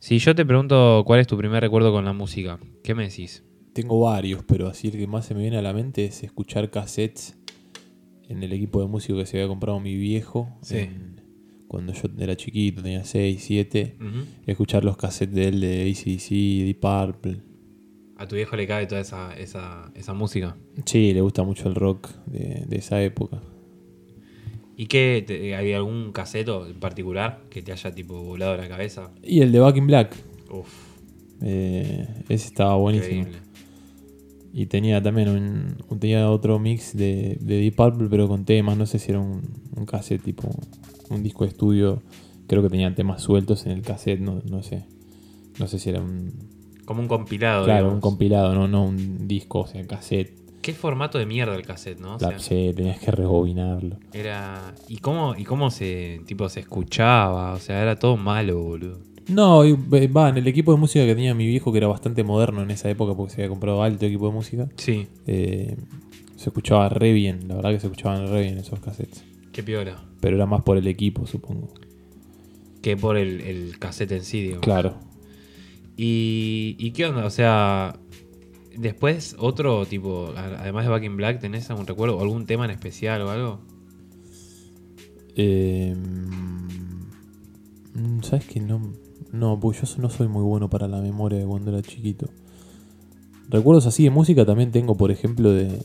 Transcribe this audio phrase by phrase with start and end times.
[0.00, 3.44] Si yo te pregunto cuál es tu primer recuerdo con la música, ¿qué me decís?
[3.74, 6.70] Tengo varios, pero así el que más se me viene a la mente es escuchar
[6.70, 7.36] cassettes
[8.28, 10.48] en el equipo de música que se había comprado mi viejo.
[10.62, 10.78] Sí.
[10.78, 11.20] en-
[11.68, 13.96] cuando yo era chiquito, tenía 6, 7.
[14.00, 14.24] Ujú.
[14.46, 17.42] Escuchar los cassettes de él de ACDC, Deep Purple.
[18.16, 20.56] A tu viejo le cabe toda esa, esa, esa música.
[20.84, 23.40] Sí, le gusta mucho el rock de, de esa época.
[24.80, 25.22] ¿Y qué?
[25.26, 29.10] te- ¿Había algún caseto en particular que te haya tipo volado la cabeza?
[29.22, 30.16] Y el de Back in Black.
[30.50, 30.68] Uf,
[31.42, 33.20] eh, ese estaba buenísimo.
[33.20, 33.40] increíble.
[34.54, 38.78] Y tenía también un, un- tenía otro mix de, de Deep Purple, pero con temas.
[38.78, 39.42] No sé si era un,
[39.76, 40.48] un cassette tipo
[41.10, 42.02] un disco de estudio.
[42.46, 44.84] Creo que tenía temas sueltos en el cassette, no, no sé.
[45.58, 46.32] No sé si era un.
[46.86, 47.64] Como un compilado.
[47.66, 47.94] Claro, digamos.
[47.96, 50.39] un compilado, no, no un disco, o sea, cassette.
[50.62, 52.16] Qué formato de mierda el cassette, ¿no?
[52.16, 53.96] O La- sea, sí, tenías que rebobinarlo.
[54.12, 54.74] era.
[54.88, 57.52] ¿Y cómo, y cómo se, tipo, se escuchaba?
[57.54, 58.98] O sea, era todo malo, boludo.
[59.28, 61.86] No, y, eh, va, en el equipo de música que tenía mi viejo, que era
[61.86, 65.76] bastante moderno en esa época porque se había comprado alto equipo de música, Sí, eh,
[66.36, 69.22] se escuchaba re bien, la verdad que se escuchaban re bien esos cassettes.
[69.52, 70.02] qué piola.
[70.20, 71.68] Pero era más por el equipo, supongo.
[72.82, 74.64] Que por el, el cassette en sí, digamos.
[74.64, 74.94] Claro.
[75.96, 77.24] ¿Y, ¿Y qué onda?
[77.26, 77.99] O sea,
[78.80, 82.70] después otro tipo, además de Back in Black, ¿tenés algún recuerdo o algún tema en
[82.70, 83.60] especial o algo?
[85.36, 85.94] Eh,
[88.22, 88.92] ¿Sabes que no?
[89.32, 92.28] No, pues yo no soy muy bueno para la memoria de cuando era chiquito.
[93.48, 95.78] Recuerdos así de música también tengo, por ejemplo, de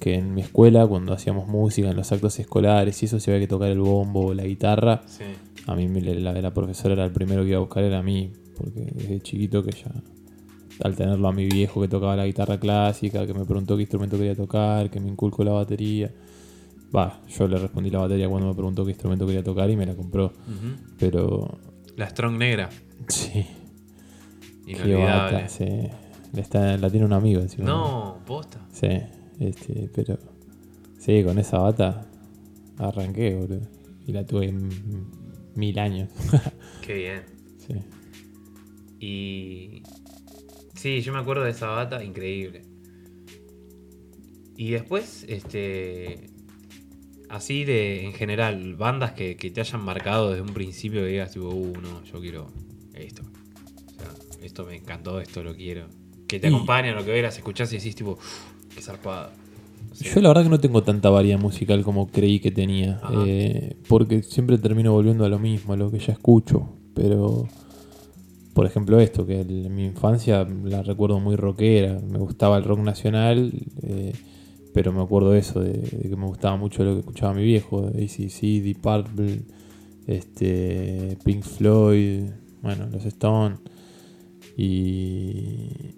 [0.00, 3.40] que en mi escuela, cuando hacíamos música, en los actos escolares y eso, se había
[3.40, 5.02] que tocar el bombo o la guitarra.
[5.06, 5.24] Sí.
[5.66, 8.32] A mí la la profesora era el primero que iba a buscar, era a mí,
[8.56, 9.92] porque desde chiquito que ya,
[10.82, 14.16] al tenerlo a mi viejo que tocaba la guitarra clásica, que me preguntó qué instrumento
[14.16, 16.10] quería tocar, que me inculcó la batería.
[16.94, 19.86] Va, yo le respondí la batería cuando me preguntó qué instrumento quería tocar y me
[19.86, 20.32] la compró.
[20.98, 21.58] Pero
[21.96, 22.70] La Strong Negra,
[23.08, 23.30] sí,
[24.66, 25.04] qué inolvidable.
[25.36, 25.64] bata, sí.
[26.32, 27.66] La, está- la tiene un amigo encima.
[27.66, 28.60] No, posta.
[28.72, 28.88] Sí,
[29.40, 30.18] este, pero
[30.98, 32.06] sí, con esa bata
[32.78, 33.60] arranqué, boludo.
[34.06, 34.52] Y la tuve
[35.54, 36.10] mil años.
[36.84, 37.22] Qué bien.
[37.58, 37.74] sí.
[39.00, 39.82] Y.
[40.84, 42.60] Sí, yo me acuerdo de esa bata, increíble.
[44.54, 46.26] Y después, este.
[47.30, 51.32] Así de, en general, bandas que, que te hayan marcado desde un principio que digas,
[51.32, 52.48] tipo, uh, no, yo quiero
[52.92, 53.22] esto.
[53.22, 54.10] O sea,
[54.42, 55.86] esto me encantó, esto lo quiero.
[56.28, 58.42] Que te Y- acompañan, lo que veas, escuchás y decís, tipo, "Uf,
[58.74, 59.32] qué zarpada.
[59.90, 63.00] O sea, Yo la verdad que no tengo tanta variedad musical como creí que tenía.
[63.26, 66.76] Eh, porque siempre termino volviendo a lo mismo, a lo que ya escucho.
[66.94, 67.48] Pero,
[68.54, 72.00] por ejemplo, esto, que en mi infancia la recuerdo muy rockera.
[72.08, 74.12] Me gustaba el rock nacional, eh,
[74.72, 77.88] pero me acuerdo eso, de, de que me gustaba mucho lo que escuchaba mi viejo.
[77.88, 79.42] ACC, Deep Purple,
[80.06, 82.30] este, Pink Floyd,
[82.62, 83.58] bueno, los Stones.
[84.56, 85.96] Y,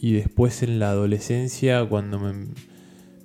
[0.00, 2.32] y después en la adolescencia, cuando me,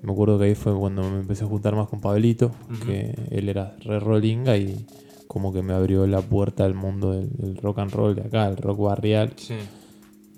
[0.03, 2.51] me acuerdo que ahí fue cuando me empecé a juntar más con Pablito,
[2.85, 4.85] que él era re rollinga y
[5.29, 8.47] como que me abrió la puerta al mundo del, del rock and roll de acá,
[8.49, 9.33] el rock barrial.
[9.35, 9.53] Sí.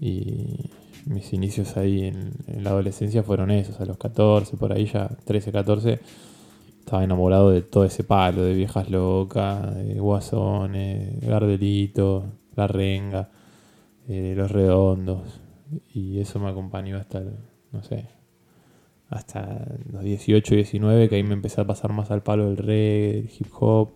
[0.01, 0.69] Y
[1.05, 5.07] mis inicios ahí en, en la adolescencia fueron esos, a los 14, por ahí ya
[5.23, 5.99] 13, 14.
[6.79, 12.25] Estaba enamorado de todo ese palo, de Viejas Locas, de Guasones, Gardelito,
[12.55, 13.29] La Renga,
[14.09, 15.39] eh, Los Redondos.
[15.93, 17.37] Y eso me acompañó hasta, el-
[17.71, 18.07] no sé,
[19.09, 23.19] hasta los 18, 19, que ahí me empecé a pasar más al palo del reggae,
[23.19, 23.89] el hip hop.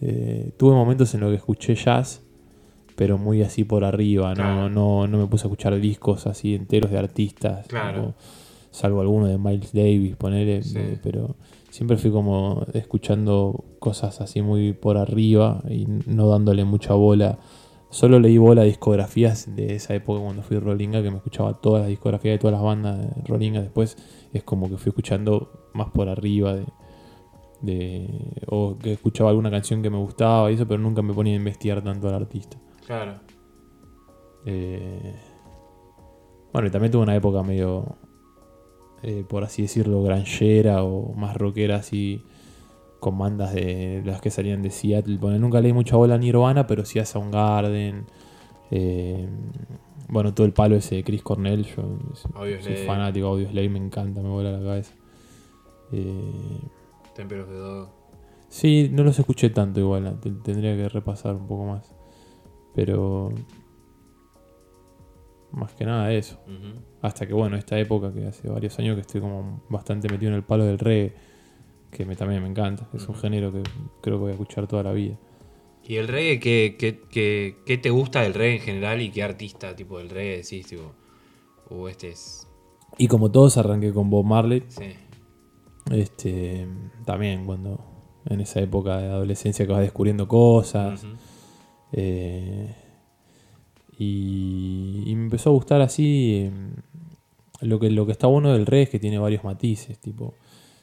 [0.00, 2.22] Eh, tuve momentos en los que escuché jazz,
[2.96, 4.68] pero muy así por arriba, Claro.
[4.68, 8.00] no, no, no me puse a escuchar discos así enteros de artistas, Claro.
[8.00, 8.14] tipo,
[8.70, 10.78] salvo alguno de Miles Davis, ponerle, Sí.
[10.78, 11.36] eh, pero
[11.70, 17.38] siempre fui como escuchando cosas así muy por arriba y no dándole mucha bola.
[17.92, 21.88] Solo leí bola discografías de esa época cuando fui Rollinga, que me escuchaba todas las
[21.88, 23.60] discografías de todas las bandas de Rollinga.
[23.62, 23.96] Después
[24.32, 26.64] es como que fui escuchando más por arriba de,
[27.62, 31.34] de- o que escuchaba alguna canción que me gustaba y eso, pero nunca me ponía
[31.34, 32.56] a investigar tanto al artista.
[32.86, 33.14] Claro.
[34.46, 35.14] Eh,
[36.52, 37.96] bueno, y también tuve una época medio,
[39.02, 42.24] eh, por así decirlo, granjera o más rockera, así,
[42.98, 45.18] con bandas de las que salían de Seattle.
[45.18, 48.04] Bueno, nunca leí mucha bola a Nirvana, pero sí a Soundgarden.
[48.72, 49.28] eh,
[50.08, 51.64] bueno, todo el palo ese de Chris Cornell.
[51.64, 51.98] Yo
[52.60, 54.92] soy fanático de Audioslave, me encanta, me vuela la cabeza.
[55.92, 56.60] Eh,
[57.14, 57.88] Temperos de Dog.
[58.48, 61.92] Sí, no los escuché tanto igual, te- tendría que repasar un poco más.
[62.74, 63.32] Pero
[65.52, 66.38] más que nada eso.
[67.02, 70.36] Hasta que bueno, esta época que hace varios años que estoy como bastante metido en
[70.36, 71.12] el palo del reggae,
[71.90, 72.88] que me, también me encanta.
[72.92, 73.62] Es un género que
[74.00, 75.16] creo que voy a escuchar toda la vida.
[75.84, 79.22] ¿Y el reggae qué, qué, qué- qué te gusta del reggae en general y qué
[79.22, 80.92] artista tipo del reggae decís, tipo,
[81.68, 82.46] o este es...
[82.98, 84.62] Y como todos arranqué con Bob Marley.
[84.68, 84.84] Sí,
[85.90, 86.66] Este,
[87.04, 87.80] también cuando
[88.26, 91.04] en esa época de adolescencia que vas descubriendo cosas.
[91.92, 92.74] Eh,
[93.98, 96.34] y, y me empezó a gustar así.
[96.46, 96.50] eh,
[97.62, 99.98] lo que, lo que está bueno del reggae es que tiene varios matices.
[99.98, 100.34] Tipo,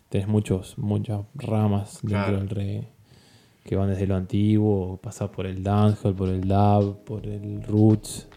[0.10, 2.38] tenés muchos, muchas ramas dentro Claro.
[2.40, 2.88] del reggae.
[3.64, 8.28] Que van desde lo antiguo, pasás por el dancehall, por el dub, por el roots.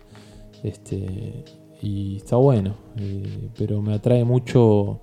[0.62, 1.44] Este,
[1.82, 2.74] y está bueno.
[2.98, 5.02] eh, pero me atrae mucho.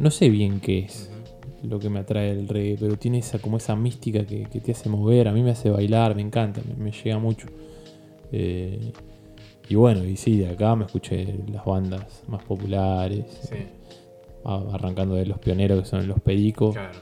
[0.00, 1.10] No sé bien qué es
[1.62, 4.72] lo que me atrae el reggae, pero tiene esa como esa mística que, que te
[4.72, 7.46] hace mover, a mí me hace bailar, me encanta, me, me llega mucho.
[8.32, 8.92] Eh,
[9.68, 13.56] y bueno, y sí, de acá me escuché las bandas más populares, Sí,
[14.44, 16.98] arrancando de los pioneros que son los Pericos, claro.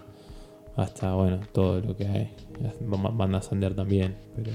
[0.76, 2.30] hasta bueno, todo lo que hay.
[2.60, 4.50] Las ba- bandas under también, pero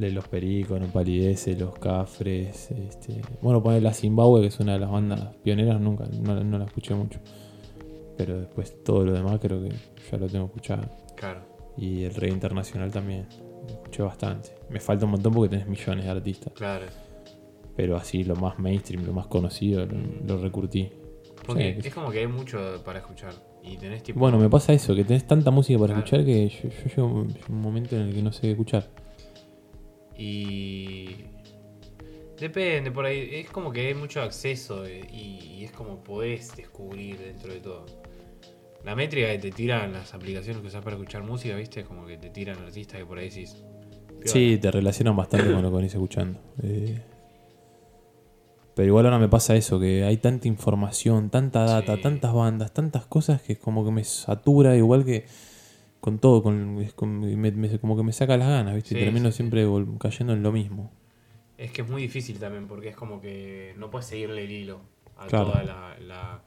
[0.00, 4.74] de los Pericos, No Palidece, Los Cafres, este, bueno, poner la Zimbabue, que es una
[4.74, 7.20] de las bandas pioneras, nunca, no, no la escuché mucho.
[8.16, 9.70] Pero después todo lo demás creo que
[10.10, 10.82] ya lo tengo escuchado.
[11.16, 11.40] Claro.
[11.76, 13.26] Y el rey internacional también,
[13.66, 14.50] lo escuché bastante.
[14.70, 16.52] Me falta un montón porque tenés millones de artistas.
[16.54, 16.86] Claro.
[17.76, 19.96] Pero así lo más mainstream, lo más conocido, lo,
[20.26, 20.90] lo recurtí.
[21.46, 23.32] Porque es como que hay mucho para escuchar.
[23.62, 24.20] Y tenés tipo.
[24.20, 26.04] Bueno, me pasa eso, que tenés tanta música para Claro.
[26.04, 28.88] escuchar que yo, yo llego a un momento en el que no sé qué escuchar.
[30.24, 31.16] Y.
[32.40, 33.28] Depende, por ahí.
[33.32, 37.60] Es como que hay mucho acceso eh, y, y es como podés descubrir dentro de
[37.60, 37.86] todo.
[38.84, 41.80] La métrica que te tiran las aplicaciones que usas para escuchar música, ¿viste?
[41.80, 43.56] Es como que te tiran artistas que por ahí decís.
[44.24, 46.38] Sí, te relacionan bastante con lo que venís escuchando.
[46.62, 46.98] Eh,
[48.74, 52.02] pero igual ahora me pasa eso, que hay tanta información, tanta data, Sí.
[52.02, 55.26] tantas bandas, tantas cosas que es como que me satura, igual que
[56.04, 58.90] con todo, con, como, me, me- como que me saca las ganas, ¿viste?
[58.90, 59.66] Sí, y termino sí, siempre
[60.00, 60.90] cayendo en lo mismo.
[61.56, 64.80] Es que es muy difícil también porque es como que no puedes seguirle el hilo
[65.16, 65.46] a Claro.
[65.46, 66.42] toda la, la,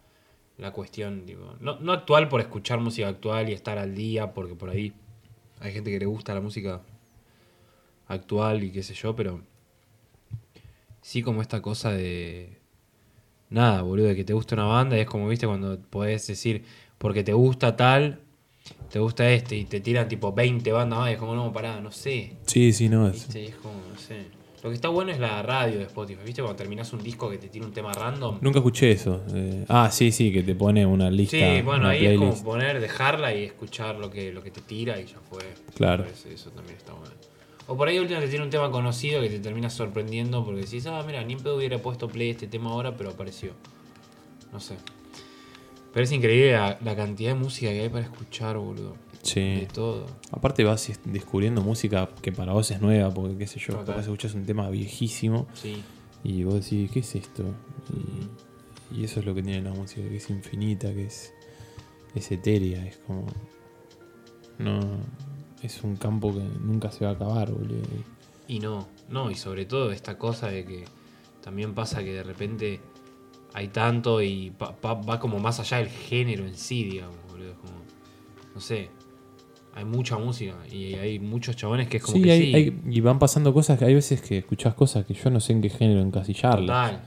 [0.57, 1.25] la cuestión.
[1.25, 1.54] Tipo.
[1.62, 4.94] No, no actual por escuchar música actual y estar al día, porque por ahí
[5.62, 6.81] hay gente que le gusta la música
[8.07, 9.42] actual y qué sé yo, pero
[11.01, 12.57] sí como esta cosa de...
[13.50, 16.65] Nada, boludo, de que te gusta una banda y es como, viste, cuando podés decir,
[16.98, 18.21] porque te gusta tal,
[18.89, 21.80] te gusta este y te tiran tipo 20 bandas más y es como, no, pará,
[21.81, 22.34] no sé.
[22.45, 23.45] Sí, sí, no, es, ¿Viste?
[23.45, 24.38] Es como, no sé.
[24.63, 26.19] Lo que está bueno es la radio de Spotify.
[26.25, 26.42] ¿Viste?
[26.42, 28.39] Cuando terminas un disco que te tiene un tema random.
[28.42, 29.22] Nunca escuché eso.
[29.34, 31.38] eh, ah, sí, sí, que te pone una lista.
[31.38, 35.00] Sí, bueno, ahí es como poner, dejarla y escuchar lo que, lo que te tira
[35.00, 35.44] y ya fue.
[35.75, 36.04] Claro.
[36.04, 37.12] Parece, Eso también está bueno.
[37.68, 40.86] O por ahí última te tiene un tema conocido que te termina sorprendiendo porque decís,
[40.88, 43.51] ah, mira, ni en pedo hubiera puesto play este tema ahora, pero apareció.
[44.51, 44.75] No sé.
[45.98, 48.96] Pero es increíble la, la cantidad de música que hay para escuchar, boludo.
[49.24, 49.40] Sí.
[49.42, 50.06] De todo.
[50.30, 54.02] Aparte vas es- descubriendo música que para vos es nueva, porque qué sé yo, capaz
[54.02, 55.82] escuchás un tema viejísimo Sí.
[56.24, 57.46] y vos decís, ¿qué es esto?
[58.94, 61.34] Y, y eso es lo que tiene la música, que es infinita, que es,
[62.14, 63.26] es etérea, es como...
[64.60, 64.80] No...
[65.64, 67.82] Es un campo que nunca se va a acabar, boludo.
[68.48, 70.86] Y no, no, y sobre todo esta cosa de que
[71.42, 72.80] también pasa que de repente
[73.54, 77.52] hay tanto y pa- pa- va como más allá del género en sí, digamos, boludo.
[77.52, 77.74] es como,
[78.54, 78.90] no sé,
[79.74, 82.82] hay mucha música y hay muchos chabones que es como Sí, que hay- sí, hay-
[82.90, 85.62] y van pasando cosas que hay veces que escuchás cosas que yo no sé en
[85.62, 86.92] qué género encasillarlas.
[86.92, 87.01] total,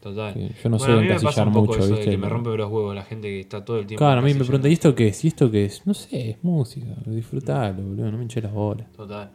[0.00, 0.34] total.
[0.34, 2.04] Que yo no bueno, a sé mí me pasa encasillar un poco mucho, eso ¿viste?
[2.06, 3.98] de que me rompe los huevos la gente que está todo el tiempo.
[4.04, 5.24] Claro, a mí me preguntan, ¿y esto qué es?
[5.24, 5.86] ¿Y esto qué es?
[5.86, 8.90] No sé, es música, disfrutalo, boludo, no me hinché las bolas.
[8.92, 9.30] Total.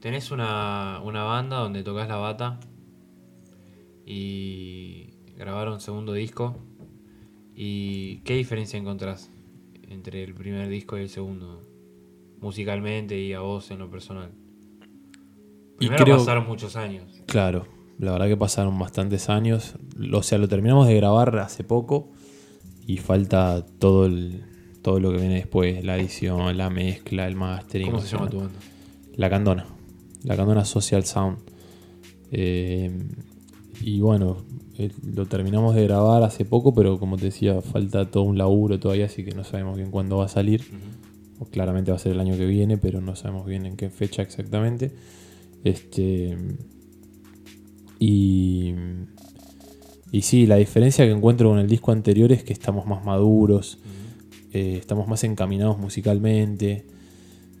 [0.00, 2.58] Tenés una, una banda donde tocas la bata
[4.06, 5.11] y
[5.42, 6.56] grabaron segundo disco.
[7.54, 9.28] ¿Y qué diferencia encontrás
[9.88, 11.62] entre el primer disco y el segundo?
[12.40, 14.30] Musicalmente y a vos en lo personal.
[15.80, 17.22] Y Primero creo- pasaron muchos años.
[17.26, 17.66] Claro,
[17.98, 19.74] la verdad que pasaron bastantes años.
[20.12, 22.10] O sea, lo terminamos de grabar hace poco
[22.86, 24.44] y falta todo el,
[24.82, 27.90] todo lo que viene después, la edición, la mezcla, el mastering.
[27.90, 28.58] ¿Cómo se llama tu banda?
[29.14, 29.66] La Candona.
[30.24, 31.38] La Candona Social Sound.
[32.30, 32.90] Eh,
[33.82, 34.38] y bueno,
[34.78, 38.78] eh, lo terminamos de grabar hace poco, pero como te decía, falta todo un laburo
[38.80, 40.62] todavía, así que no sabemos bien cuándo va a salir.
[41.38, 43.90] O claramente va a ser el año que viene, pero no sabemos bien en qué
[43.90, 44.92] fecha exactamente.
[45.64, 46.36] Este.
[47.98, 48.74] Y.
[50.10, 53.78] Y sí, la diferencia que encuentro con el disco anterior es que estamos más maduros,
[54.52, 56.84] eh, estamos más encaminados musicalmente.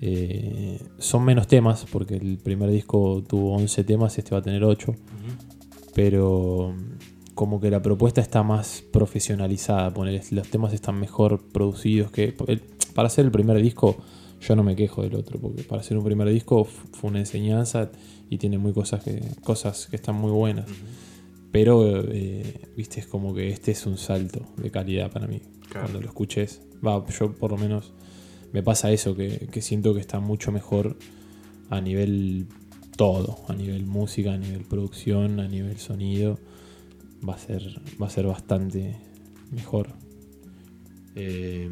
[0.02, 4.64] eh, son menos temas, porque el primer disco tuvo 11 temas, este va a tener
[4.64, 4.90] 8.
[4.90, 4.98] Ujú.
[5.94, 6.74] Pero
[7.34, 9.92] como que la propuesta está más profesionalizada.
[10.30, 12.34] los temas están mejor producidos que.
[12.46, 12.60] el-
[12.94, 13.96] para hacer el primer disco,
[14.40, 17.90] yo no me quejo del otro, porque para hacer un primer disco fue una enseñanza
[18.28, 20.66] y tiene muy cosas que, cosas que están muy buenas.
[21.50, 25.40] Pero, eh, viste, es como que este es un salto de calidad para mí.
[25.68, 25.86] Claro.
[25.86, 27.92] Cuando lo escuches, va, yo por lo menos
[28.52, 30.96] me pasa eso, que, que siento que está mucho mejor
[31.70, 32.46] a nivel
[32.96, 36.38] todo, a nivel música, a nivel producción, a nivel sonido.
[37.26, 37.62] Va a ser,
[38.00, 38.96] va a ser bastante
[39.50, 39.88] mejor.
[41.14, 41.70] Eh,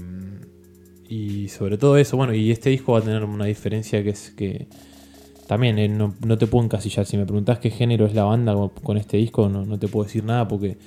[1.08, 4.30] y sobre todo eso, bueno, y este disco va a tener una diferencia que es
[4.30, 4.68] que
[5.48, 7.06] también eh, no, no te puedo encasillar.
[7.06, 9.88] Si me preguntás qué género es la banda con, con este disco, no, no te
[9.88, 10.78] puedo decir nada porque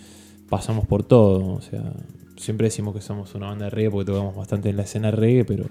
[0.47, 1.55] pasamos por todo.
[1.55, 1.93] O sea,
[2.37, 5.43] siempre decimos que somos una banda de reggae porque tocamos bastante en la escena reggae,
[5.43, 5.65] pero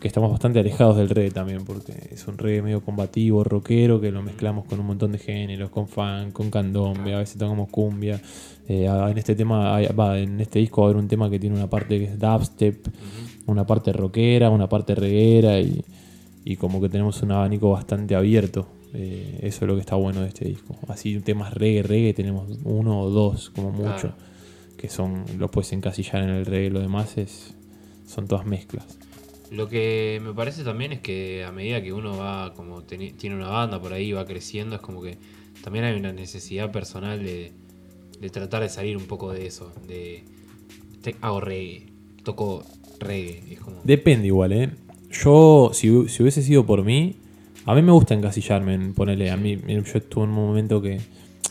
[0.00, 4.10] que estamos bastante alejados del reggae también porque es un reggae medio combativo, rockero, que
[4.12, 8.20] lo mezclamos con un montón de géneros, con funk, con candombe, a veces tocamos cumbia.
[8.68, 11.38] Eh, en este tema, hay- va, en este disco va a haber un tema que
[11.38, 12.86] tiene una parte que es dubstep,
[13.46, 15.82] una parte rockera, una parte reguera y,
[16.44, 18.66] y como que tenemos un abanico bastante abierto.
[18.92, 20.76] Eh, eso es lo que está bueno de este disco.
[20.88, 24.12] Así temas reggae, reggae tenemos uno o dos como mucho,
[24.76, 27.54] que son los puedes encasillar en el reggae, lo demás es
[28.06, 28.98] son todas mezclas.
[29.50, 33.48] Lo que me parece también es que a medida que uno va, como tiene una
[33.48, 35.18] banda por ahí, va creciendo, es como que
[35.62, 37.52] también hay una necesidad personal de,
[38.20, 39.72] de tratar de salir un poco de eso.
[39.86, 40.24] De
[41.02, 41.86] te- hago reggae,
[42.24, 42.64] toco
[42.98, 43.42] reggae.
[43.52, 44.70] Es como, Depende igual, ¿eh?
[45.10, 47.16] Yo, si, si hubiese sido por mí,
[47.66, 49.30] a mí me gusta encasillarme en ponerle.
[49.30, 51.00] A mí, yo estuve en un momento que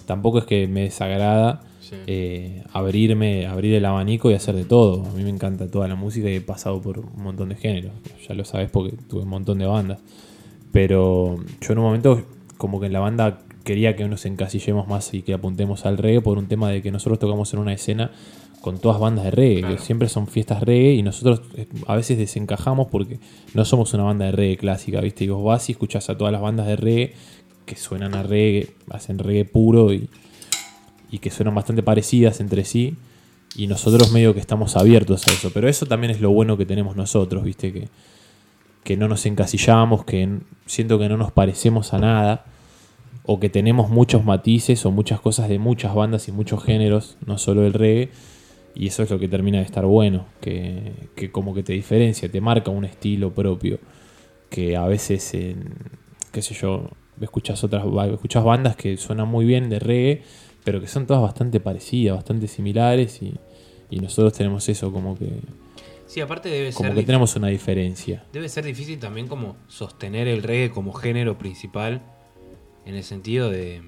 [0.05, 1.95] tampoco es que me desagrada sí.
[2.07, 5.05] eh, abrirme, abrir el abanico y hacer de todo.
[5.05, 7.91] A mí me encanta toda la música y he pasado por un montón de géneros.
[8.27, 9.99] Ya lo sabes porque tuve un montón de bandas.
[10.71, 12.21] Pero yo en un momento,
[12.57, 16.21] como que en la banda quería que nos encasillemos más y que apuntemos al reggae
[16.21, 18.11] por un tema de que nosotros tocamos en una escena
[18.61, 19.75] con todas bandas de reggae, Claro.
[19.75, 23.19] que siempre son fiestas reggae y nosotros eh, a veces desencajamos porque
[23.53, 25.25] no somos una banda de reggae clásica, ¿viste?
[25.25, 27.13] Y vos vas y escuchás a todas las bandas de reggae
[27.65, 30.09] que suenan a reggae, hacen reggae puro y,
[31.13, 32.95] y que suenan bastante parecidas entre sí.
[33.55, 35.51] Y nosotros medio que estamos abiertos a eso.
[35.53, 37.71] Pero eso también es lo bueno que tenemos nosotros, ¿viste?
[37.71, 37.87] Que,
[38.83, 42.45] que no nos encasillamos, que siento que no nos parecemos a nada.
[43.25, 47.37] O que tenemos muchos matices o muchas cosas de muchas bandas y muchos géneros, no
[47.37, 48.09] solo el reggae.
[48.73, 50.25] Y eso es lo que termina de estar bueno.
[50.41, 53.77] Que, que como que te diferencia, te marca un estilo propio.
[54.49, 55.75] Que a veces, en,
[56.31, 56.89] qué sé yo,
[57.21, 60.23] escuchas otras escuchas bandas que suenan muy bien de reggae,
[60.63, 63.21] pero que son todas bastante parecidas, bastante similares.
[63.21, 63.33] Y,
[63.89, 65.31] y nosotros tenemos eso como que,
[66.07, 68.23] Sí, aparte debe como ser, que tenemos una diferencia.
[68.33, 72.01] debe ser difícil también como sostener el reggae como género principal.
[72.85, 73.81] En el sentido de...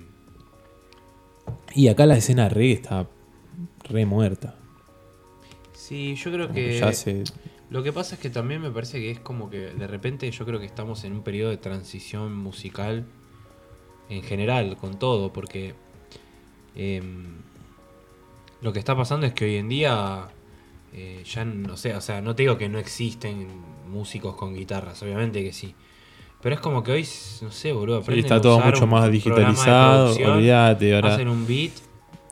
[1.74, 3.08] Y acá la escena reggae está
[3.90, 4.56] re muerta.
[5.74, 6.80] Sí, yo creo Como que...
[6.80, 7.24] ya se-
[7.70, 10.46] Lo que pasa es que también me parece que es como que de repente yo
[10.46, 13.06] creo que estamos en un periodo de transición musical
[14.10, 15.76] en general, con todo, porque
[16.76, 17.26] em,
[18.62, 20.28] lo que está pasando es que hoy en día
[20.94, 23.48] eh, ya no sé, o sea, no te digo que no existen
[23.90, 25.76] músicos con guitarras, obviamente que sí.
[26.42, 27.08] Pero es como que hoy,
[27.42, 30.96] no sé, boludo, Sí, está a todo usar mucho más digitalizado, olvídate.
[30.96, 31.72] Ahora, Hacen un beat,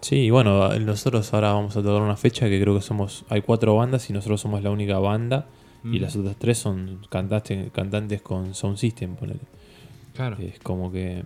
[0.04, 3.24] Sí, bueno, nosotros ahora vamos a tocar una fecha que creo que somos.
[3.30, 5.48] Hay cuatro bandas y nosotros somos la única banda.
[5.86, 9.42] Y las otras tres son cantantes, cantantes con Sound System, ponele.
[10.14, 10.38] claro.
[10.40, 11.24] Es como que.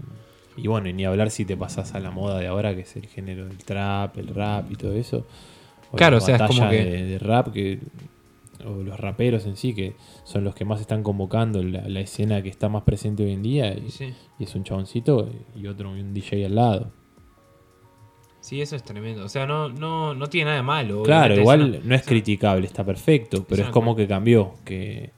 [0.57, 2.95] Y bueno, y ni hablar si te pasas a la moda de ahora, que es
[2.95, 5.25] el género del trap, el rap y todo eso.
[5.95, 7.79] Claro, la o sea, es como que- De, de rap, que.
[8.65, 12.41] O los raperos en sí, que son los que más están convocando la, la escena
[12.41, 13.71] que está más presente hoy en día.
[13.77, 14.13] Y, Y sí.
[14.39, 16.91] y es un chaboncito y otro, un DJ al lado.
[18.39, 19.23] Sí, eso es tremendo.
[19.25, 21.03] O sea, no, no, no tiene nada de malo.
[21.03, 24.07] Claro, igual es una- no es una- criticable, está perfecto, pero una es como que
[24.07, 25.11] cambió, que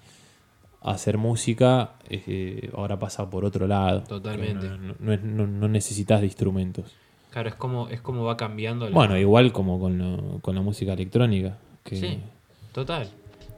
[0.82, 4.04] hacer música eh, ahora pasa por otro lado.
[4.04, 4.68] Totalmente.
[4.70, 6.96] No, no- no es- no- no necesitas de instrumentos.
[7.32, 10.62] Claro, es como, es como va cambiando la- Bueno, igual como con, lo- con la
[10.62, 11.58] música electrónica.
[11.84, 12.20] Que, Sí,
[12.72, 13.10] total.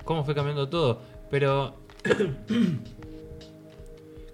[0.04, 1.00] ¿Cómo fue cambiando todo?
[1.30, 1.76] Pero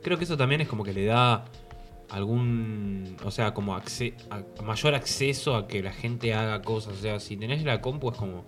[0.01, 1.45] creo que eso también es como que le da
[2.09, 6.93] algún, o sea, como acce- a- mayor acceso a que la gente haga cosas.
[6.93, 8.45] O sea, si tenés la compu es como,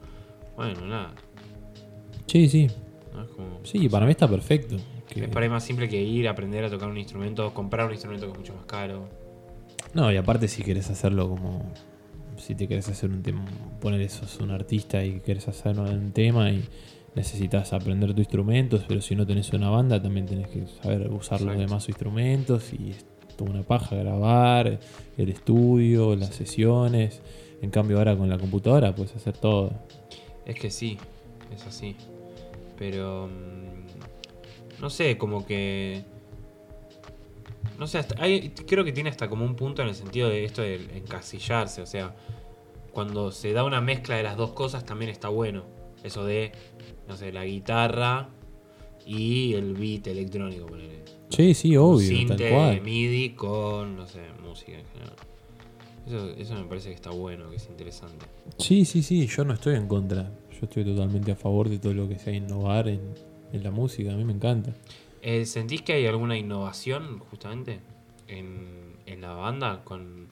[0.55, 1.11] bueno, nada.
[2.27, 2.67] sí, sí.
[3.13, 3.23] ¿No?
[3.23, 4.77] Es como, Sí, para mí está perfecto.
[5.07, 8.25] que- es para más simple que ir, aprender a tocar un instrumento, comprar un instrumento
[8.27, 9.07] que es mucho más caro.
[9.93, 11.71] No, y aparte si querés hacerlo como...
[12.37, 13.43] Si te querés hacer un tema,
[13.81, 16.63] poner eso, sos un artista y querés hacer un tema y
[17.15, 21.41] necesitas aprender tus instrumentos, pero si no tenés una banda también tenés que saber usar
[21.41, 24.79] los demás instrumentos y es toda una paja grabar,
[25.17, 27.21] el estudio, las sesiones.
[27.61, 29.73] En cambio ahora con la computadora puedes hacer todo.
[30.45, 30.97] Es que sí,
[31.53, 31.95] es así.
[32.79, 33.27] Pero.
[33.27, 36.03] mm, no sé, como que...
[37.77, 40.45] No sé, hasta- hay- creo que tiene hasta como un punto en el sentido de
[40.45, 42.15] esto de encasillarse, o sea,
[42.91, 45.63] cuando se da una mezcla de las dos cosas también está bueno.
[46.03, 46.53] Eso de,
[47.09, 48.29] no sé, la guitarra
[49.05, 51.03] y el beat electrónico, ponele.
[51.29, 52.81] Sí, sí, obvio, sinte tal cual.
[52.81, 55.15] MIDI con, no sé, música en general.
[56.07, 58.25] Eso, eso me parece que está bueno, que es interesante.
[58.57, 60.31] Sí, sí, sí, yo no estoy en contra.
[60.59, 62.99] Yo estoy totalmente a favor de todo lo que sea innovar en,
[63.53, 64.73] en la música, a mí me encanta.
[65.21, 67.79] Eh, ¿Sentís que hay alguna innovación justamente
[68.27, 70.27] en, en la banda con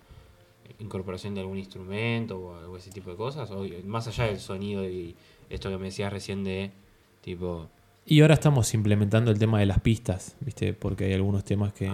[0.79, 3.49] incorporación de algún instrumento o, algo ese tipo de cosas?
[3.51, 5.15] O más allá del sonido y
[5.49, 6.71] esto que me decías recién de
[7.21, 7.69] tipo...
[8.05, 10.73] Y ahora estamos implementando el tema de las pistas, ¿viste?
[10.73, 11.91] Porque hay algunos temas que,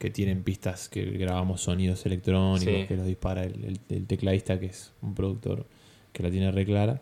[0.00, 2.86] que tienen pistas que grabamos sonidos electrónicos, Sí.
[2.88, 5.64] que los dispara el, el- el tecladista, que es un productor
[6.12, 7.00] que la tiene re clara.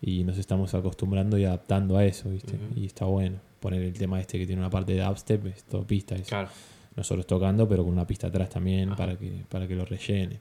[0.00, 2.58] Y nos estamos acostumbrando y adaptando a eso, ¿viste?
[2.76, 3.38] Y está bueno.
[3.60, 6.14] Poner el tema este que tiene una parte de dubstep, es todo pista.
[6.14, 6.48] es claro.
[6.94, 8.96] nosotros tocando, pero con una pista atrás también Ajá.
[8.96, 10.40] para que, para que lo rellene.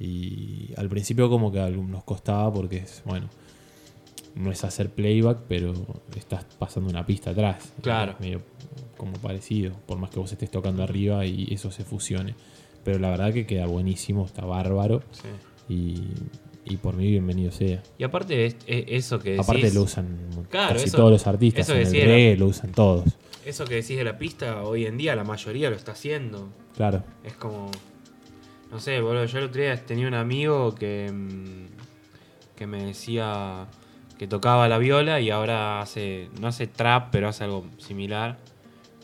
[0.00, 3.28] Y al principio como que nos costaba porque es, bueno,
[4.34, 5.72] no es hacer playback, pero
[6.16, 7.72] estás pasando una pista atrás.
[7.82, 8.16] Claro.
[8.20, 8.42] Medio
[8.96, 12.34] como parecido, por más que vos estés tocando arriba y eso se fusione.
[12.84, 15.28] Pero la verdad que queda buenísimo, está bárbaro sí.
[15.74, 16.02] y,
[16.68, 17.82] y por mí bienvenido sea.
[17.98, 19.48] Y aparte es, es- eso que decís...
[19.48, 20.18] Aparte lo usan
[20.50, 23.04] Claro, casi eso- todos los artistas, eso en el decía, reggae lo usan todos.
[23.44, 26.48] Eso que decís de la pista, hoy en día la mayoría lo está haciendo.
[26.76, 27.02] Claro.
[27.24, 27.70] Es como.
[28.70, 29.24] No sé, boludo.
[29.24, 31.10] Yo el otro día tenía un amigo que.
[31.10, 31.66] mm,
[32.56, 33.66] que me decía
[34.18, 36.28] que tocaba la viola y ahora hace.
[36.40, 38.36] No hace trap, pero hace algo similar.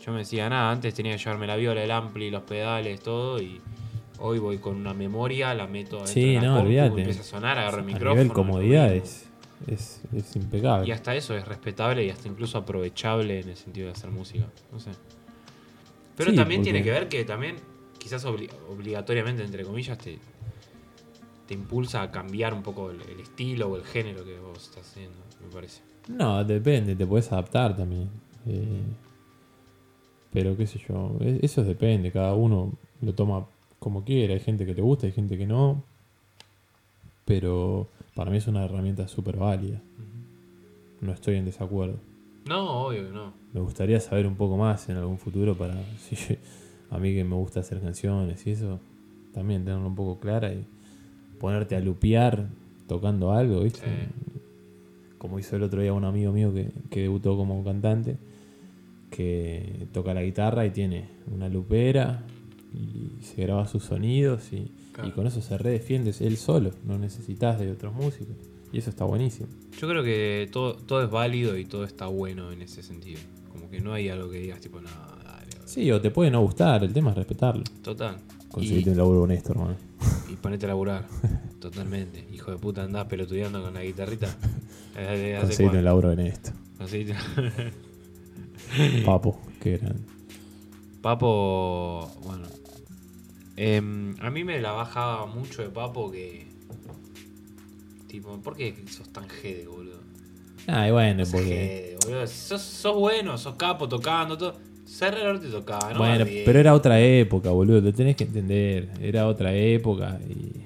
[0.05, 3.41] Yo me decía, nada, antes tenía que llevarme la viola, el ampli, los pedales, todo.
[3.41, 3.59] Y
[4.19, 6.99] hoy voy con una memoria, la meto Sí, no, olvídate.
[7.01, 8.11] empieza a sonar, agarro el a micrófono.
[8.13, 9.07] nivel lo comodidad mismo.
[9.67, 10.01] es,
[10.35, 10.87] impecable.
[10.87, 14.45] Y hasta eso es respetable y hasta incluso aprovechable en el sentido de hacer música.
[14.71, 14.91] No sé.
[16.17, 17.55] Pero Sí, también tiene que ver que también,
[17.97, 20.17] quizás obli- obligatoriamente, entre comillas, te,
[21.47, 24.87] te impulsa a cambiar un poco el, el estilo o el género que vos estás
[24.89, 25.81] haciendo, me parece.
[26.07, 28.09] No, depende, te puedes adaptar también.
[28.47, 28.81] Eh,
[30.31, 33.45] pero qué sé yo, e- eso depende, cada uno lo toma
[33.85, 34.33] como quiera.
[34.33, 35.83] Hay gente que te gusta, hay gente que no.
[37.23, 39.79] Pero para mí es una herramienta súper válida.
[41.01, 41.99] No estoy en desacuerdo.
[42.47, 43.31] No, obvio que no.
[43.53, 46.15] Me gustaría saber un poco más en algún futuro para si
[46.89, 48.79] a mí que me gusta hacer canciones y eso,
[49.35, 50.65] también tenerlo un poco clara y
[51.39, 52.47] ponerte a lupear
[52.87, 53.81] tocando algo, ¿viste?
[53.85, 55.13] Sí.
[55.19, 58.17] Como hizo el otro día un amigo mío que, que debutó como cantante,
[59.11, 62.23] que toca la guitarra y tiene una lupera
[62.75, 65.09] y se graba sus sonidos y, Claro.
[65.09, 68.35] y con eso se redefiende él solo, no necesitas de otros músicos.
[68.71, 69.47] Y eso está buenísimo.
[69.79, 73.19] Yo creo que todo, todo es válido y todo está bueno en ese sentido.
[73.51, 75.45] Como que no hay algo que digas tipo, nada, dale.
[75.53, 75.67] boludo".
[75.67, 77.63] Sí, o te puede no gustar, el tema es respetarlo.
[77.83, 78.17] Total.
[78.49, 79.75] Conseguiste un laburo honesto, hermano.
[80.31, 81.05] Y, ponete a laburar.
[81.59, 82.25] Totalmente.
[82.33, 84.27] Hijo de puta, andás pelotudeando con la guitarrita.
[84.97, 86.51] Eh, ¿hace Conseguiste un laburo honesto.
[86.77, 87.15] Conseguiste-
[89.05, 90.01] Papo, qué grande.
[91.01, 92.47] Papo, bueno.
[93.57, 96.47] Em, a mí me la bajaba mucho de Papo que.
[98.07, 99.99] Tipo, ¿por qué sos tan jede, boludo?
[100.67, 101.55] Ah, bueno, No seas porque.
[101.55, 102.27] jede, boludo.
[102.27, 104.55] Sos, sos bueno, sos capo tocando, todo.
[104.85, 105.97] Cerrero te tocaba, ¿no?
[105.99, 107.81] bueno, pero era otra época, boludo.
[107.81, 108.89] Lo tenés que entender.
[109.01, 110.61] Era otra época y.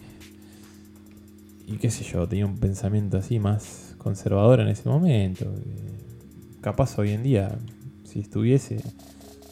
[1.72, 5.46] Y qué sé yo, tenía un pensamiento así más conservador en ese momento.
[5.46, 7.58] que Capaz hoy en día,
[8.04, 8.82] si estuviese,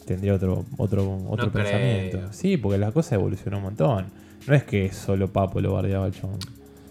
[0.08, 2.18] tendría otro, otro, otro No pensamiento.
[2.18, 2.32] creo.
[2.32, 4.06] Sí, porque la cosa evolucionó un montón.
[4.46, 6.38] No es que solo Papo lo bardeaba al chabón.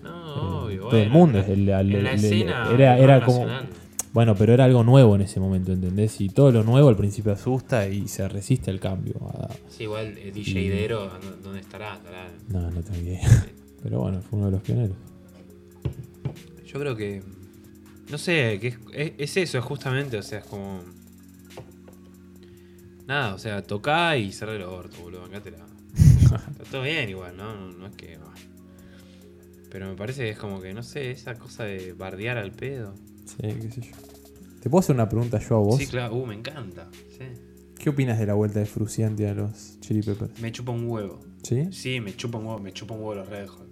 [0.04, 2.24] No, Eh, obvio, todo bueno, el mundo en es el- la- el- en la el-
[2.24, 3.48] escena era, era como
[4.14, 6.20] bueno pero era algo nuevo en ese momento ¿entendés?
[6.22, 10.18] y todo lo nuevo al principio asusta y se resiste al cambio a- Sí, igual
[10.18, 11.10] el DJ Y- Dero,
[11.44, 11.96] ¿dónde estará?
[11.96, 13.20] Estará- no no tengo idea
[13.84, 14.96] pero bueno fue uno de los pioneros
[16.66, 17.22] Yo creo que.
[18.12, 20.82] No sé, que es, es- es eso, justamente, o sea, es como.
[23.08, 25.66] Nada, o sea, tocá y cerré el orto, boludo, acá te la.
[25.98, 27.56] Está todo bien igual, ¿no?
[27.56, 28.18] No, no es que.
[29.72, 32.94] Pero me parece que es como que, no sé, esa cosa de bardear al pedo.
[33.26, 33.92] sí qué sé yo
[34.62, 36.90] te puedo hacer una pregunta yo a vos Sí, claro, uh, me encanta.
[37.18, 37.26] Sí.
[37.80, 40.40] ¿qué opinas de la vuelta de Fruciante a los Chili Peppers?
[40.42, 41.20] Me chupa un huevo.
[41.44, 41.68] ¿sí?
[41.72, 43.68] Sí, me chupa un huevo, me chupa un huevo los Red Hot.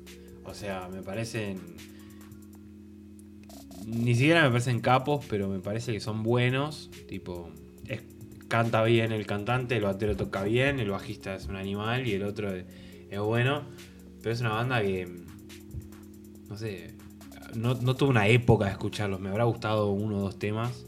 [0.45, 1.59] O sea, me parecen.
[3.85, 6.89] Ni siquiera me parecen capos, pero me parece que son buenos.
[7.07, 7.49] Tipo,
[7.87, 8.01] es-
[8.55, 12.23] canta bien el cantante, el batero toca bien, el bajista es un animal y el
[12.23, 12.65] otro es,
[13.09, 13.63] es bueno.
[14.21, 15.07] Pero es una banda que.
[16.49, 16.95] No sé.
[17.55, 19.19] No, no tuve una época de escucharlos.
[19.19, 20.85] Me habrá gustado uno o dos temas.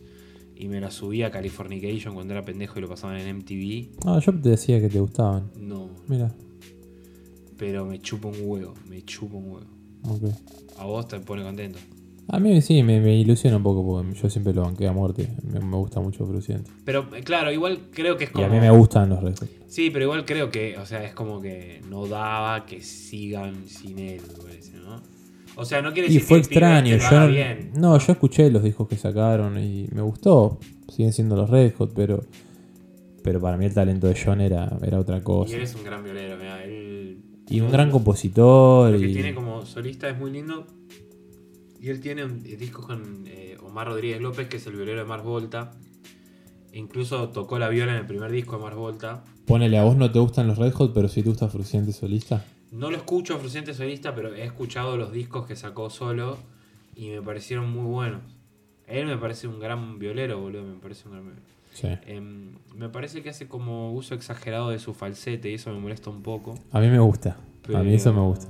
[0.55, 4.03] y me la subí a Californication cuando era pendejo y lo pasaban en MTV.
[4.05, 5.51] No, yo te decía que te gustaban.
[5.55, 6.33] No, Mira,
[7.57, 9.67] pero me chupa un huevo, me chupa un huevo.
[10.03, 10.23] ok.
[10.79, 11.79] A vos te pone contento.
[12.29, 15.29] A mí sí, me, me ilusiona un poco porque yo siempre lo banqué a muerte.
[15.43, 16.69] Me, me gusta mucho Fruciante.
[16.83, 18.45] Pero eh, claro, igual creo que es Y como.
[18.45, 19.49] a mí me gustan los Red Hot.
[19.67, 23.99] Sí, pero igual creo que, o sea, es como que no daba que sigan sin
[23.99, 25.01] él, me parece, ¿no?
[25.55, 26.97] O sea, no quiere Y decir fue que extraño.
[26.97, 27.71] Yo no, bien.
[27.75, 30.59] no, yo escuché los discos que sacaron y me gustó.
[30.93, 32.23] Siguen siendo los Red Hot, pero
[33.23, 35.55] pero para mí el talento de John era, era otra Y cosa.
[35.55, 37.17] él es un gran violero, mira, él...
[37.49, 38.91] Y un gran compositor.
[38.91, 40.65] Lo que Y, tiene como solista es muy lindo.
[41.79, 45.05] Y él tiene un disco con eh, Omar Rodríguez López, que es el violero de
[45.05, 45.71] Mars Volta.
[46.71, 49.23] E incluso tocó la viola en el primer disco de Mars Volta.
[49.45, 52.43] Ponele, a vos no te gustan los Red Hot, pero sí te gusta Fruciante solista.
[52.71, 56.37] No lo escucho a Fruciante Solista, pero he escuchado los discos que sacó solo
[56.95, 58.21] y me parecieron muy buenos.
[58.87, 61.45] Él me parece un gran violero, boludo, me parece un gran violero.
[61.73, 61.87] Sí.
[62.05, 66.09] Em, me parece que hace como uso exagerado de su falsete y eso me molesta
[66.09, 66.55] un poco.
[66.71, 67.37] A mí me gusta.
[67.73, 68.47] a mí eso me pero- gusta.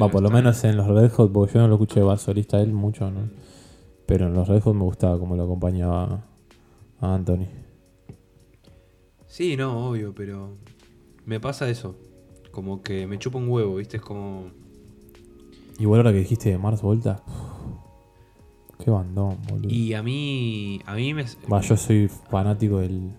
[0.00, 2.60] Va, por lo menos en los Red Hot, porque yo no lo escuché de solista
[2.60, 3.28] él mucho, ¿no?
[4.06, 6.24] Pero en los Red Hot me gustaba como lo acompañaba
[7.00, 7.46] a Anthony.
[9.26, 10.56] Sí, no, obvio, pero
[11.24, 11.96] me pasa eso.
[12.50, 13.98] Como que me chupa un huevo, ¿viste?
[13.98, 14.50] Es como...
[15.78, 17.22] Igual ahora que dijiste de Mars Volta.
[18.84, 19.68] Qué bandón, boludo.
[19.70, 20.80] Y a mí...
[20.86, 21.24] A mí me...
[21.50, 23.12] Va, yo soy fanático del.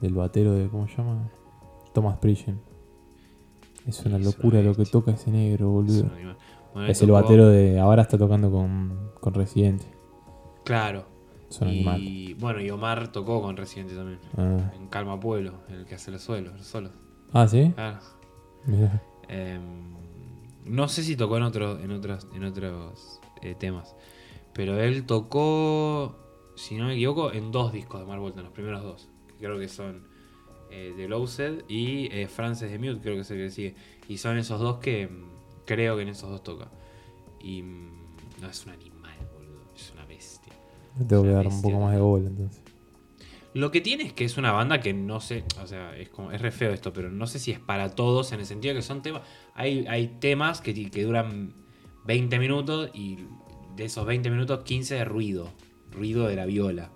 [0.00, 0.68] del batero de.
[0.68, 1.30] ¿Cómo se llama?
[1.94, 2.60] Thomas Pridgen.
[3.88, 6.10] Es una locura lo que toca ese negro, boludo.
[6.14, 6.36] animal.
[6.74, 7.80] Bueno, Es el tocó- batero de.
[7.80, 9.86] Ahora está tocando con, con Residente.
[10.64, 11.06] Claro.
[11.50, 12.00] Es un animal.
[12.02, 14.18] Y bueno, y Omar tocó con Residente también.
[14.36, 14.70] Ah.
[14.76, 16.92] En Calma Pueblo, el que hace los suelos, los solos.
[17.32, 17.72] Ah, ¿sí?
[17.74, 17.98] Claro.
[18.66, 19.02] Mirá.
[19.28, 19.94] Em,
[20.66, 23.96] no sé si tocó en otros, en otros, en otros eh, temas.
[24.52, 26.16] Pero él tocó,
[26.56, 29.08] si no me equivoco, en dos discos de Mar Volta, en los primeros dos.
[29.28, 30.06] Que creo que son
[30.70, 33.74] eh, The Lowset y eh, Frances de Mute, creo que es el que sigue.
[34.08, 36.68] Y son esos dos que mm, creo que en esos dos toca.
[37.40, 37.90] Y mm,
[38.40, 39.62] no, es un animal, boludo.
[39.74, 40.52] Es una bestia.
[41.08, 42.62] Tengo que dar un poco más de bola entonces.
[43.54, 46.32] Lo que tiene es que es una banda que no sé, o sea, es como
[46.32, 48.82] es re feo esto, pero no sé si es para todos en el sentido que
[48.82, 49.22] son temas,
[49.54, 51.54] hay, hay temas que, que duran
[52.04, 53.18] 20 minutos y
[53.74, 55.48] de esos 20 minutos 15 de ruido,
[55.90, 56.90] ruido de la viola.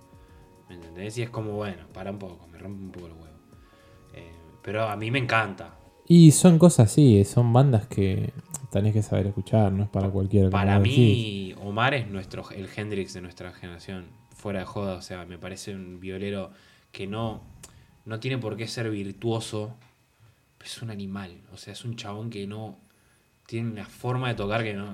[0.68, 1.16] ¿Me entendés?
[1.18, 3.31] Y es como, bueno, para un poco, me rompe un poco el huevo.
[4.62, 5.74] Eh, pero a mí me encanta.
[6.08, 8.32] Y son cosas así, son bandas que
[8.70, 10.50] tenés que saber escuchar, no es para cualquiera.
[10.50, 10.88] Para mí,
[11.52, 11.56] decís.
[11.64, 14.06] Omar es nuestro el Hendrix de nuestra generación.
[14.34, 16.50] Fuera de joda, o sea, me parece un violero
[16.90, 17.42] que no,
[18.04, 19.74] no tiene por qué ser virtuoso.
[20.58, 21.32] pero Es un animal.
[21.52, 22.76] O sea, es un chabón que no.
[23.46, 24.92] Tiene una forma de tocar que no,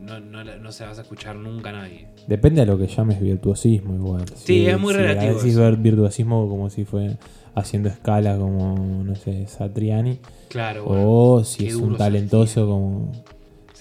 [0.00, 2.08] no, no, no- se vas a escuchar nunca a nadie.
[2.26, 4.24] Depende a lo que llames virtuosismo igual.
[4.34, 5.60] Sí, es muy relativo Decís eso.
[5.60, 7.18] ver virtuosismo como si fue
[7.54, 10.18] haciendo escala como, no sé, Satriani.
[10.48, 13.12] Claro, bueno, o si es un talentoso como...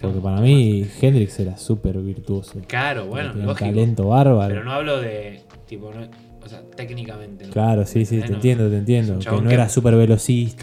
[0.02, 2.62] Porque para mí Hendrix era súper virtuoso.
[2.68, 4.48] Claro, bueno, un talento bárbaro.
[4.48, 5.42] Pero no hablo de.
[5.68, 6.08] Tipo, no-
[6.42, 7.48] o sea, técnicamente.
[7.48, 7.52] ¿no?
[7.52, 9.20] Claro, sí, sí, te entiendo, te entiendo.
[9.20, 10.58] Que no que- era súper velocista,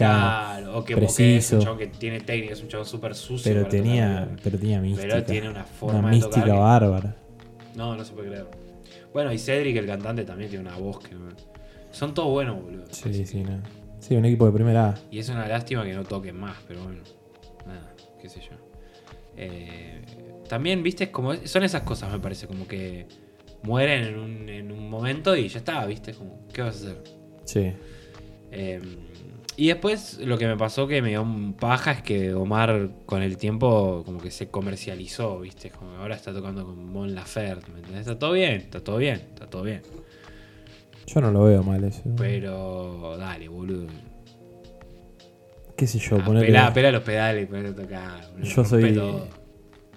[0.57, 1.57] Claro, o que, o que es preciso.
[1.57, 3.53] un chabón que tiene técnica, es un chabón súper sucio.
[3.53, 5.07] pero tenía, pero tenía mística.
[5.07, 7.15] Pero tiene una forma una de mística tocar que- bárbara.
[7.75, 8.47] No, no se puede creer.
[9.13, 11.15] Bueno, y Cedric, el cantante, también tiene una voz que.
[11.97, 12.85] Son todos buenos, boludo.
[12.91, 13.59] Sí, sí, no.
[13.99, 14.95] Sí, un equipo de primera A.
[15.09, 17.01] Y es una lástima que no toquen más, pero bueno.
[17.65, 18.55] Nada, qué sé yo.
[19.35, 20.03] Eh,
[20.47, 21.33] también, viste, como.
[21.47, 23.07] Son esas cosas, me parece, como que
[23.63, 27.03] mueren en un, en un momento y ya está, viste, como, ¿qué vas a hacer?
[27.45, 27.73] Sí.
[28.51, 28.79] Eh,
[29.55, 33.23] y después lo que me pasó que me dio un paja es que Omar con
[33.23, 35.71] el tiempo como que se comercializó, ¿viste?
[35.71, 38.01] Como ahora está tocando con Mon Laferte, ¿me entendés?
[38.01, 39.81] Está todo bien, está todo bien, está todo bien.
[41.07, 42.03] Yo no lo veo mal eso.
[42.17, 43.87] Pero dale, boludo.
[45.75, 46.17] ¿Qué sé yo?
[46.21, 48.41] Ah, pelá, pelá los pedales y ponete a tocar.
[48.43, 49.27] Yo soy todo.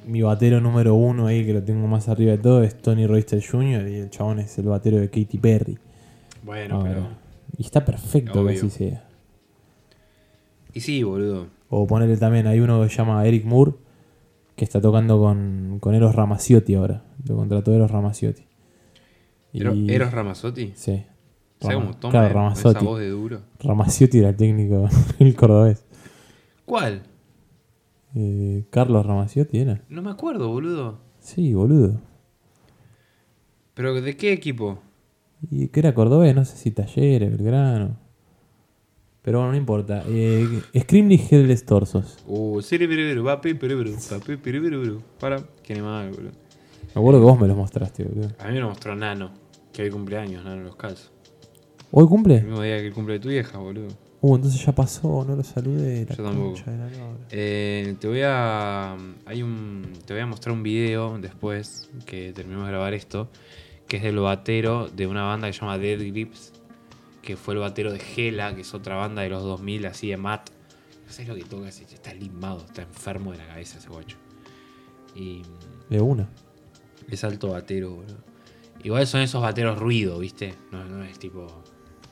[0.06, 3.42] mi batero número uno ahí, que lo tengo más arriba de todo, es Tony Royster
[3.44, 3.88] Jr.
[3.88, 5.78] y el chabón es el batero de Katy Perry.
[6.42, 6.90] Bueno, Ahora.
[6.90, 7.08] pero...
[7.58, 8.58] Y está perfecto que Obvio.
[8.58, 9.04] así sea.
[10.72, 11.48] Y sí, boludo.
[11.68, 13.72] O ponerle también, hay uno que se llama Eric Moore,
[14.56, 17.02] que está tocando con, con Eros Ramazzotti ahora.
[17.26, 18.42] Lo contrató Eros Ramazzotti.
[19.52, 20.72] Y- ¿Ero- ¿Eros Ramazzotti?
[20.74, 21.04] Sí.
[21.60, 22.32] ¿Sabes Rama- cómo toma claro, eh?
[22.62, 23.40] Con esa voz de duro?
[23.60, 25.84] Ramazzotti era el técnico, el cordobés.
[26.64, 27.02] ¿Cuál?
[28.14, 29.82] Eh, Carlos Ramazzotti era.
[29.88, 30.98] No me acuerdo, boludo.
[31.20, 32.00] Sí, boludo.
[33.74, 34.78] ¿Pero de qué equipo?
[35.50, 37.96] Y que era cordobés, no sé si Talleres, Belgrano.
[39.22, 40.02] Pero bueno, no importa.
[40.06, 42.18] Eh, Screamly Headless Torsos.
[42.26, 45.02] Uh, siribiribiru, papi, piriburu, papi, piriburu.
[45.18, 45.42] Para.
[45.62, 46.32] Qué animal, boludo.
[46.94, 48.30] Me acuerdo que vos me los mostraste, boludo.
[48.38, 49.30] A mí me lo mostró Nano.
[49.72, 51.10] Que hoy cumpleaños, no los calzos.
[51.92, 52.40] ¿Hoy El cumple?
[52.42, 53.88] mismo día que el cumple de tu vieja, boludo.
[54.22, 56.04] Uh, entonces ya pasó, no lo saludé.
[56.08, 56.58] La Yo tampoco.
[56.66, 56.88] de la.
[57.30, 58.96] Eh, te voy a.
[59.24, 59.92] Hay un.
[60.04, 63.28] Te voy a mostrar un video después que terminemos de grabar esto.
[63.88, 66.52] Que es del batero de una banda que se llama Dead Grips.
[67.22, 70.16] Que fue el batero de Gela, que es otra banda de los 2000, así de
[70.16, 70.50] Matt.
[71.06, 74.16] No sé lo que toca, ese- está limado, está enfermo de la cabeza ese guacho.
[75.14, 75.42] Y
[75.88, 76.28] De una.
[77.08, 78.18] Es alto batero, boludo.
[78.82, 80.54] Igual son esos bateros ruido, ¿viste?
[80.72, 81.46] No, no es tipo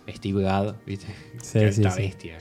[0.09, 1.07] Steve Gadd, ¿viste?
[1.43, 2.03] Sí, Que sí, esta sí.
[2.03, 2.39] bestia.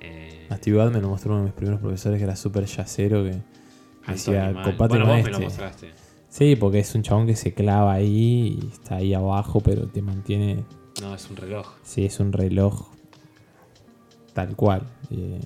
[0.00, 2.64] Eh, A Steve Gadd me lo mostró uno de mis primeros profesores que era súper
[2.64, 3.36] yacero que
[4.06, 5.44] decía, copate bueno, me lo este".
[5.44, 5.90] mostraste.
[6.30, 10.02] Sí, porque es un chabón que se clava ahí y está ahí abajo, pero te
[10.02, 10.64] mantiene.
[11.00, 11.66] No, es un reloj.
[11.82, 12.88] Sí, es un reloj
[14.34, 14.82] tal cual.
[15.10, 15.40] Eh,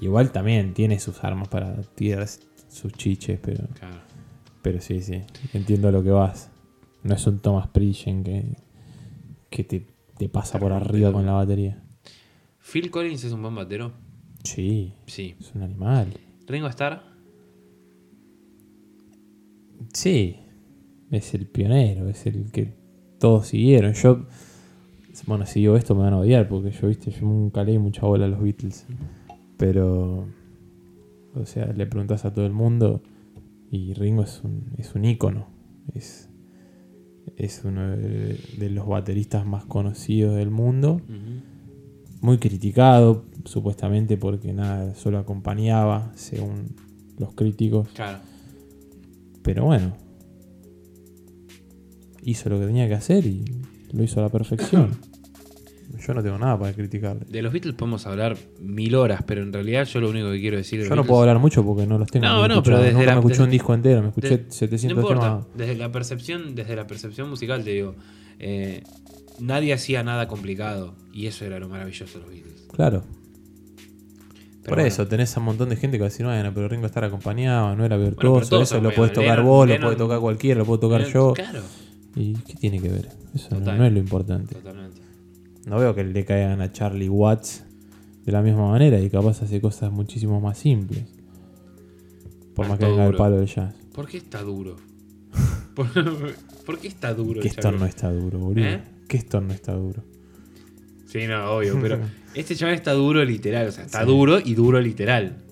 [0.00, 2.26] igual también tiene sus armas para tirar
[2.68, 3.96] sus chiches, pero, Claro.
[4.64, 5.20] Pero sí, sí.
[5.52, 6.50] Entiendo a lo que vas.
[7.02, 8.56] No es un Thomas Pridgen que,
[9.50, 11.82] que te, te pasa por arriba con la batería.
[12.60, 13.92] Phil Collins es un buen batero.
[14.42, 15.34] Sí, Sí.
[15.38, 16.14] es un animal.
[16.46, 17.02] Ringo Starr.
[19.92, 20.36] Sí,
[21.10, 22.72] es el pionero, es el que
[23.18, 23.92] todos siguieron.
[23.92, 24.24] Yo,
[25.26, 28.06] bueno, si digo esto me van a odiar porque yo, viste, yo nunca leí mucha
[28.06, 28.86] bola a los Beatles.
[29.58, 30.26] Pero,
[31.34, 33.02] o sea, le preguntas a todo el mundo
[33.74, 35.48] y Ringo es un, es un ícono.
[35.94, 36.30] Es,
[37.36, 41.00] es uno de, de los bateristas más conocidos del mundo.
[42.20, 46.76] Muy criticado, supuestamente porque nada, solo acompañaba, según
[47.18, 47.88] los críticos.
[47.88, 48.20] Claro.
[49.42, 49.96] Pero bueno,
[52.22, 53.44] hizo lo que tenía que hacer y
[53.90, 54.90] lo hizo a la perfección.
[56.06, 57.24] Yo no tengo nada para criticarle.
[57.28, 60.56] De los Beatles podemos hablar mil horas, pero en realidad yo lo único que quiero
[60.58, 62.26] decir de Yo no Beatles- puedo hablar mucho porque no los tengo.
[62.26, 64.44] No, no, pero desde Nunca la- me escuché desde- un disco entero, me escuché de-
[64.50, 65.28] 700 no importa.
[65.30, 65.46] temas.
[65.56, 67.94] Desde la percepción, desde la percepción musical te digo,
[68.38, 68.82] eh,
[69.40, 72.66] nadie hacía nada complicado y eso era lo maravilloso de los Beatles.
[72.72, 73.02] Claro.
[74.62, 76.50] Pero Por bueno, eso tenés a un montón de gente que va a decir, bueno,
[76.54, 79.78] pero Ringo estar acompañado, no era virtuoso, todos eso lo podés tocar Lennon- vos, lo
[79.80, 81.32] puede tocar cualquiera, lo puedo tocar yo.
[81.34, 81.60] Claro,
[82.16, 83.08] ¿Y qué tiene que ver?
[83.34, 84.54] Eso no, no es lo importante.
[84.54, 85.00] totalmente.
[85.66, 87.64] No veo que le caigan a Charlie Watts
[88.24, 91.04] de la misma manera y capaz hace cosas muchísimo más simples.
[92.54, 93.74] Por más que venga el palo del jazz.
[93.92, 94.76] ¿Por qué está duro?
[95.74, 95.86] ¿Por,
[96.64, 97.40] por qué está duro?
[97.40, 98.64] Que el esto no está duro, boludo.
[98.64, 98.82] ¿Eh?
[99.08, 100.02] Que esto no está duro.
[101.06, 101.98] Sí, no, obvio, pero
[102.34, 104.06] este chaval está duro literal, o sea, está Sí.
[104.06, 105.42] duro y duro literal.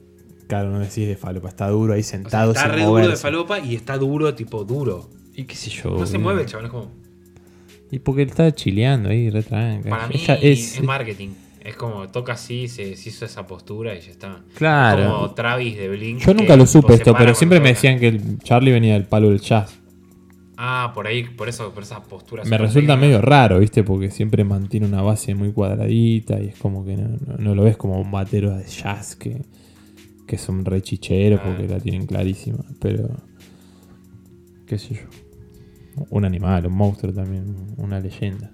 [0.48, 3.08] Claro, no decís de falopa, está duro ahí O sea, sentado está sin re duro
[3.08, 5.08] de falopa y está duro, tipo duro.
[5.34, 5.90] Y qué sé yo.
[5.98, 6.90] No se mueve el chaval, es como.
[7.92, 9.90] Y porque él está chileando ahí, re tranca.
[9.90, 11.28] Para mí Ella es, es, marketing.
[11.62, 14.40] Es como toca así, se, se hizo esa postura y ya está.
[14.56, 15.12] Claro.
[15.14, 16.18] Como Travis de Blink.
[16.26, 19.28] Yo nunca lo supe esto, pero siempre me decían que el Charlie venía del palo
[19.28, 19.78] del jazz.
[20.56, 22.48] Ah, por ahí, por eso, por esas posturas.
[22.48, 23.82] Me resulta medio raro, ¿viste?
[23.84, 27.62] Porque siempre mantiene una base muy cuadradita y es como que no, no- no lo
[27.64, 29.42] ves como un batero de jazz que,
[30.26, 31.56] que son re chicheros Claro.
[31.56, 32.64] porque la tienen clarísima.
[32.80, 33.08] Pero,
[34.66, 35.00] qué sé yo.
[36.10, 38.50] Un animal, un monstruo también, una leyenda.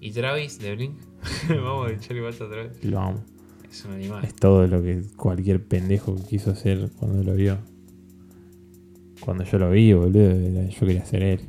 [0.00, 0.96] ¿Y Travis de Blink?
[1.48, 2.84] Vamos a echarle vuelta otra vez.
[2.84, 3.24] Lo amo.
[3.70, 4.24] Es un animal.
[4.24, 7.58] Es todo lo que cualquier pendejo quiso hacer cuando lo vio.
[9.20, 11.40] Cuando yo lo vi, boludo, yo quería ser él.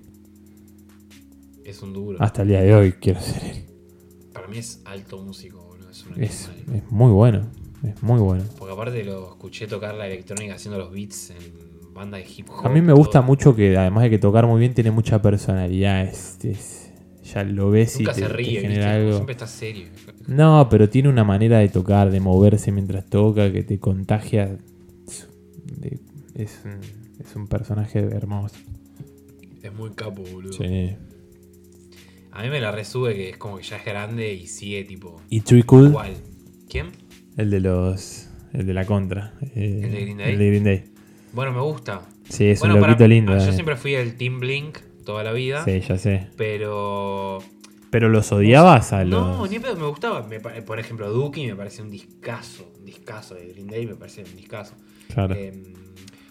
[1.63, 2.17] Es un duro.
[2.21, 3.65] Hasta el día de hoy quiero ser él.
[4.33, 5.89] Para mí es alto músico, boludo.
[5.89, 6.23] Es un.
[6.23, 7.51] Es, es muy bueno,
[7.83, 8.43] es muy bueno.
[8.57, 11.66] Porque aparte lo escuché tocar la electrónica haciendo los beats en
[11.97, 12.65] banda de hip hop.
[12.65, 13.23] A mí me gusta todo.
[13.27, 16.03] mucho que además de que tocar muy bien tiene mucha personalidad.
[16.05, 16.83] Es, es-
[17.33, 18.89] ya lo ves Nunca y te, se te ríe, genera ¿viste?
[18.89, 19.11] Algo.
[19.15, 19.87] Siempre está serio.
[20.27, 24.57] No, pero tiene una manera de tocar, de moverse mientras toca, que te contagia.
[26.35, 26.79] es, un,
[27.19, 28.55] es un personaje hermoso.
[29.61, 30.53] Es muy capo, boludo.
[30.53, 30.95] Sí.
[32.31, 35.19] A mí me la resube que es como que ya es grande y sigue tipo
[35.29, 36.13] Y Trickle, igual.
[36.69, 36.91] ¿Quién?
[37.35, 38.29] el de los.
[38.53, 39.33] El de la contra.
[39.53, 40.31] eh, ¿El de Green Day?
[40.33, 40.83] El de Green Day.
[41.37, 42.01] Bueno, me gusta.
[42.27, 43.31] Sí, es bueno, un para- loquito lindo.
[43.33, 43.53] ah, Yo eh.
[43.53, 45.63] siempre fui el Team Blink toda la vida.
[45.65, 46.29] Sí, ya sé.
[46.35, 47.43] Pero.
[47.91, 49.21] Pero los odiabas a los.
[49.37, 50.23] No, ni pedo, me gustaba.
[50.27, 52.67] Me por ejemplo, Dookie me parece un discazo.
[52.79, 54.73] Un discazo de Green Day me parece un discazo.
[55.13, 55.35] Claro.
[55.35, 55.53] Eh,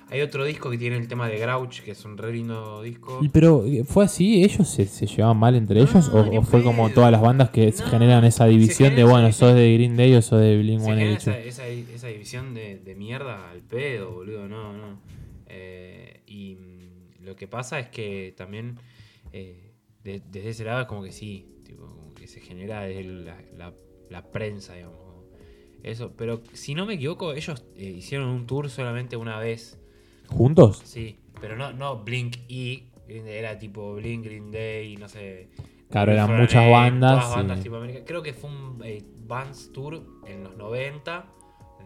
[0.09, 3.19] hay otro disco que tiene el tema de Grouch, que es un re lindo disco.
[3.23, 4.45] Y pero, ¿fue así?
[4.45, 6.13] ¿Ellos se, se llevaban mal entre ellos?
[6.13, 9.39] No, ¿O, fue como todas las bandas que No, generan esa división de, bueno, esa-
[9.49, 11.49] sos de Green Day o sos de Blink Se genera 182?
[11.49, 15.01] esa, esa, esa división de, de mierda al pedo, boludo, no, no.
[15.49, 18.79] Eh, y mm, lo que pasa es que también
[19.33, 19.73] eh,
[20.05, 23.37] de- desde ese lado es como que sí, tipo, como que se genera desde la,
[23.57, 23.75] la-
[24.11, 24.97] la prensa, digamos.
[25.83, 29.79] Eso, pero si no me equivoco, ellos eh, hicieron un tour solamente una vez,
[30.29, 30.83] ¿Juntos?
[30.85, 35.49] sí, pero no, no Blink y era tipo Blink, Green Day, no sé.
[35.91, 37.21] Claro, eran muchas bandas.
[37.25, 38.01] todas bandas y- tipo América.
[38.05, 41.27] Creo que fue un eh, Vans Tour en los 90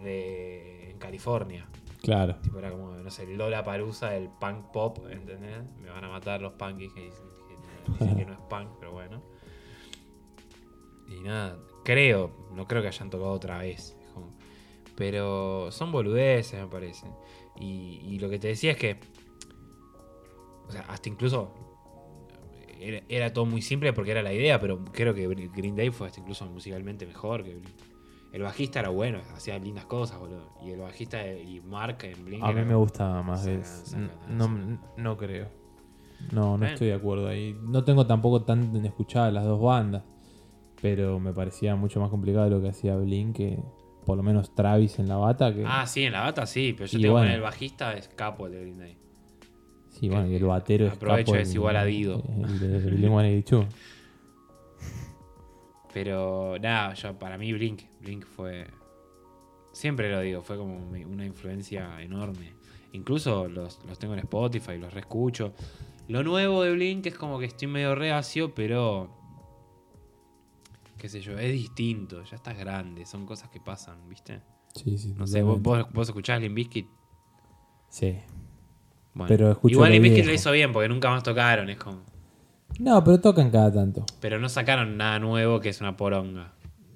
[0.02, 1.66] de, en California.
[2.00, 2.36] Claro.
[2.36, 5.70] Tipo, era como, no sé, Lola Parusa del punk pop, ¿entendés?
[5.82, 8.92] Me van a matar los punkies que dicen que, dicen que no es punk, pero
[8.92, 9.22] bueno.
[11.08, 13.94] Y nada, creo, no creo que hayan tocado otra vez.
[14.96, 17.06] pero son boludeces, me parece.
[17.60, 18.98] Y, y lo que te decía es que,
[20.66, 21.52] o sea, hasta incluso
[22.80, 26.06] era, era todo muy simple porque era la idea, pero creo que Green Day fue
[26.06, 27.74] hasta incluso musicalmente mejor que Blink.
[28.32, 30.50] El bajista era bueno, hacía lindas cosas, boludo.
[30.64, 32.44] Y el bajista y Mark en Blink.
[32.44, 34.92] A mí me gusta más Saca- de saca- no, saca.
[34.96, 35.48] no creo.
[36.32, 36.66] No, no Bueno.
[36.66, 37.56] estoy de acuerdo ahí.
[37.62, 40.04] No tengo tampoco tan en escuchar las dos bandas.
[40.80, 43.58] Pero me parecía mucho más complicado lo que hacía Blink que
[44.10, 45.54] por lo menos Travis en la bata.
[45.54, 47.28] Que, Ah, sí, en la bata sí, pero yo Y tengo bueno.
[47.28, 48.96] que el bajista es capo de Green Day.
[49.90, 52.22] sí, bueno, y el batero es Aprovecho, es igual a Dido.
[52.44, 53.66] El de Blink-182.
[55.92, 58.66] Pero nada, yo, para mí Blink, Blink fue.
[59.72, 62.52] Siempre lo digo, fue como una influencia enorme.
[62.92, 65.52] Incluso los, los tengo en Spotify, los reescucho.
[66.08, 69.16] Lo nuevo de Blink es como que estoy medio reacio, pero.
[71.00, 74.40] Qué sé yo, es distinto, ya estás grande, son cosas que pasan, ¿viste?
[74.74, 75.14] Sí, sí.
[75.16, 76.86] No sé, vos, vos, vos escuchás Limp Bizkit.
[77.88, 78.18] Sí.
[79.14, 80.26] Bueno, Pero igual viejo.
[80.28, 82.02] lo hizo bien porque nunca más tocaron, es como.
[82.78, 84.04] No, pero tocan cada tanto.
[84.20, 86.54] Pero no sacaron nada nuevo que es una poronga.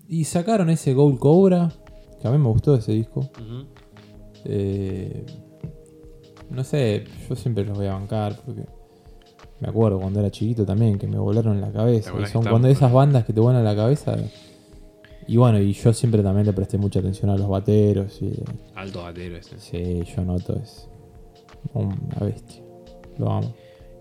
[0.08, 1.72] Y sacaron ese Gold Cobra,
[2.20, 3.28] que a mí me gustó ese disco.
[4.44, 5.26] Eh,
[6.50, 8.66] no sé, yo siempre los voy a bancar porque
[9.60, 12.12] me acuerdo cuando era chiquito también que me volaron la ¿Te cabeza.
[12.20, 14.16] Y son cuando esas bandas que te vuelan la cabeza.
[15.26, 18.20] Y bueno, y yo siempre también le presté mucha atención a los bateros.
[18.20, 18.32] Y,
[18.74, 19.58] Alto batero ese.
[19.58, 20.88] sí, yo noto es
[21.72, 22.62] una bestia.
[23.18, 23.54] Lo amo.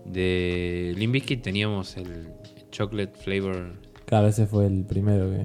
[0.04, 2.28] De Limp Bizkit teníamos el
[2.70, 3.72] chocolate flavor.
[4.04, 5.44] Claro, ese fue el primero que.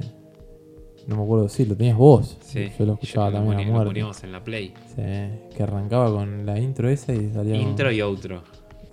[1.08, 2.38] No me acuerdo, sí, lo tenías vos.
[2.42, 3.90] Sí, Yo lo escuchaba lo también ponía- a lo muerte.
[3.90, 4.74] poníamos en la play.
[4.96, 7.58] Sí, que arrancaba con la intro esa y salía.
[7.58, 8.44] con- Intro y outro.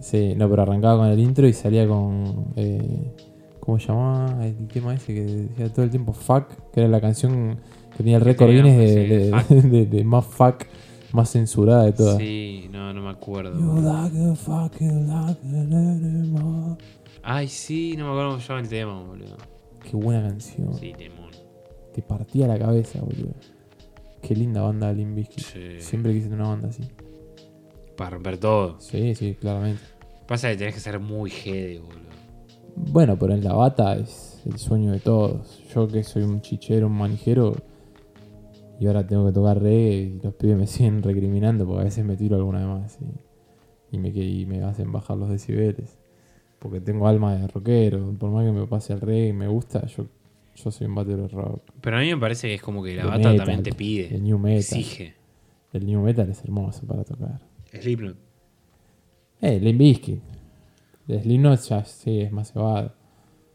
[0.01, 2.53] Sí, no, pero arrancaba con el intro y salía con.
[2.57, 3.13] Eh,
[3.61, 6.71] ¿Cómo se llamaba el tema ese que decía todo el tiempo Fuck?
[6.73, 7.59] Que era la canción
[7.91, 8.89] que tenía el récord Guinness de,
[9.49, 10.65] sí, de- de- de más fuck,
[11.13, 12.19] más censurada de todas.
[12.19, 13.59] Sí, no, no me acuerdo.
[13.59, 16.77] You like a fucking like an animal.
[17.23, 19.37] Ay, sí, no me acuerdo cómo se llama el tema, boludo.
[19.83, 20.75] Qué buena canción.
[20.75, 21.31] Sí, temón.
[21.93, 23.35] Te partía la cabeza, boludo.
[24.23, 25.45] Qué linda banda Limp Bizkit.
[25.45, 25.61] Sí.
[25.81, 26.83] Siempre quise tener una banda así.
[27.97, 28.81] Para romper todo.
[28.81, 29.83] Sí, sí, claramente.
[30.27, 32.07] Pasa que tenés que ser muy jede, boludo.
[32.77, 35.63] Bueno, pero en la bata es el sueño de todos.
[35.75, 37.57] Yo que soy un chichero, un manijero,
[38.79, 42.05] y ahora tengo que tocar reggae y los pibes me siguen recriminando porque a veces
[42.05, 45.99] me tiro alguna de más y, y me, y me hacen bajar los decibeles.
[46.59, 48.13] Porque tengo alma de rockero.
[48.19, 50.07] Por más que me pase el reggae y me gusta, yo,
[50.55, 51.63] yo soy un batero de rock.
[51.81, 53.73] Pero a mí me parece que es como que la De bata metal, también te
[53.73, 54.15] pide.
[54.15, 54.59] El new metal.
[54.59, 55.15] Exige.
[55.73, 57.41] El new metal es hermoso para tocar.
[57.83, 58.17] Slipknot.
[59.41, 60.21] Eh, Limp Bizkit.
[61.07, 62.93] Slipknot ya sí es más cebado.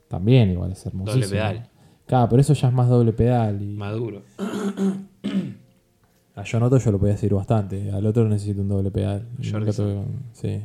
[0.07, 1.23] También igual es hermosísimo.
[1.25, 1.69] Doble pedal.
[2.05, 3.62] Claro, pero eso ya es más doble pedal.
[3.62, 4.21] Y Maduro.
[6.36, 7.91] a Yonoto yo lo podía seguir bastante.
[7.91, 9.27] Al otro necesito un doble pedal.
[9.43, 10.03] Jordi tuve
[10.34, 10.62] Sí.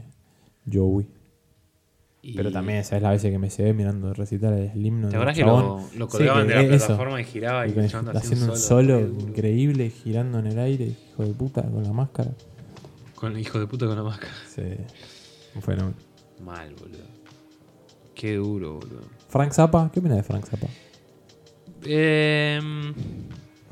[0.72, 1.06] Joey.
[2.22, 5.10] Y- Pero también, ¿sabes la veces que me se ve mirando recitar el Slipknot?
[5.10, 6.86] ¿Te acordás que lo, Sí, colgaban que de la eso.
[6.86, 9.00] plataforma y giraba y, Y hacía haciendo un solo?
[9.00, 12.30] increíble, girando en el aire, hijo de puta, con la máscara.
[13.16, 14.32] Con el hijo de puta con la máscara.
[14.54, 14.62] Sí.
[15.54, 15.96] Un fenómeno.
[16.44, 17.04] Mal, boludo.
[18.14, 19.02] Qué duro, boludo.
[19.28, 20.68] Frank Zappa, ¿qué opinas de Frank Zappa?
[21.84, 22.92] Em,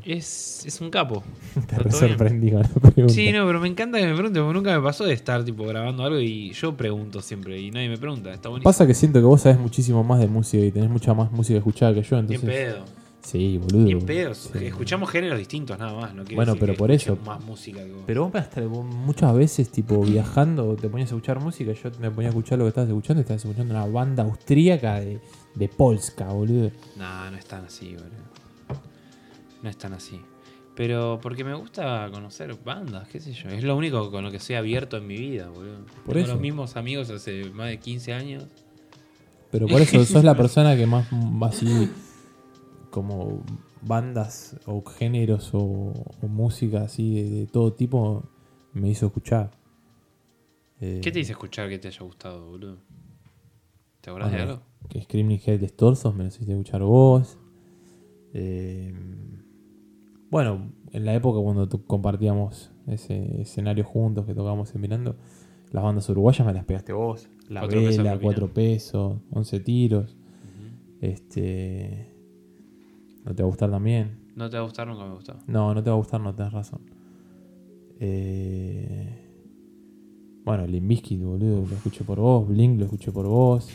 [0.05, 1.23] es, es un capo.
[1.69, 3.13] Te re sorprendí con la pregunta.
[3.13, 5.65] Sí, no, pero me encanta que me pregunten, porque nunca me pasó de estar tipo
[5.65, 8.33] grabando algo y yo pregunto siempre y nadie me pregunta.
[8.33, 8.69] Está buenísimo.
[8.69, 11.59] Pasa que siento que vos sabés muchísimo más de música y tenés mucha más música
[11.59, 12.49] escuchada que yo, entonces.
[12.49, 12.85] pedo.
[13.25, 13.87] Sí, boludo.
[13.87, 14.35] Bien pedo.
[14.35, 14.51] Sí.
[14.67, 16.15] Escuchamos géneros distintos nada más.
[16.15, 17.19] No Bueno, decir pero que por eso.
[17.25, 18.03] más música que vos.
[18.07, 22.29] Pero vos hasta muchas veces, tipo, viajando, te ponías a escuchar música, yo me ponía
[22.29, 25.21] a escuchar lo que estabas escuchando y estabas escuchando una banda austríaca de,
[25.55, 26.71] de Polska, boludo.
[26.97, 28.83] No, no es tan así, boludo.
[29.63, 30.21] No es tan así.
[30.77, 33.49] Pero porque me gusta conocer bandas, qué sé yo.
[33.49, 35.79] Es lo único con lo que soy abierto en mi vida, boludo.
[36.05, 36.33] Por Tengo eso.
[36.33, 38.45] los mismos amigos hace más de 15 años.
[39.51, 41.89] Pero por eso sos la persona que más mm, así,
[42.95, 43.43] como
[43.83, 45.93] bandas o géneros o,
[46.23, 48.23] o música así de, de todo tipo,
[48.73, 49.51] me hizo escuchar.
[50.81, 52.79] Eh, ¿Qué te hice escuchar que te haya gustado, boludo?
[54.01, 54.63] ¿Te acordás de algo?
[54.89, 57.37] Que Screaming Head Destorzos me lo hiciste escuchar vos.
[58.33, 58.95] Eh,
[60.31, 65.17] bueno, en la época cuando compartíamos ese escenario juntos que tocábamos en Mirando,
[65.73, 67.29] Las bandas uruguayas me las pegaste vos.
[67.49, 68.21] La Cuatro Vela.
[68.21, 70.17] 4 pesos, 11 tiros.
[71.01, 72.14] Este.
[73.25, 74.19] ¿No te va a gustar también?
[74.37, 75.37] No te va a gustar, nunca me gustó.
[75.47, 76.81] No, no te va a gustar, no tenés razón.
[78.01, 79.09] Eh,
[80.45, 82.47] bueno, Limp Bizkit, boludo, lo escuché por vos.
[82.49, 83.69] Blink lo escuché por vos.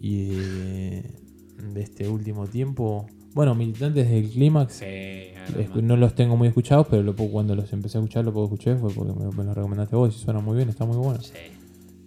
[0.00, 1.02] Y eh,
[1.74, 3.06] de este último tiempo.
[3.34, 4.72] Bueno, Militantes del Clímax.
[4.74, 8.32] Sí, no los tengo muy escuchados, pero lo poco- cuando los empecé a escuchar, lo
[8.32, 10.96] poco escuché fue porque me, me los recomendaste vos y suena muy bien, está muy
[10.96, 11.20] bueno.
[11.20, 11.32] Sí.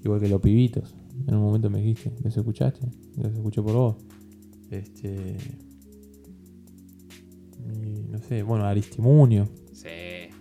[0.03, 0.95] Igual que los pibitos.
[1.27, 2.87] En un momento me dijiste, ¿los escuchaste?
[3.17, 3.95] Los escuché por vos.
[4.71, 5.35] Este.
[7.59, 9.47] Y no sé, bueno, Aristimunio.
[9.73, 9.87] Sí.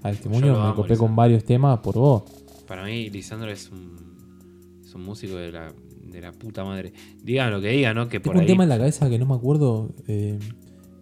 [0.03, 1.07] Aristimunio me amo, copé Lisandro.
[1.07, 2.23] con varios temas por vos.
[2.67, 6.93] Para mí, Lisandro es un, es un músico de la, de la puta madre.
[7.23, 8.09] Digan lo que digan, ¿no?
[8.09, 8.47] Que por Tengo un ahí.
[8.47, 9.95] tema en la cabeza que no me acuerdo.
[10.07, 10.39] eh,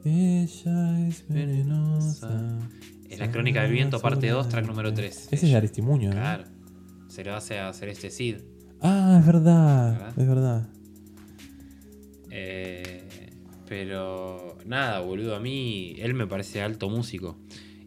[0.04, 2.58] ella es venenosa.
[3.08, 5.28] Es la Crónica del Viento, parte 2, track número 3.
[5.32, 6.16] Ese es de Aristimunio, ¿no?
[6.16, 6.44] Claro.
[7.08, 8.36] Se lo hace a hacer este Cid.
[8.80, 9.92] Ah, es verdad.
[9.94, 10.18] ¿Verdad?
[10.18, 10.68] Es verdad.
[12.30, 13.04] Eh,
[13.68, 17.36] pero nada, boludo, a mí él me parece alto músico.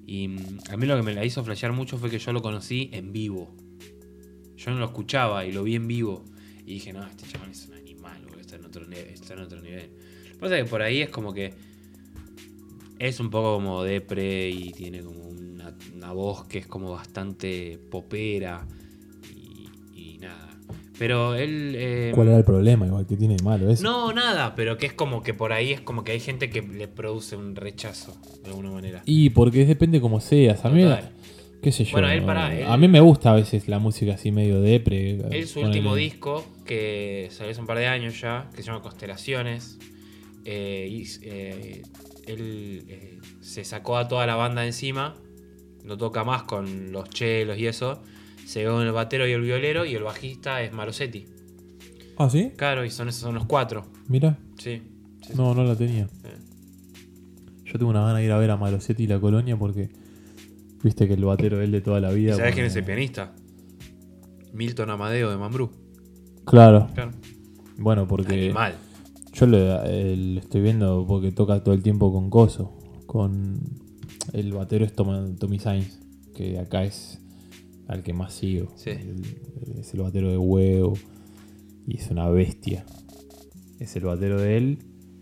[0.06, 2.42] Y mm, a mí lo que me la hizo flashear mucho fue que yo lo
[2.42, 3.54] conocí en vivo.
[4.58, 6.26] Yo no lo escuchaba y lo vi en vivo.
[6.66, 9.62] Y dije, no, este chaval es un animal, boludo, está en otro, está en otro
[9.62, 9.90] nivel.
[10.26, 11.54] Lo que pasa es que por ahí es como que
[13.00, 18.68] es un poco como depre y tiene como una, voz que es como bastante popera.
[21.00, 21.74] Pero él...
[21.78, 22.86] eh, ¿Cuál era el problema?
[22.86, 23.82] Igual que tiene de malo eso.
[23.84, 26.62] no, nada, pero que es como que por ahí es como que hay gente que
[26.62, 29.02] le produce un rechazo de alguna manera.
[29.06, 30.66] Y porque depende como seas.
[30.66, 31.10] A mí, Total.
[31.64, 31.94] qué sé yo.
[31.94, 35.22] Bueno, él para- él- A mí me gusta a veces la música así medio depre.
[35.32, 38.82] Él, su último disco, que salió hace un par de años ya, que se llama
[38.82, 39.80] Constelaciones,
[40.46, 41.82] eh, y, eh,
[42.28, 45.16] él eh, se sacó a toda la banda encima,
[45.84, 48.04] no toca más con los chelos y eso,
[48.50, 51.28] se quedó con el batero y el violero, y el bajista es Malosetti.
[52.18, 52.52] Ah, ¿sí?
[52.58, 53.86] Claro, y son esos son los cuatro.
[54.08, 54.40] Mira.
[54.58, 54.82] Sí.
[55.22, 55.34] sí, sí.
[55.36, 56.06] No, no la tenía.
[56.06, 56.38] Eh.
[57.64, 59.92] Yo tengo una gana de ir a ver a Malosetti y la colonia porque
[60.84, 62.38] viste que el batero él de toda la ¿Y vida.
[62.38, 63.36] ¿Sabes quién es el pianista?
[64.52, 65.70] Milton Amadeo de Mambrú.
[66.44, 66.88] Claro.
[66.96, 67.12] Claro.
[67.78, 68.74] Bueno, porque Animal.
[69.32, 72.76] yo lo, lo estoy viendo porque toca todo el tiempo con Coso.
[73.06, 73.60] Con
[74.34, 76.00] el batero es Tommy Sainz,
[76.34, 77.19] que acá es
[77.90, 78.72] al que más sigo.
[78.78, 78.92] Sí.
[78.92, 80.94] El- es el batero de huevo
[81.86, 82.86] y es una bestia.
[83.80, 84.78] Es el batero de él.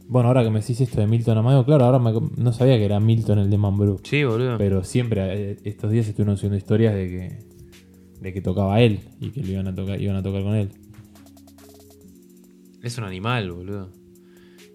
[0.10, 2.86] Bueno, ahora que me decís esto de Milton Amadeo, claro, ahora me- no sabía que
[2.86, 4.00] era Milton el de Mambrú.
[4.04, 4.58] Sí, boludo.
[4.58, 7.40] Pero siempre, eh, estos días estuvieron subiendo historias de que,
[8.22, 10.70] de que tocaba él y que lo iban a tocar, iban a tocar con él.
[12.84, 13.90] Es un animal, boludo.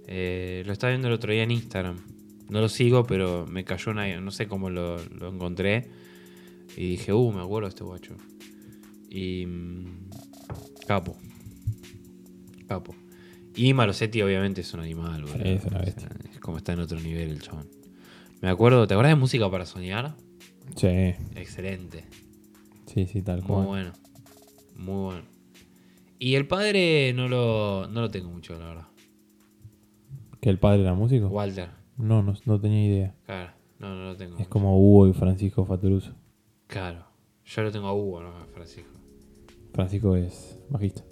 [0.06, 1.96] Eh, lo estaba viendo el otro día en Instagram.
[2.50, 4.20] No lo sigo, pero me cayó una.
[4.20, 5.88] No sé cómo lo, lo encontré.
[6.76, 8.16] Y dije, uh, me acuerdo de este guacho.
[9.10, 9.46] Y.
[9.46, 10.10] mm,
[10.86, 11.16] Capo.
[12.66, 12.94] Capo.
[13.54, 15.44] Y Malosetti, obviamente, es un animal, boludo.
[15.44, 16.08] Es una O sea, bestia.
[16.32, 17.68] es como está en otro nivel el chabón.
[18.40, 20.16] Me acuerdo, ¿te acuerdas de música para soñar?
[20.76, 20.86] Sí,
[21.36, 22.04] Excelente.
[22.86, 23.66] sí, sí, tal Muy cual.
[23.66, 23.92] bueno.
[24.76, 25.22] Muy bueno.
[26.18, 28.88] Y el padre no lo, no lo tengo mucho, la verdad.
[30.40, 31.28] ¿Que el padre era músico?
[31.28, 31.68] Walter.
[31.98, 33.14] No, no, no tenía idea.
[33.26, 33.52] Claro.
[33.78, 34.32] No, no lo tengo.
[34.34, 34.50] Es mucho.
[34.50, 36.14] como Hugo y Francisco Fatoruso.
[36.72, 37.04] Claro.
[37.44, 38.90] Yo lo tengo a Hugo, no a Francisco.
[39.74, 41.02] Francisco es bajista.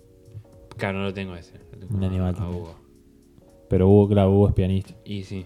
[0.78, 1.58] Claro, no lo tengo ese.
[1.72, 2.48] Lo tengo Un a- animal a.
[2.48, 2.74] Hugo.
[3.68, 4.94] Pero Hugo, claro, Hugo es pianista.
[5.04, 5.44] Y sí.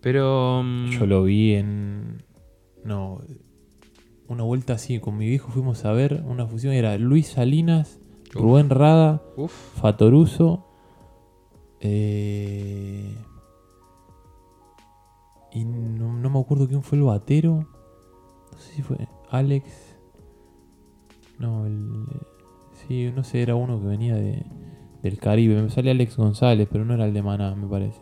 [0.00, 0.62] Pero.
[0.64, 2.22] mm, Yo lo vi en.
[2.84, 3.20] No.
[4.28, 6.72] Una vuelta así, con mi viejo fuimos a ver una fusión.
[6.74, 8.00] Era Luis Salinas,
[8.34, 8.42] Uf.
[8.42, 9.52] Rubén Rada, Uf.
[9.80, 10.64] Fatoruso.
[11.80, 13.14] eh,
[15.52, 17.66] y no, no me acuerdo quién fue el batero.
[18.56, 18.96] No sé si fue
[19.30, 19.96] Alex.
[21.38, 22.06] No, el.
[22.72, 24.44] Sí, no sé, era uno que venía de,
[25.02, 25.60] del Caribe.
[25.62, 28.00] Me sale Alex González, pero no era el de Maná, me parece.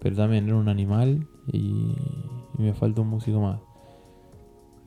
[0.00, 1.94] Pero también era un animal y,
[2.56, 3.60] y me falta un músico más.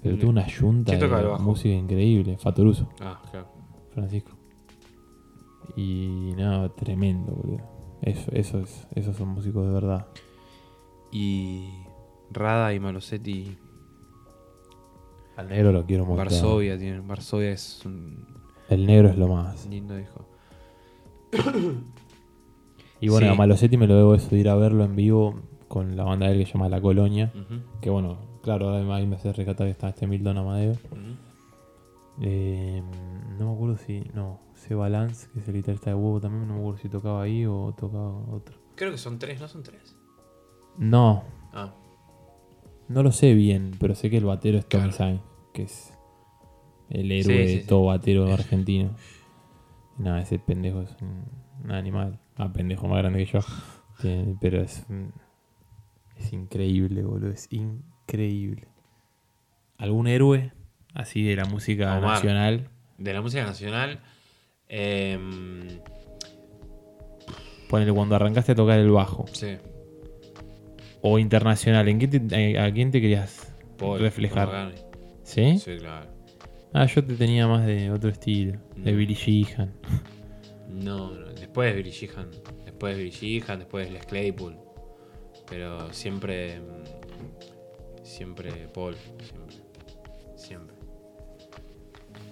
[0.02, 1.44] Pero tuvo una yunta ¿Quién toca el de bajo?
[1.44, 2.38] música increíble.
[2.38, 3.48] Fatoruso, Ah, claro.
[3.94, 4.32] Francisco.
[5.76, 7.62] Y nada, tremendo, boludo.
[8.02, 10.08] Eso, eso es, esos son músicos de verdad.
[11.12, 11.70] Y.
[12.32, 13.58] Rada y Malosetti.
[15.38, 16.18] Al negro lo quiero mucho.
[16.18, 17.08] Varsovia tienen.
[17.08, 18.26] Varsovia es un
[18.70, 19.66] El negro es lo más.
[19.68, 20.26] lindo hijo.
[23.00, 23.34] Y bueno, Sí.
[23.34, 25.36] a Malosetti me lo debo eso de ir a verlo en vivo
[25.68, 27.32] con la banda de él que se llama La Colonia.
[27.82, 30.74] Que bueno, claro, además ahí me hace rescatar que está este Milton Amadeo.
[32.22, 32.82] Eh,
[33.38, 34.00] no me acuerdo si.
[34.16, 36.48] No, C Balance, que es el guitarrista de huevo también.
[36.48, 38.56] No me acuerdo si tocaba ahí o tocaba otro.
[38.76, 39.96] Creo que son tres, ¿no son tres?
[40.80, 41.24] No,
[41.54, 41.74] Ah,
[42.90, 44.98] no lo sé bien, pero sé que el batero es Tommy Claro.
[44.98, 45.22] Sainz,
[45.54, 45.94] que es
[46.90, 48.96] el héroe Sí, sí, de todo batero argentino.
[49.98, 52.20] Nada, ese pendejo es un, animal.
[52.38, 53.40] Ah, pendejo más grande que yo.
[54.40, 54.86] Pero es,
[56.16, 57.32] es increíble, boludo.
[57.32, 58.68] Es increíble.
[59.80, 60.54] ¿Algún héroe
[60.94, 62.12] así de la música Omar.
[62.16, 62.70] nacional?
[63.00, 64.00] De la música nacional.
[64.70, 65.80] em,
[67.70, 69.26] Ponele cuando arrancaste a tocar el bajo.
[69.34, 69.58] sí.
[71.10, 71.88] O internacional.
[71.88, 74.48] ¿En qué te- eh, ¿A quién te querías Paul reflejar?
[74.48, 74.84] McCartney.
[75.24, 75.58] ¿Sí?
[75.60, 76.08] Sí, claro.
[76.74, 78.60] Ah, yo te tenía más de otro estilo.
[78.76, 78.94] De.
[78.94, 79.72] Billy Sheehan.
[80.70, 82.30] No, no, después de Billy Sheehan.
[82.66, 84.56] Después de Billy Sheehan, después de Les Claypool.
[85.50, 86.60] Pero siempre.
[88.04, 88.96] Siempre Paul.
[89.22, 89.56] Siempre.
[90.36, 90.76] Siempre.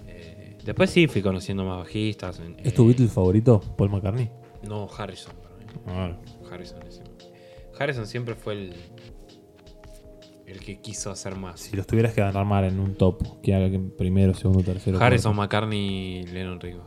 [0.06, 2.40] Eh, después sí fui conociendo más bajistas.
[2.62, 3.60] ¿Es tu eh, Beatle favorito?
[3.76, 4.30] Paul McCartney.
[4.68, 5.64] No, Harrison para mí.
[5.86, 6.16] Ah,
[6.50, 7.05] Harrison es el-
[7.78, 8.74] Harrison siempre fue el.
[10.46, 11.60] El que quiso hacer más.
[11.60, 13.68] Si los tuvieras que armar en un top, que haga
[13.98, 14.98] primero, segundo, tercero.
[15.00, 15.56] Harrison, cuarto.
[15.56, 16.84] McCartney, Lennon Rico.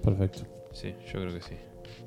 [0.00, 0.42] Perfecto.
[0.72, 1.54] Sí, yo creo que sí.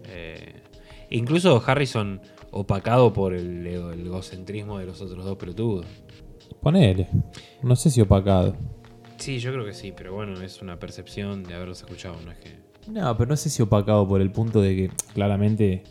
[0.06, 0.62] Eh,
[1.10, 2.22] incluso Harrison
[2.52, 5.86] opacado por el egocentrismo de los otros dos pelotudos.
[6.62, 7.10] Ponele.
[7.62, 8.56] No sé si opacado.
[9.18, 12.38] Sí, yo creo que sí, pero bueno, es una percepción de haberlos escuchado, no es
[12.40, 12.58] que.
[12.88, 15.84] No, pero no sé si opacado por el punto de que claramente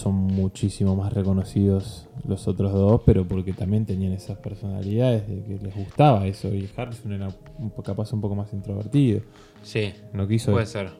[0.00, 5.58] son muchísimo más reconocidos los otros dos, pero porque también tenían esas personalidades de que
[5.64, 6.48] les gustaba eso.
[6.54, 7.28] Y Harrison era
[7.58, 9.20] un capaz un poco más introvertido.
[9.62, 10.52] Sí, No quiso.
[10.52, 10.90] puede ser.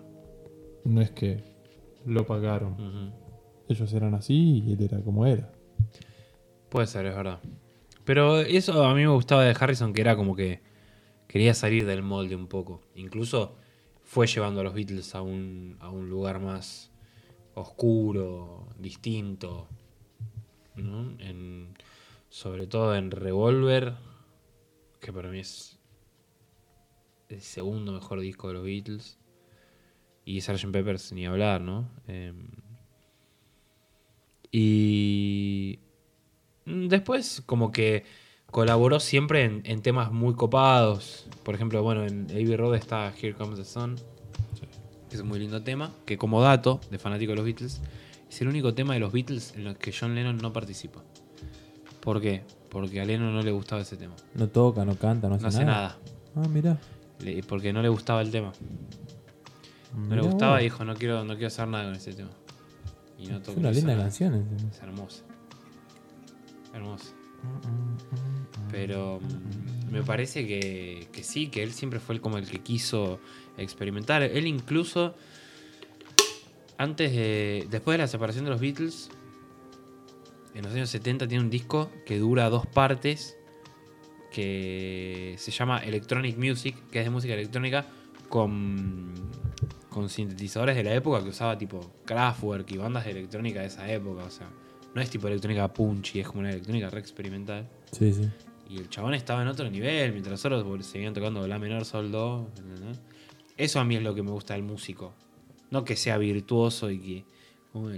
[0.84, 1.42] No es que
[2.06, 3.12] lo pagaron.
[3.68, 5.50] Ellos eran así y él era como era.
[6.68, 7.40] Puede ser, es verdad.
[8.04, 10.60] Pero eso a mí me gustaba de Harrison, que era como que
[11.26, 12.80] quería salir del molde un poco.
[12.94, 13.56] Incluso
[14.02, 16.90] fue llevando a los Beatles a un, a un lugar más
[17.54, 19.68] oscuro, distinto.
[20.76, 21.14] ¿no?
[21.18, 21.74] En-
[22.28, 23.94] sobre todo en Revolver,
[25.00, 25.78] que para mí es
[27.28, 29.18] el segundo mejor disco de los Beatles.
[30.24, 30.70] Y Sgt.
[30.70, 31.90] Peppers, ni hablar, ¿no?
[32.06, 32.48] Em,
[34.52, 35.78] y
[36.66, 38.04] Después, como que
[38.50, 41.26] colaboró siempre en, en temas muy copados.
[41.42, 43.96] Por ejemplo, bueno, en Abbey Road está Here Comes the Sun.
[45.08, 45.92] que Es un muy lindo tema.
[46.06, 47.80] Que como dato de fanático de los Beatles,
[48.30, 51.02] es el único tema de los Beatles en los que John Lennon no participa.
[52.00, 52.42] ¿Por qué?
[52.70, 54.14] Porque a Lennon no le gustaba ese tema.
[54.34, 55.98] No toca, no canta, no hace, No hace nada.
[56.36, 56.78] Ah, mirá.
[57.20, 58.52] Le- porque no le gustaba el tema.
[59.96, 60.60] No le gustaba vos.
[60.60, 62.30] y dijo, no quiero, no quiero hacer nada con ese tema.
[63.18, 64.34] Y no Es una linda canción.
[64.34, 64.70] encima.
[64.70, 65.22] Es hermosa.
[66.72, 67.12] Hermosa.
[68.70, 72.60] Pero mm, me parece que, que sí, que él siempre fue el- como el que
[72.60, 73.18] quiso
[73.58, 74.22] experimentar.
[74.22, 75.14] Él incluso,
[76.80, 79.10] antes de, después de la separación de los Beatles,
[80.54, 83.36] en los años 70 tiene un disco que dura dos partes,
[84.32, 87.84] que se llama Electronic Music, que es de música electrónica,
[88.30, 89.12] con,
[89.90, 93.86] con sintetizadores de la época que usaba tipo Kraftwerk y bandas de electrónica de esa
[93.92, 94.24] época.
[94.24, 94.48] O sea,
[94.94, 97.68] no es tipo electrónica punchy, es como una electrónica re experimental.
[97.92, 98.26] Sí, sí.
[98.70, 102.50] Y el chabón estaba en otro nivel, mientras otros seguían tocando la menor, sol, do.
[102.56, 103.00] ¿entendés?
[103.58, 105.12] Eso a mí es lo que me gusta del músico.
[105.70, 107.24] No que sea virtuoso y que.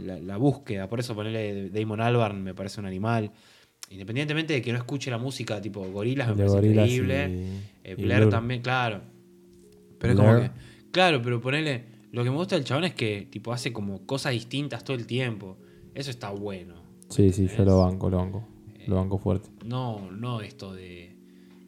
[0.05, 3.31] La, la búsqueda, por eso ponerle Damon Albarn me parece un animal.
[3.91, 7.29] Independientemente de que no escuche la música, tipo Gorilas me de parece increíble.
[7.31, 8.31] y- Eh, y Blair Blur.
[8.33, 9.01] también, claro.
[9.99, 10.51] Pero es como que.
[10.91, 11.85] Claro, pero ponele.
[12.13, 15.07] Lo que me gusta del chabón es que tipo hace como cosas distintas todo el
[15.07, 15.57] tiempo.
[15.95, 16.75] Eso está bueno.
[17.09, 18.47] Sí, sí, yo lo banco, lo banco.
[18.87, 19.49] Lo banco fuerte.
[19.65, 21.17] No, no esto de.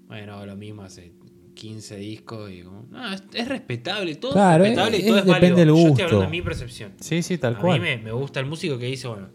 [0.08, 1.12] Bueno, lo mismo hace
[1.54, 2.86] 15 discos y como.
[2.90, 5.56] No, es, es respetable, todo Claro, es respetable es- y todo es- es, válido.
[5.56, 6.04] del Yo estoy gusto.
[6.04, 6.92] hablando de mi percepción.
[7.00, 9.28] Sí, sí, tal a mí me, me gusta el músico que dice, bueno,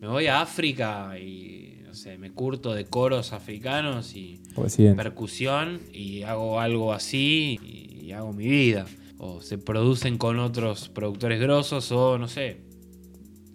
[0.00, 5.02] me voy a África y no sé, me curto de coros africanos y Presidente.
[5.02, 8.86] percusión y hago algo así y, y hago mi vida.
[9.18, 12.60] O se producen con otros productores grosos o no sé,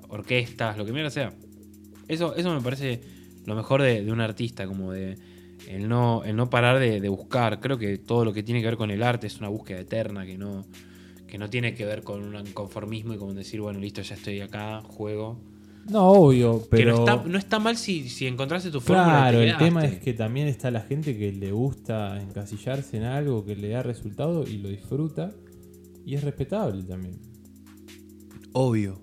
[0.07, 1.33] orquestas, lo que mierda sea.
[2.07, 3.01] Eso, eso me parece
[3.45, 5.17] lo mejor de, de un artista, como de
[5.69, 7.59] el no, el no parar de, de buscar.
[7.59, 10.25] Creo que todo lo que tiene que ver con el arte es una búsqueda eterna
[10.25, 10.65] que no,
[11.27, 14.41] que no tiene que ver con un conformismo y como decir, bueno, listo, ya estoy
[14.41, 15.39] acá, juego.
[15.87, 16.93] No, obvio, Que pero.
[16.93, 19.29] no está, no está mal si, si encontraste tu fórmula.
[19.29, 23.45] Claro, el tema es que también está la gente que le gusta encasillarse en algo
[23.45, 25.31] que le da resultado y lo disfruta.
[26.03, 27.19] Y es respetable también.
[28.53, 28.99] Obvio.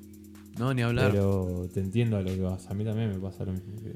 [0.58, 1.12] No, ni hablar.
[1.12, 2.68] Pero te entiendo a lo que vas.
[2.68, 3.76] A mí también me pasa lo mismo.
[3.76, 3.94] que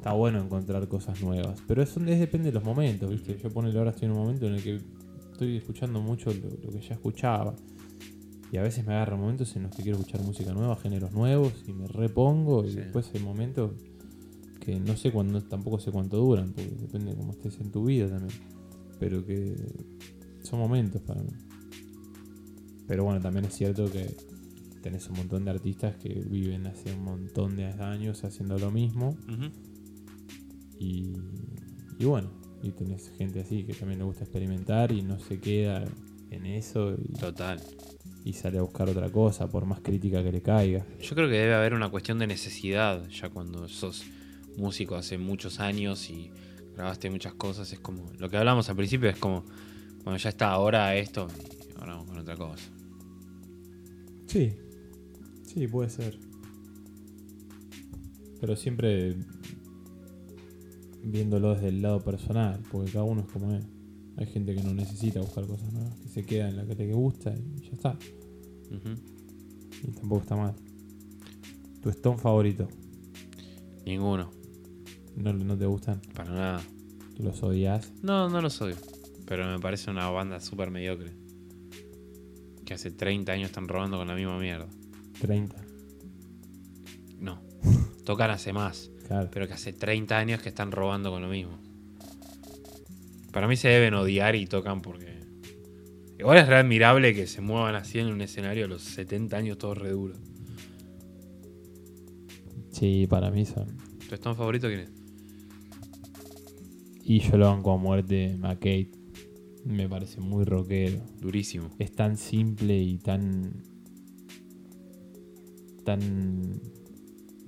[0.00, 1.62] está bueno encontrar cosas nuevas.
[1.68, 3.36] Pero eso es, depende de los momentos, ¿viste?
[3.42, 4.80] Yo ponele ahora estoy en un momento en el que
[5.32, 7.54] estoy escuchando mucho lo, lo que ya escuchaba.
[8.50, 11.52] Y a veces me agarra momentos en los que quiero escuchar música nueva, géneros nuevos,
[11.68, 12.64] y me repongo.
[12.64, 12.76] Y Sí.
[12.76, 13.72] después hay momentos
[14.58, 17.84] que no sé cuándo, tampoco sé cuánto duran, porque depende de cómo estés en tu
[17.84, 18.40] vida también.
[18.98, 19.54] Pero que
[20.42, 21.30] son momentos para mí.
[22.88, 24.16] Pero bueno, también es cierto que
[24.82, 29.14] tenés un montón de artistas que viven hace un montón de años haciendo lo mismo.
[30.80, 31.12] Y,
[31.98, 32.30] y bueno,
[32.62, 35.84] y tenés gente así que también le gusta experimentar y no se queda
[36.30, 37.60] en eso y, Total.
[38.24, 40.86] y sale a buscar otra cosa, por más crítica que le caiga.
[41.00, 44.04] Yo creo que debe haber una cuestión de necesidad, ya cuando sos
[44.56, 46.30] músico hace muchos años y
[46.74, 49.44] grabaste muchas cosas, es como, lo que hablamos al principio es como,
[50.04, 51.28] bueno, ya está, ahora esto
[51.68, 52.70] y ahora vamos con otra cosa.
[54.26, 54.52] Sí,
[55.42, 56.18] sí, puede ser.
[58.40, 59.16] Pero siempre
[61.02, 63.64] viéndolo desde el lado personal, porque cada uno es como es.
[64.16, 66.92] Hay gente que no necesita buscar cosas nuevas, que se queda en la que te
[66.92, 67.98] gusta y ya está.
[69.82, 70.54] Y tampoco está mal.
[71.82, 72.68] ¿Tu Stone favorito?
[73.86, 74.30] Ninguno,
[75.16, 76.00] ¿No, no te gustan?
[76.14, 76.62] para nada.
[77.18, 77.92] ¿Los odias?
[78.02, 78.74] No, no lo soy,
[79.26, 81.12] pero me parece una banda súper mediocre.
[82.64, 84.68] Que hace 30 años están robando con la misma mierda.
[85.20, 85.56] 30.
[87.18, 87.40] No,
[88.04, 88.89] tocan hace más.
[89.10, 89.28] Claro.
[89.32, 91.58] pero que hace 30 años que están robando con lo mismo.
[93.32, 95.18] Para mí se deben odiar y tocan porque.
[96.16, 99.58] Igual es re admirable que se muevan así en un escenario a los 70 años
[99.58, 100.16] todos re duros.
[102.70, 103.76] Sí, para mí son.
[104.08, 104.92] ¿Tu Stone favorito quién es?
[107.02, 108.92] Y yo lo banco a muerte McKay.
[109.64, 111.02] Me parece muy rockero.
[111.18, 111.68] Durísimo.
[111.80, 113.60] Es tan simple y tan.
[115.84, 116.60] tan.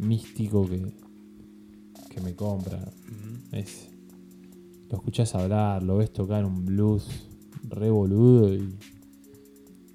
[0.01, 1.02] místico que.
[2.13, 2.79] Que me compra.
[3.53, 3.89] Es.
[4.91, 7.07] Lo escuchás hablar, lo ves tocar un blues
[7.69, 8.75] re boludo y.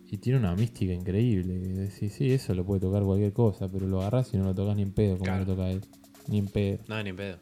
[0.10, 1.54] Y tiene una mística increíble.
[1.60, 4.76] decís, sí, eso lo puede tocar cualquier cosa, pero lo agarrás y no lo tocas
[4.78, 5.40] ni en pedo como Claro.
[5.46, 5.82] lo toca él.
[6.30, 6.80] Ni en pedo.
[6.88, 7.38] No, ni en pedo.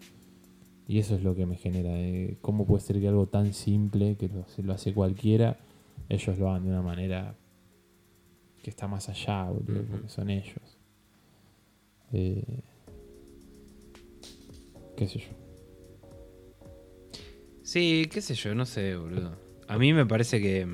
[0.88, 1.91] Y eso es lo que me genera.
[1.99, 5.59] eh, ¿Cómo puede ser que algo tan simple, que lo, se lo hace cualquiera,
[6.09, 7.36] ellos lo hagan de una manera
[8.63, 10.78] que está más allá, boludo, porque son ellos?
[12.13, 12.61] Eh,
[14.96, 15.26] ¿Qué sé yo?
[17.64, 19.36] Sí, qué sé yo, no sé, boludo.
[19.68, 20.68] A mí me parece que.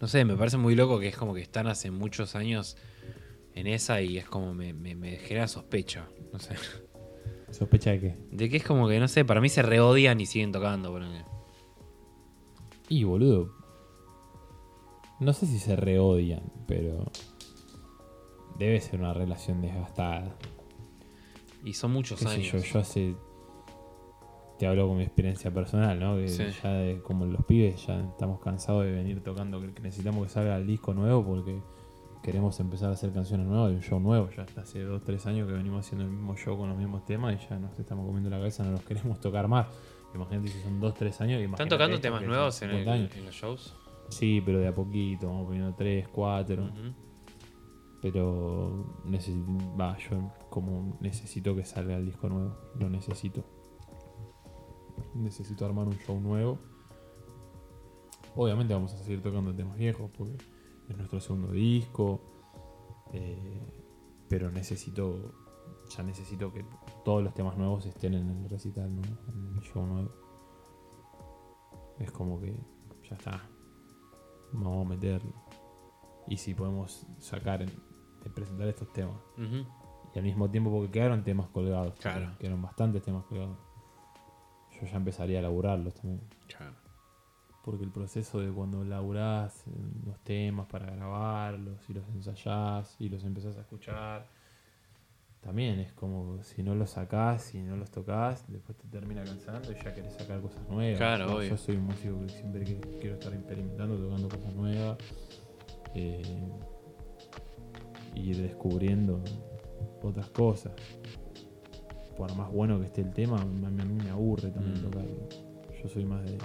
[0.00, 2.76] No sé, me parece muy loco que es como que están hace muchos años
[3.54, 6.08] en esa y es como me, me, me genera sospecha.
[6.32, 6.54] No sé.
[7.50, 8.14] ¿Sospecha de qué?
[8.30, 10.92] De que es como que, no sé, para mí se reodian y siguen tocando.
[10.92, 11.24] ponele.
[12.88, 13.54] Y boludo.
[15.20, 17.10] No sé si se reodian, pero.
[18.58, 20.36] Debe ser una relación desgastada.
[21.64, 22.50] Y son muchos años.
[22.52, 23.14] yo, yo hace.
[24.58, 26.16] Te hablo con mi experiencia personal, ¿no?
[26.16, 26.42] Que Sí.
[26.62, 30.56] ya de- como los pibes ya estamos cansados de venir tocando, que necesitamos que salga
[30.56, 31.60] el disco nuevo porque
[32.24, 34.28] queremos empezar a hacer canciones nuevas y un show nuevo.
[34.36, 37.40] Ya hace 2, 3 años que venimos haciendo el mismo show con los mismos temas
[37.40, 39.68] y ya nos estamos comiendo la cabeza, no los queremos tocar más.
[40.14, 41.34] Imagínate si son 2, 3 años.
[41.34, 43.16] ¿Están imagínate tocando esto temas nuevos en, el- 50 años.
[43.16, 43.76] en los shows?
[44.08, 46.64] Sí, pero de a poquito, vamos poniendo 3, 4.
[46.64, 46.72] Ujú.
[48.00, 53.44] Pero yo como necesito que salga el disco nuevo, lo necesito.
[55.14, 56.58] Necesito armar un show nuevo.
[58.36, 60.36] Obviamente vamos a seguir tocando temas viejos porque
[60.88, 62.20] es nuestro segundo disco.
[63.12, 63.74] eh,
[64.28, 65.32] pero necesito,
[65.96, 66.62] ya necesito que
[67.04, 69.00] todos los temas nuevos estén en el recital, ¿no?
[69.32, 70.10] en el show nuevo.
[71.98, 72.54] Es como que
[73.08, 73.42] ya está.
[74.52, 75.32] Vamos a meterle.
[76.26, 77.87] Y si podemos sacar, en-
[78.24, 79.16] eh, presentar estos temas.
[80.14, 81.94] Y al mismo tiempo, porque quedaron temas colgados.
[82.00, 82.30] Claro.
[82.38, 83.56] Quedaron bastantes temas colgados.
[84.80, 86.20] Yo ya empezaría a laburarlos también.
[86.46, 86.74] Claro.
[87.64, 89.64] Porque el proceso de cuando laburás
[90.06, 94.26] los temas para grabarlos y los ensayás y los empezás a escuchar,
[95.42, 99.70] también es como si no los sacás y no los tocas, después te termina cansando
[99.70, 100.96] y ya querés sacar cosas nuevas.
[100.98, 101.48] Claro, Yo- obvio.
[101.50, 102.64] Yo soy un músico que siempre
[103.00, 104.98] quiero estar experimentando, tocando cosas nuevas.
[105.94, 106.22] eh,
[108.18, 109.20] y ir descubriendo
[110.02, 110.72] otras cosas.
[112.16, 114.90] Por más bueno que esté el tema, a mí, me aburre también Mm.
[114.90, 115.28] tocarlo.
[115.82, 116.38] Yo soy más de,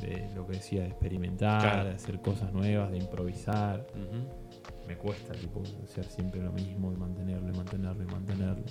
[0.00, 1.88] de lo que decía, de experimentar, Claro.
[1.88, 3.86] de hacer cosas nuevas, de improvisar.
[4.86, 8.64] Me cuesta tipo hacer siempre lo mismo y mantenerlo y mantenerlo y mantenerlo.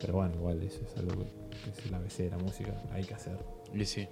[0.00, 1.30] Pero bueno, igual eso es algo que,
[1.64, 4.06] que es el ABC de la música, hay que hacerlo, Y sí.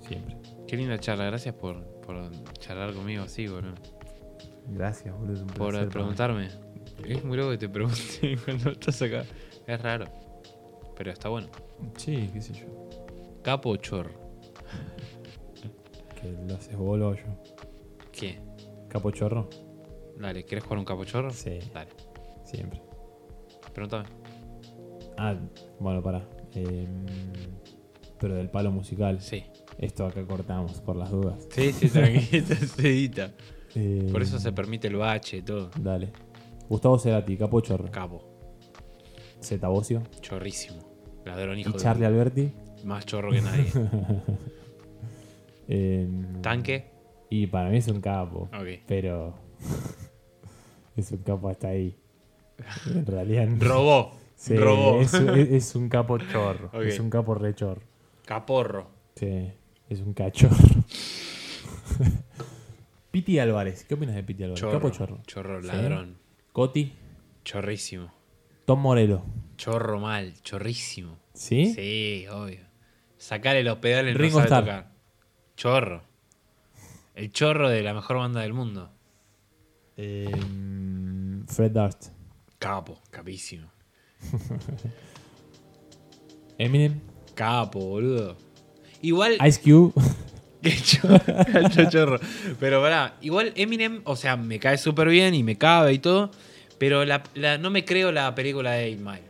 [0.00, 0.36] siempre.
[0.66, 1.24] Qué linda charla.
[1.26, 3.74] Gracias por, por charlar conmigo así, boludo.
[4.70, 5.34] Gracias, boludo.
[5.34, 6.48] es un Por placer preguntarme.
[7.04, 9.24] Es muy loco que te pregunte cuando estás acá.
[9.66, 10.06] Es raro.
[10.96, 11.48] Pero está bueno.
[11.96, 12.66] Sí, qué sé yo.
[13.42, 14.10] Capo o chorro.
[16.20, 17.24] Que lo haces vos o yo.
[18.12, 18.38] ¿Qué?
[18.88, 19.48] ¿Capo chorro?
[20.18, 21.30] Dale, ¿querés jugar un capo chorro?
[21.30, 21.90] Sí, Dale,
[22.44, 22.82] siempre.
[23.72, 24.08] pregúntame.
[25.16, 25.34] Ah,
[25.78, 26.22] bueno, pará.
[26.54, 26.86] Eh,
[28.18, 29.20] pero del palo musical.
[29.22, 29.44] Sí.
[29.78, 31.46] Esto acá cortamos por las dudas.
[31.50, 32.46] Sí, sí, tranquilo,
[32.76, 33.30] se edita.
[33.74, 35.70] Eh, Por eso se permite el bache y todo.
[35.78, 36.10] Dale.
[36.68, 37.90] Gustavo Cerati, Capo Chorro.
[37.90, 38.24] Capo.
[39.42, 40.02] Zeta Bocio.
[40.20, 40.78] Chorrísimo.
[41.24, 42.52] Ladrón hijo Y de- Charlie Alberti.
[42.84, 43.66] Más chorro que nadie.
[45.72, 46.08] Eh,
[46.42, 46.90] Tanque.
[47.28, 48.48] Y para mí es un capo.
[48.52, 48.80] Ok.
[48.88, 49.34] Pero.
[50.96, 51.96] es un capo hasta ahí.
[52.86, 53.46] En realidad.
[53.46, 53.64] no.
[53.64, 54.10] Robó.
[54.40, 55.00] Sí, Robó.
[55.00, 56.68] Es, es- es un capo chorro.
[56.72, 56.82] Ok.
[56.86, 57.82] Es un capo re chorro.
[58.24, 58.86] Caporro.
[59.14, 59.52] Sí,
[59.88, 60.56] es un cachorro.
[63.10, 63.84] Piti Álvarez.
[63.84, 64.60] ¿Qué opinas de Piti Álvarez?
[64.60, 64.72] Chorro.
[64.72, 65.22] ¿Capo chorro?
[65.26, 65.66] Chorro, Sí.
[65.68, 66.18] ladrón.
[66.52, 66.92] Coti.
[67.44, 68.12] Chorrísimo.
[68.66, 69.24] Tom Morello.
[69.56, 70.34] Chorro mal.
[70.42, 71.18] Chorrísimo.
[71.34, 71.72] ¿Sí?
[71.74, 72.60] Sí, obvio.
[73.16, 74.92] Sacarle los pedales Ringo no sabe tocar.
[75.56, 76.02] Chorro.
[77.14, 78.90] El chorro de la mejor banda del mundo.
[79.96, 80.30] Eh,
[81.48, 82.08] Fred Durst.
[82.58, 83.70] Capo, capísimo.
[86.58, 87.00] Eminem.
[87.34, 88.36] Capo, boludo.
[89.02, 89.36] Igual.
[89.46, 89.92] Ice Cube.
[90.62, 91.18] Qué chorro,
[91.74, 92.20] qué chorro.
[92.58, 96.30] Pero pará, igual Eminem, o sea, me cae súper bien y me cabe y todo.
[96.78, 99.22] Pero la, la- no me creo la película de 8 Mile.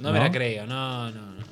[0.00, 1.44] No, me la creo, no, no, no.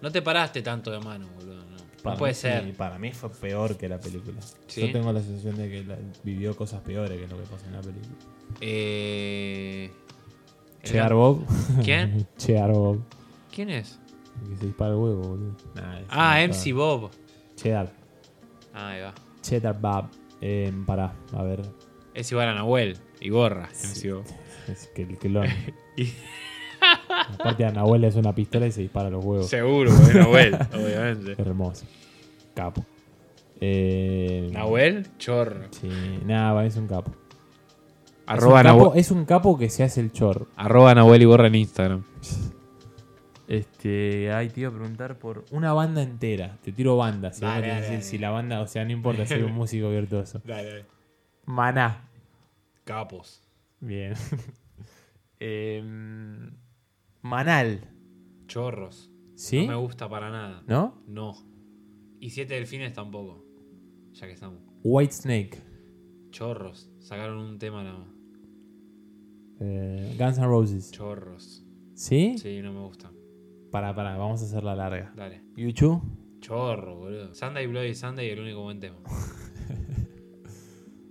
[0.00, 1.62] No te paraste tanto de mano, boludo.
[2.04, 2.64] No, puede mí, ser.
[2.64, 4.40] sí, para mí fue peor que la película.
[4.66, 4.80] ¿Sí?
[4.80, 7.72] Yo tengo la sensación de que la- vivió cosas peores que lo que pasa en
[7.74, 8.14] la película.
[8.60, 9.90] Eh,
[10.82, 11.44] Chear Bob.
[11.84, 12.26] ¿Quién?
[12.38, 13.00] Chear Bob.
[13.54, 13.98] ¿Quién es?
[14.42, 15.56] El Que se dispara el huevo, boludo.
[15.74, 16.72] Nah, Ah, MC.
[16.72, 17.10] Bob.
[17.56, 17.92] Cheddar.
[18.74, 19.14] Ah, ahí va.
[19.42, 20.06] Cheddar Bob.
[20.40, 21.62] Eh, pará, a ver.
[22.14, 23.68] Es igual a Nahuel y gorra.
[23.72, 24.10] Sí.
[24.68, 25.46] Es que el clon.
[25.96, 26.12] Y-
[27.38, 29.46] Aparte, a Nahuel es una pistola y se dispara los huevos.
[29.48, 31.34] Seguro, porque Nahuel, obviamente.
[31.40, 31.86] Hermoso.
[32.54, 32.84] Capo.
[33.60, 35.66] Eh, Nahuel, chorro.
[35.70, 35.88] Sí,
[36.26, 37.12] nada, es un capo.
[38.26, 40.48] Arroba es, un capo Nahuel, es un capo que se hace el chorro.
[40.56, 42.04] arroba Nahuel y gorra en Instagram.
[43.48, 46.58] Este, ay, te iba a preguntar por una banda entera.
[46.62, 47.32] Te tiro banda.
[47.32, 48.02] Si, Dale, dale, decir dale.
[48.02, 50.40] si la banda, o sea, no importa, soy un músico virtuoso.
[50.44, 50.86] Dale, dale.
[51.46, 52.08] Maná.
[52.84, 53.42] Capos.
[53.80, 54.14] Bien.
[55.40, 56.52] Em,
[57.22, 57.80] Manal.
[58.46, 59.10] Chorros.
[59.34, 59.66] ¿Sí?
[59.66, 60.62] No me gusta para nada.
[60.66, 61.02] ¿No?
[61.06, 61.34] No.
[62.20, 63.44] Y siete delfines tampoco.
[64.12, 64.60] Ya que estamos.
[64.84, 65.62] White Snake.
[66.30, 66.90] Chorros.
[67.00, 68.08] Sacaron un tema nada más.
[69.60, 70.90] Eh, Guns N' Roses.
[70.92, 71.64] Chorros.
[71.94, 72.36] ¿Sí?
[72.38, 73.10] Sí, no me gusta.
[73.72, 75.14] Para, para, vamos a hacerla larga.
[75.16, 75.40] Dale.
[75.56, 76.02] YouTube.
[76.40, 77.34] Chorro, boludo.
[77.34, 78.98] Sunday Bloody Sunday el único buen tema.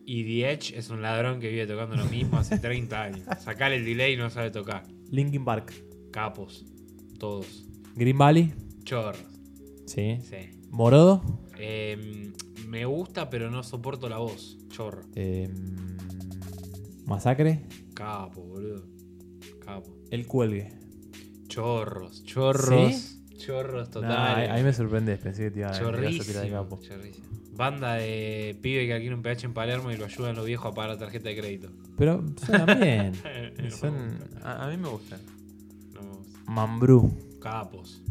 [0.06, 3.22] Y The Edge es un ladrón que vive tocando lo mismo hace 30 años.
[3.40, 4.84] Sacale el delay y no sabe tocar.
[5.10, 5.74] Linkin Park.
[6.12, 6.66] Capos.
[7.18, 7.66] Todos.
[7.96, 8.54] Green Valley.
[8.84, 9.24] Chorros.
[9.86, 10.18] Sí.
[10.22, 10.60] Sí.
[10.70, 11.22] Morodo.
[11.58, 12.34] Em,
[12.68, 14.58] me gusta, pero no soporto la voz.
[14.68, 15.04] Chorro.
[15.16, 15.96] Em,
[17.06, 17.62] Masacre.
[17.94, 18.84] Capo, boludo.
[19.64, 19.96] Capo.
[20.10, 20.81] El Cuelgue.
[21.52, 22.24] Chorros.
[22.24, 23.18] Chorros.
[23.38, 24.50] Chorros Nah, totales.
[24.50, 26.80] ahí, ahí me sorprendes, pensé que te iba a, a tirar de capo.
[26.82, 27.28] chorrísimo.
[27.54, 30.74] Banda de pibe que adquiere un PH en Palermo y lo ayudan los viejos a
[30.76, 31.70] pagar la tarjeta de crédito.
[31.98, 33.14] Pero suenan bien.
[33.64, 35.20] No Son- a, a mí me gustan.
[35.94, 36.54] No me.
[36.54, 37.12] Mambrú.
[37.42, 38.02] Capos.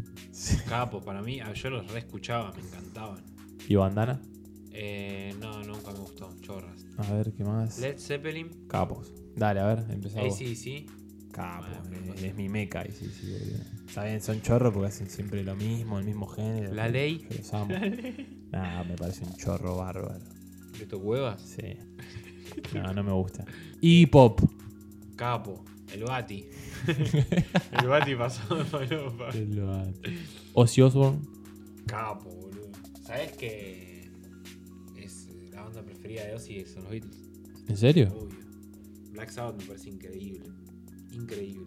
[0.68, 3.22] Capos, para mí, yo los re escuchaba, me encantaban.
[3.68, 4.20] ¿Y bandana?
[4.72, 6.34] Eh, no, nunca me gustó.
[6.40, 6.84] Chorras.
[6.98, 7.78] A ver, ¿qué más?
[7.78, 9.12] Led Zeppelin, Capos.
[9.36, 10.34] Dale, a ver, empezamos.
[10.34, 10.86] ACDC.
[11.40, 12.84] Capos, Bueno, es, es mi meca.
[12.86, 13.26] Y sí, sí,
[14.02, 16.74] bien, son chorros porque hacen siempre lo mismo, el mismo género.
[16.74, 17.26] La ley.
[17.30, 17.74] Yo los amo.
[18.50, 20.18] Nah, me parece un chorro bárbaro.
[20.78, 21.40] ¿De huevas?
[21.40, 21.76] Sí.
[22.74, 23.44] No, no me gusta.
[23.80, 24.40] Y pop.
[25.14, 25.64] Capo.
[25.92, 26.48] El Bati.
[27.80, 29.30] el Bati pasó de falopa.
[30.54, 31.20] Ozzy Osbourne.
[31.86, 32.70] Capo, boludo.
[33.04, 34.10] ¿Sabes que
[34.96, 37.16] es eh, la banda preferida de Ozzy son los Beatles?
[37.68, 38.08] ¿En serio?
[38.16, 38.38] Obvio.
[39.12, 40.50] Black Sabbath me parece increíble.
[41.12, 41.66] Increíble.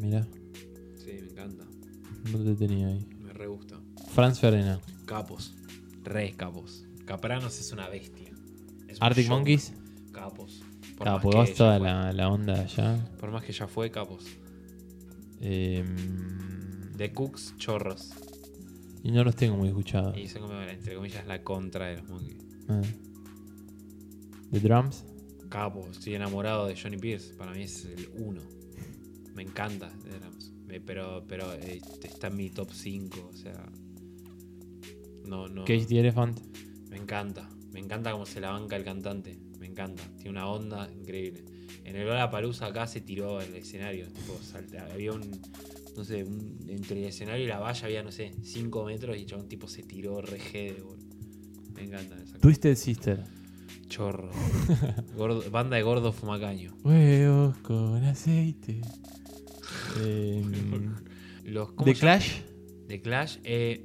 [0.00, 0.26] Mira,
[0.96, 1.64] Sí, me encanta.
[2.32, 3.06] no te tenía ahí.
[3.20, 3.78] Me re gusta.
[4.14, 4.80] Franz Ferdinand.
[5.04, 5.54] Capos.
[6.04, 6.84] Re capos.
[7.04, 8.30] Capranos es una bestia.
[8.88, 9.36] Es un Arctic show.
[9.36, 9.72] Monkeys.
[10.12, 10.62] Capos.
[10.96, 13.04] Por, Claro, más que toda la, la onda allá.
[13.18, 14.24] Por más que ya fue, capos.
[15.40, 18.10] Em, The Cooks, chorros.
[19.02, 20.16] y no los tengo muy escuchados.
[20.16, 22.44] Y son como, entre comillas, la contra de los Monkeys.
[22.68, 22.80] Ah.
[24.52, 25.04] The Drums.
[25.52, 27.34] Capo, estoy enamorado de Johnny Pierce.
[27.34, 28.40] Para mí es el uno.
[29.34, 30.52] Me encanta The Drums.
[30.66, 33.30] Me- Pero, pero eh, está en mi top 5.
[33.32, 33.70] O sea.
[35.26, 35.64] No, no.
[35.64, 36.40] Cage the Elephant.
[36.88, 37.48] Me encanta.
[37.70, 39.38] Me encanta cómo se la banca el cantante.
[39.58, 40.02] Me encanta.
[40.16, 41.44] Tiene una onda increíble.
[41.84, 44.06] En el Lola Palusa acá se tiró al escenario.
[44.08, 45.30] Tipo, salta- había un.
[45.96, 49.20] No sé, un- entre el escenario y la valla había, no sé, 5 metros y
[49.20, 51.06] el chabón tipo se tiró re boludo.
[51.74, 52.38] Me encanta esa.
[52.38, 53.22] Twisted Sister.
[53.92, 54.30] Chorro.
[55.16, 56.74] Gordo- banda de gordo fumacaño.
[56.82, 58.80] Huevos con aceite.
[60.02, 60.94] Em,
[61.44, 62.18] Los, ¿cómo ¿The se llama?
[62.18, 62.40] Clash?
[62.88, 63.36] The Clash.
[63.44, 63.84] eh,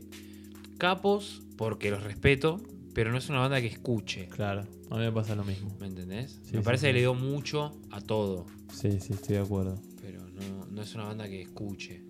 [0.77, 2.61] capos, porque los respeto,
[2.93, 4.27] pero no es una banda que escuche.
[4.29, 5.75] Claro, a mí me pasa lo mismo.
[5.79, 6.39] ¿Me entendés?
[6.43, 6.87] Sí, Me sí, parece sí.
[6.87, 9.75] que le dio mucho a todo, Sí, sí, estoy de acuerdo.
[10.01, 12.03] pero no, no es una banda que escuche.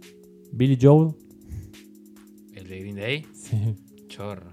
[0.52, 1.16] Billy Joel.
[2.54, 3.26] ¿El de Green Day?
[3.34, 3.58] Sí.
[4.08, 4.52] Chorro.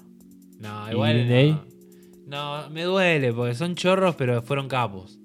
[0.61, 1.13] No, ¿Y igual.
[1.13, 1.35] Green no.
[1.35, 1.74] Day?
[2.27, 5.19] No, me duele, porque son chorros, pero fueron capos.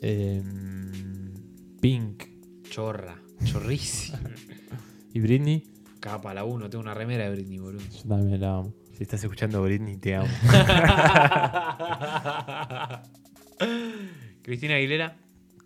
[0.00, 1.34] Em,
[1.80, 2.24] Pink.
[2.70, 3.16] Chorra.
[3.44, 4.18] Chorrísimo.
[5.14, 5.64] ¿Y Britney?
[6.00, 7.82] Capa la 1, tengo una remera de Britney, boludo.
[7.90, 8.72] Yo también la amo.
[8.94, 10.28] Si estás escuchando Britney, te amo.
[14.42, 15.16] Cristina Aguilera.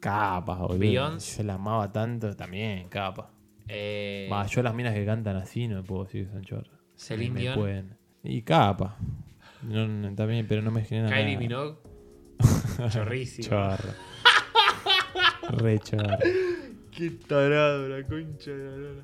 [0.01, 0.79] Capa, boludo.
[0.79, 1.39] Beyoncé.
[1.39, 3.31] Yo la amaba tanto, también, capa.
[3.69, 6.73] Eh, Va, yo las minas que cantan así no me puedo decir que son chorras.
[6.97, 7.55] Celine Dion.
[7.55, 7.97] pueden.
[8.25, 8.97] Y capa.
[9.63, 11.39] No, no, también, pero no me genera Kylie nada.
[11.39, 11.77] Minogue.
[12.93, 13.49] Chorrísimo.
[13.49, 13.95] Chorra.
[15.51, 16.19] Re chorra.
[16.91, 19.03] Qué tarado la concha de la lora.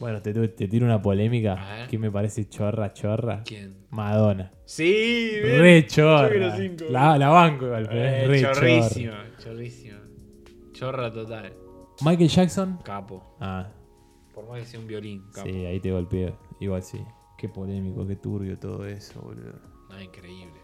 [0.00, 1.86] Bueno, te, te tiro una polémica.
[1.90, 3.42] Que me parece chorra, chorra?
[3.44, 3.74] ¿Quién?
[3.90, 4.50] Madonna.
[4.64, 5.58] Sí, bien.
[5.60, 6.56] Re chorra.
[6.90, 9.36] La, la banco igual, pero Eh, es re chorrísimo, chorra.
[9.42, 9.98] chorrísimo.
[10.72, 11.52] Chorra total.
[12.02, 12.78] Michael Jackson.
[12.84, 13.36] Capo.
[13.40, 13.68] Ah,
[14.32, 15.48] Por más que sea un violín, capo.
[15.48, 16.38] sí, ahí te golpeo.
[16.60, 17.00] Igual sí.
[17.36, 19.58] Qué polémico, qué turbio todo eso, boludo.
[19.88, 20.60] No, increíble.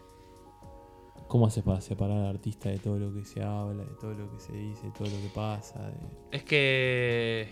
[1.27, 4.31] ¿Cómo haces para separar al artista de todo lo que se habla, de todo lo
[4.31, 5.79] que se dice, de todo lo que pasa?
[5.89, 5.97] de-
[6.37, 7.51] Es que.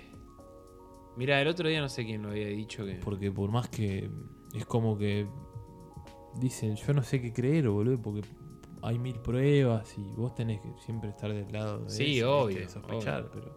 [1.17, 2.95] Mira, el otro día no sé quién lo había dicho que.
[2.95, 4.09] Porque por más que
[4.53, 5.27] es como que
[6.39, 8.21] dicen, yo no sé qué creer, boludo, porque
[8.81, 12.69] hay mil pruebas y vos tenés que siempre estar del lado de Sí, eso, obvio,
[12.69, 13.55] sospechar, pero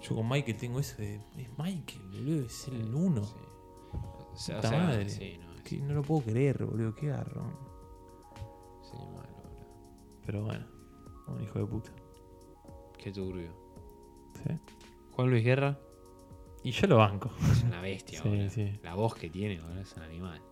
[0.00, 3.24] yo con Michael tengo eso de, es Michael, boludo, es el uno.
[3.24, 3.34] Sí.
[4.32, 5.08] O sea, o Puta sea, madre.
[5.10, 7.50] sí, no, es- Que no lo puedo creer, boludo, qué garrón.
[8.82, 10.20] sí, malo, boludo.
[10.26, 10.66] Pero bueno,
[11.28, 11.90] un hijo de puta.
[12.98, 13.50] Qué turbio.
[14.46, 14.54] ¿sí?
[15.12, 15.78] Juan Luis Guerra
[16.62, 17.30] Y yo lo banco.
[17.52, 18.50] es una bestia, Sí, boludo.
[18.50, 18.78] sí.
[18.82, 20.42] La voz que tiene, boludo, es un animal.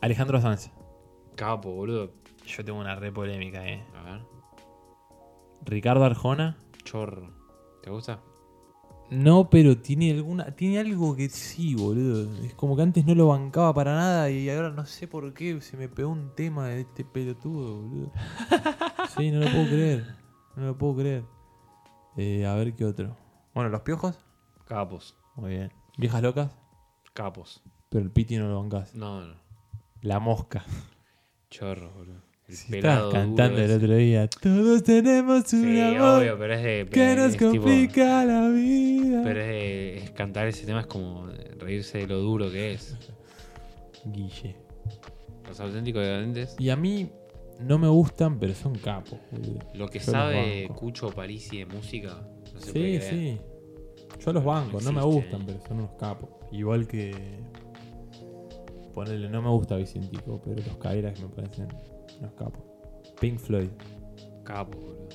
[0.00, 0.70] Alejandro Sanz.
[1.36, 2.12] Capo, boludo.
[2.46, 3.84] Yo tengo una re polémica, eh.
[3.94, 4.22] A ver.
[5.64, 6.56] Ricardo Arjona.
[6.84, 7.30] Chorro.
[7.82, 8.20] ¿Te gusta?
[9.10, 10.54] No, pero tiene alguna.
[10.54, 12.44] Tiene algo que sí, boludo.
[12.44, 15.60] Es como que antes no lo bancaba para nada y ahora no sé por qué
[15.62, 18.12] se me pegó un tema de este pelotudo, boludo.
[19.16, 20.14] Sí, no lo puedo creer.
[20.54, 21.24] No lo puedo creer.
[22.16, 23.16] Eh, a ver qué otro.
[23.54, 24.18] Bueno, los piojos.
[24.66, 25.16] Capos.
[25.34, 25.72] Muy bien.
[25.96, 26.52] Viejas locas.
[27.14, 27.62] Capos.
[27.88, 28.94] Pero el piti no lo bancás.
[28.94, 29.34] No, no.
[30.02, 30.62] La mosca.
[31.48, 32.27] Chorro, boludo.
[32.48, 34.26] El Si estabas cantando el otro día.
[34.28, 36.88] Todos tenemos un Sí, amor obvio, pero es de.
[36.90, 39.20] que es nos tipo- complica la vida.
[39.22, 39.98] pero es de.
[39.98, 41.26] es cantar ese tema es como
[41.58, 42.96] reírse de lo duro que es.
[44.06, 44.56] Guille.
[45.46, 46.56] Los auténticos decadentes.
[46.58, 47.10] Y a mí
[47.60, 49.58] no me gustan, pero son capos, boludo.
[49.74, 50.68] Lo que Yo sabe.
[50.74, 52.26] Cucho Parisi de música.
[52.54, 53.02] No se Sí, puede creer.
[53.10, 53.38] sí.
[54.24, 55.44] Yo los banco, no me gustan, eh.
[55.48, 56.30] pero son unos capos.
[56.50, 57.14] Igual que.
[58.94, 61.68] Ponele, no me gusta Vicentico, pero los Kairas me parecen
[62.20, 62.62] unos capos.
[63.20, 63.68] Pink Floyd,
[64.44, 65.08] Capos, boludo.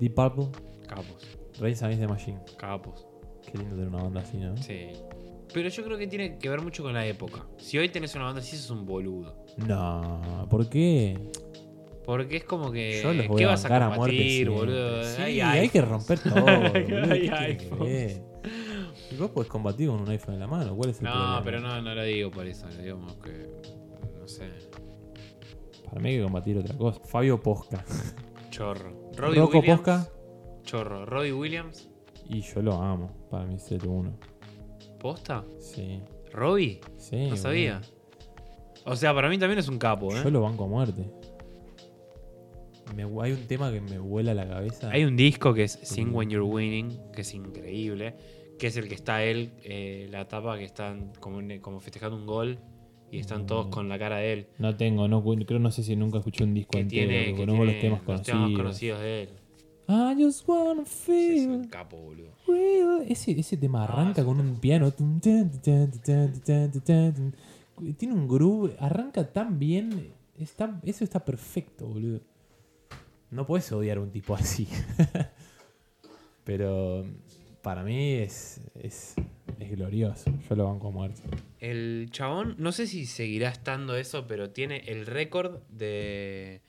[0.00, 0.48] Deep Purple,
[0.88, 1.38] Capos.
[1.60, 2.38] Raise Against the Machine.
[2.56, 3.06] Capos.
[3.42, 4.56] Qué lindo tener una banda así, ¿no?
[4.56, 4.88] Sí.
[5.52, 7.46] Pero yo creo que tiene que ver mucho con la época.
[7.58, 9.44] Si hoy tenés una banda así, sos un boludo.
[9.58, 11.18] No, ¿por qué?
[12.04, 13.00] Porque es como que.
[13.02, 15.04] Yo los voy ¿Qué a vas a bancar a muerte combatir, boludo?
[15.04, 16.46] Sí, Hay hay que romper todo.
[16.46, 18.22] Hay ¿qué tiene que iPhones.
[19.10, 21.36] Y vos podés combatir con un iPhone en la mano, ¿cuál es el problema?
[21.36, 22.66] No, pero no, no lo digo por eso.
[22.68, 23.46] Digamos que.
[24.18, 24.48] No sé.
[25.92, 27.00] Para mí hay que combatir otra cosa.
[27.04, 27.84] Fabio Posca.
[28.50, 29.10] Chorro.
[29.14, 29.80] Robbie Rocco Williams.
[29.82, 30.08] Posca.
[30.62, 31.04] Chorro.
[31.04, 31.90] Robbie Williams.
[32.30, 33.10] Y yo lo amo.
[33.30, 34.16] Para mí es el uno.
[34.98, 35.44] ¿Posta?
[35.58, 36.00] Sí.
[36.32, 36.80] ¿Robbie?
[36.96, 37.26] Sí.
[37.28, 37.82] No sabía.
[38.86, 40.16] O sea, para mí también es un capo.
[40.16, 40.20] ¿eh?
[40.24, 41.04] Yo lo banco a muerte.
[42.96, 44.90] Me- hay un tema que me vuela la cabeza.
[44.90, 46.14] Hay un disco que es Sing.
[46.14, 48.14] When You're Winning, que es increíble.
[48.58, 52.58] Que es el que está él, eh, la tapa que están como festejando un gol
[53.12, 54.46] y están todos con la cara de él.
[54.58, 57.08] No tengo, no creo, no sé si nunca escuché un disco Que entero.
[57.08, 58.38] tiene, que conozco los tiene temas los conocidos.
[58.40, 59.28] temas conocidos de él.
[59.88, 62.30] I just wanna es feel un capo, boludo.
[62.46, 63.04] real.
[63.08, 64.90] Ese, ese tema arranca con un piano.
[67.98, 68.76] Tiene un groove.
[68.78, 70.12] Arranca tan bien.
[70.38, 72.20] Está, eso está perfecto, boludo.
[73.30, 74.66] No puedes odiar a un tipo así.
[76.44, 77.04] Pero
[77.62, 79.14] para mí es, es,
[79.58, 80.30] es glorioso.
[80.48, 81.22] Yo lo banco a muerte.
[81.60, 86.60] El chabón, no sé si seguirá estando eso, pero tiene el récord de.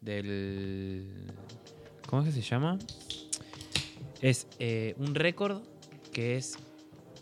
[0.00, 1.26] del.
[2.08, 2.78] ¿Cómo es que se llama?
[4.22, 5.62] Es eh, un récord
[6.12, 6.58] que es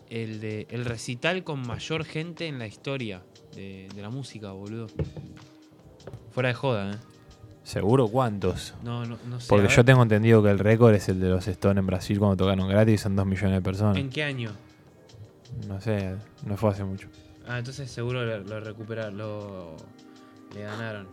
[0.09, 3.23] el de el recital con mayor gente en la historia
[3.55, 4.87] de, de la música, boludo.
[6.31, 7.16] Fuera de joda, ¿eh?
[7.67, 8.75] ¿Seguro cuántos?
[8.81, 9.47] No, no, no sé.
[9.49, 12.37] Porque yo tengo entendido que el récord es el de los Stones en Brasil cuando
[12.37, 13.97] tocaron gratis, son 2 millones de personas.
[13.97, 14.51] ¿En qué año?
[15.67, 16.15] No sé,
[16.45, 17.09] no fue hace mucho.
[17.45, 19.75] Ah, entonces seguro lo, lo recuperaron, lo
[20.55, 21.07] le ganaron.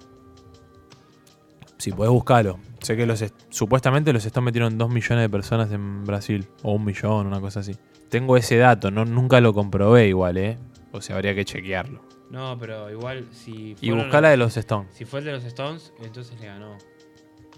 [1.76, 2.60] Si podés buscarlo.
[2.82, 6.46] Sé que los est- supuestamente los Stones metieron 2 millones de personas en Brasil.
[6.62, 7.74] O un millón, una cosa así.
[8.10, 10.56] Tengo ese dato, no, nunca lo comprobé igual, ¿eh?
[10.92, 12.00] O sea, habría que chequearlo.
[12.30, 14.88] No, pero igual si Y buscar la de los- los Stones.
[14.94, 16.76] si fue el de los Stones, entonces le ganó.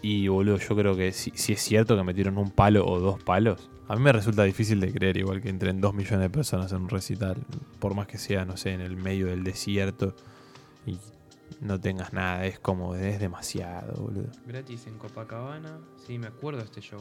[0.02, 3.22] Y boludo, yo creo que si, si es cierto que metieron un palo o dos
[3.22, 6.70] palos, a mí me resulta difícil de creer igual que entren dos millones de personas
[6.72, 7.36] en un recital,
[7.78, 10.14] por más que sea, no sé, en el medio del desierto
[10.86, 10.98] y
[11.60, 14.28] no tengas nada, es como, es demasiado, boludo.
[14.46, 15.78] Gratis en Copacabana.
[16.06, 17.00] Sí, me acuerdo de este show.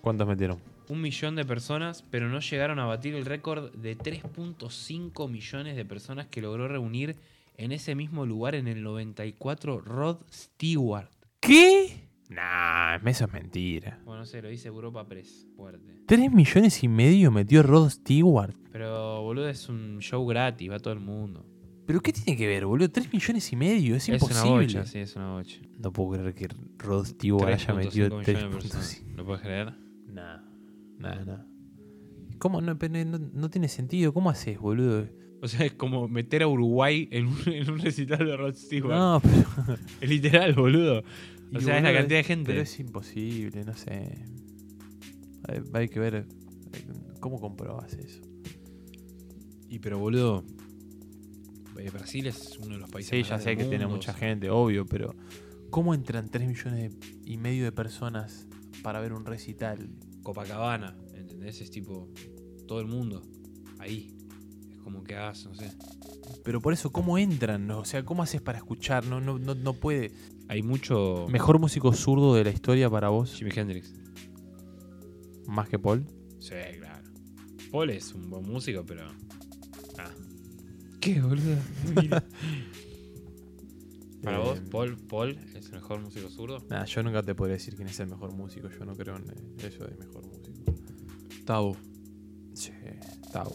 [0.00, 0.58] ¿Cuántos metieron?
[0.88, 5.84] Un millón de personas, pero no llegaron a batir el récord de 3.5 millones de
[5.84, 7.16] personas que logró reunir
[7.56, 11.08] en ese mismo lugar en el 94 Rod Stewart.
[11.40, 12.08] ¿Qué?
[12.28, 14.00] Nah, eso es mentira.
[14.04, 15.46] Bueno, no sé, lo dice Europa Press.
[15.56, 16.02] Fuerte.
[16.06, 18.54] ¿Tres millones y medio metió Rod Stewart?
[18.72, 21.44] Pero, boludo, es un show gratis, va todo el mundo.
[21.86, 22.90] ¿Pero qué tiene que ver, boludo?
[22.90, 23.94] ¿Tres millones y medio?
[23.94, 24.42] Es, Es imposible.
[24.50, 25.60] una bocha, sí, es una bocha.
[25.78, 29.02] No puedo creer que Rod Stewart haya 3.5 metido millones de personas.
[29.04, 29.16] 3.5.
[29.16, 29.72] ¿Lo puedes creer?
[30.08, 30.38] Nah,
[30.98, 31.46] nada, nada.
[32.38, 32.60] ¿Cómo?
[32.60, 34.12] No, pero no, no tiene sentido.
[34.12, 35.08] ¿Cómo haces, boludo?
[35.42, 38.94] O sea, es como meter a Uruguay en un, en un recital de Rod Stewart.
[38.94, 39.20] No,
[39.66, 39.78] pero.
[40.00, 41.02] Es literal, boludo.
[41.52, 42.50] y, O sea, es la cantidad de gente.
[42.52, 44.24] Pero es imposible, no sé.
[45.48, 46.24] Hay, hay que ver eh,
[47.20, 48.20] cómo comprobas eso.
[49.68, 50.44] Y pero, boludo,
[51.78, 54.12] eh, Brasil es uno de los países Sí, más ya sé del que tiene mucha
[54.12, 54.28] o sea.
[54.28, 55.14] gente, obvio, pero.
[55.70, 58.46] ¿Cómo entran 3 millones y medio de personas
[58.82, 59.90] para ver un recital?
[60.26, 61.60] Copacabana, ¿entendés?
[61.60, 62.08] Es tipo
[62.66, 63.22] todo el mundo
[63.78, 64.12] ahí.
[64.72, 65.70] Es como que hagas, no sé.
[66.42, 67.68] Pero por eso, ¿cómo entran?
[67.68, 67.78] no?
[67.78, 69.06] O sea, ¿cómo haces para escuchar?
[69.06, 70.10] No, no, no, no puede.
[70.48, 71.28] Hay mucho.
[71.30, 73.36] ¿Mejor músico zurdo de la historia para vos?
[73.36, 73.94] Jimi Hendrix.
[75.46, 76.04] ¿Más que Paul?
[76.40, 77.08] Sí, claro.
[77.70, 79.06] Paul es un buen músico, pero.
[79.96, 80.10] Ah.
[81.00, 81.56] ¿Qué, boludo?
[84.26, 86.58] Para Eh, vos, Paul, Paul es el mejor músico zurdo.
[86.68, 88.68] Nah, yo nunca te podría decir quién es el mejor músico.
[88.68, 90.74] Yo no creo en eh, eso de mejor músico.
[91.44, 91.76] Tavo.
[92.52, 92.72] Sí,
[93.32, 93.54] Tao.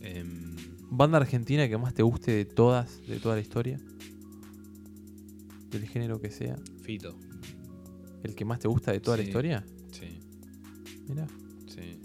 [0.00, 0.56] Em,
[0.90, 3.78] ¿Banda argentina que más te guste de todas, de toda la historia?
[5.70, 6.56] Del género que sea.
[6.82, 7.16] Fito.
[8.24, 9.64] ¿El que más te gusta de toda la historia?
[9.92, 10.18] Sí,
[11.06, 11.28] Mira.
[11.68, 12.00] sí.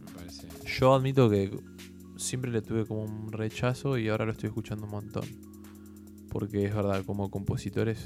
[0.00, 0.48] Me parece.
[0.78, 1.60] Yo admito que
[2.16, 5.24] siempre le tuve como un rechazo y ahora lo estoy escuchando un montón.
[6.30, 7.98] Porque es verdad, como compositores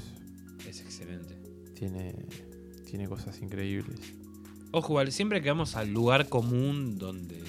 [0.67, 1.37] Es excelente.
[1.75, 2.15] tiene,
[2.89, 3.99] tiene cosas increíbles.
[4.71, 7.43] Ojo, igual, siempre que vamos al lugar común donde.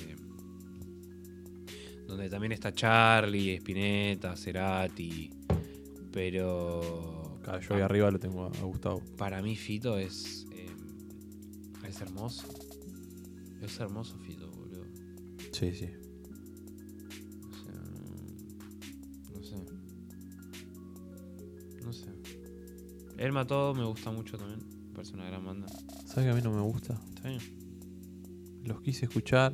[2.06, 5.30] Donde también está Charlie, Spinetta, Cerati.
[6.12, 7.40] Pero.
[7.42, 9.02] Claro, yo ahí arriba lo tengo a, a Gustavo.
[9.16, 10.46] Para mí, Fito es.
[10.52, 10.66] eh,
[11.88, 12.46] es hermoso.
[13.62, 14.84] Es hermoso, Fito, boludo.
[15.52, 15.88] Sí, sí.
[23.18, 24.60] El Mató me gusta mucho también.
[24.88, 25.66] Me parece una gran banda.
[26.06, 27.00] ¿Sabes que a mí no me gusta?
[27.14, 27.40] Está bien.
[28.64, 29.52] Los quise escuchar.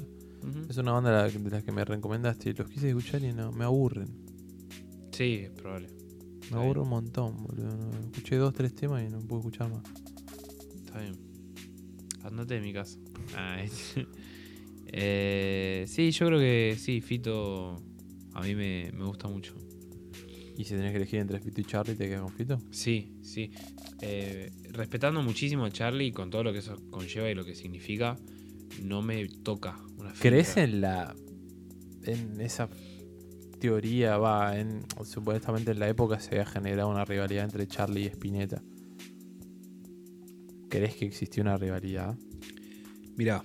[0.69, 2.53] Es una banda de la- de las que me recomendaste.
[2.55, 4.09] Los quise escuchar y no, me aburren.
[5.13, 5.89] Sí, es probable.
[6.51, 6.79] Me bien.
[6.79, 7.91] un montón, boludo.
[8.11, 9.83] Escuché dos, tres temas y no puedo escuchar más.
[10.75, 11.15] Está bien.
[12.25, 12.99] Andate de mi casa.
[13.37, 13.95] Ah, es-
[14.87, 17.77] eh, sí, yo creo que sí, Fito
[18.35, 19.55] a mí me, me gusta mucho.
[20.57, 22.59] Y si tenés que elegir entre Fito y Charlie, ¿te quedas con Fito?
[22.71, 23.51] Sí, sí.
[24.01, 28.19] Eh, respetando muchísimo a Charlie con todo lo que eso conlleva y lo que significa,
[28.83, 30.21] no me toca una fibra.
[30.21, 31.15] ¿Crees en la.
[32.05, 32.69] en esa
[33.61, 34.83] teoría, va, en.
[35.05, 38.63] supuestamente en la época se había generado una rivalidad entre Charlie y Spinetta?
[40.69, 42.17] ¿Crees que existió una rivalidad?
[43.17, 43.43] Mira.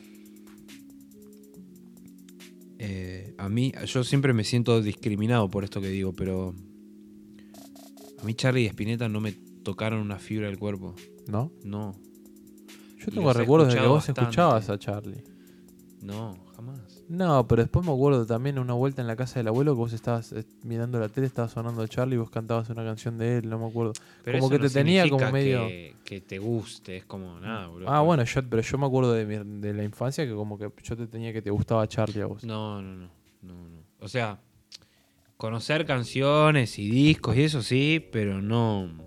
[2.80, 6.54] Eh, a mí, yo siempre me siento discriminado por esto que digo, pero
[8.20, 9.32] a mí Charlie y Spinetta no me
[9.64, 10.96] tocaron una fibra del cuerpo.
[11.28, 11.52] ¿No?
[11.64, 11.94] No,
[13.00, 14.22] Yo tengo recuerdos de que vos bastante.
[14.22, 15.24] escuchabas a Charlie.
[16.02, 17.04] no, jamás.
[17.10, 19.94] No, pero después me acuerdo también una vuelta en la casa del abuelo que vos
[19.94, 23.50] estabas eh, mirando la tele, estaba sonando Charlie y vos cantabas una canción de él,
[23.50, 23.94] no me acuerdo.
[24.24, 27.40] Pero Como eso que no te tenía como medio- Que, que te guste, es como
[27.40, 27.90] nada, boludo.
[27.90, 30.70] Ah, bueno, yo, pero yo me acuerdo de, mi- de la infancia que como que
[30.84, 32.44] yo te tenía que te gustaba Charlie a vos.
[32.44, 33.10] No, no, no,
[33.42, 33.84] no, no.
[34.00, 34.40] O sea,
[35.38, 39.06] conocer canciones y discos y eso sí, pero no.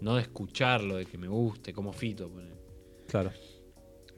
[0.00, 2.30] No de escucharlo, de que me guste, como Fito.
[3.06, 3.30] Claro.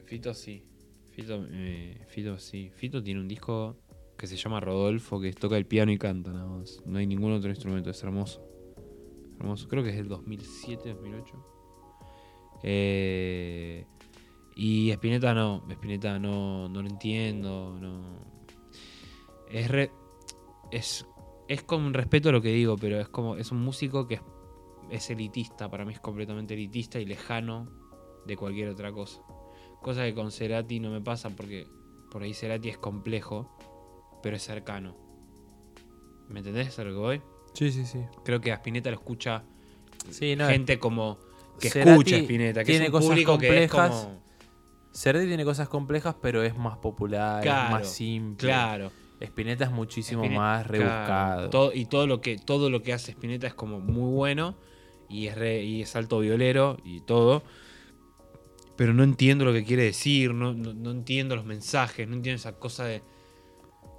[0.05, 0.63] Fito sí.
[1.11, 2.71] Fito, eh, Fito sí.
[2.75, 3.77] Fito tiene un disco
[4.17, 6.81] que se llama Rodolfo, que toca el piano y canta nada más.
[6.85, 8.41] No hay ningún otro instrumento, es hermoso.
[9.39, 9.67] Hermoso.
[9.67, 11.45] Creo que es del 2007, 2008.
[12.63, 13.85] Eh,
[14.55, 15.65] y Spinetta no.
[15.69, 17.77] Spinetta no, no lo entiendo.
[17.79, 18.19] No.
[19.51, 19.91] Es re-
[20.75, 21.05] es,
[21.47, 23.35] es con respeto a lo que digo, pero es como.
[23.37, 24.21] Es un músico que es,
[24.89, 25.69] es elitista.
[25.69, 27.69] Para mí es completamente elitista y lejano
[28.25, 29.21] de cualquier otra cosa.
[29.81, 31.67] Cosa que con Cerati no me pasa porque
[32.09, 33.57] por ahí Cerati es complejo,
[34.21, 34.95] pero es cercano.
[36.29, 37.21] ¿Me entendés a lo que voy?
[37.53, 37.99] Sí, sí, sí.
[38.23, 39.43] Creo que a Spinetta lo escucha
[40.09, 41.17] Sí, no, gente como
[41.59, 44.21] que Cerati escucha a Spinetta, que tiene es un cosas público que es complejas, como
[44.93, 48.47] Cerati tiene cosas complejas, pero es más popular, Claro, más simple.
[48.47, 48.91] claro.
[49.25, 51.49] Spinetta es muchísimo Spinetta- más rebuscado.
[51.49, 54.55] todo- y todo lo que todo lo que hace Spinetta es como muy bueno
[55.09, 57.43] y es re- y es alto violero y todo.
[58.75, 62.37] Pero no entiendo lo que quiere decir, no, no, no entiendo los mensajes, no entiendo
[62.37, 63.01] esa cosa de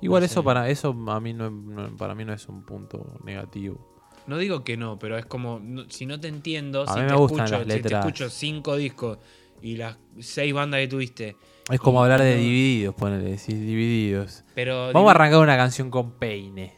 [0.01, 3.79] Igual no eso para eso a mí no, para mí no es un punto negativo.
[4.27, 7.13] No digo que no, pero es como, si no te entiendo, A si, mí te
[7.13, 9.19] me gustan escucho, las si te escucho cinco discos
[9.65, 11.37] y las seis bandas que tuviste,
[11.71, 14.45] Es como Y hablar de divididos, ponele, decís divididos.
[14.55, 16.75] pero Vamos a arrancar una canción con peine.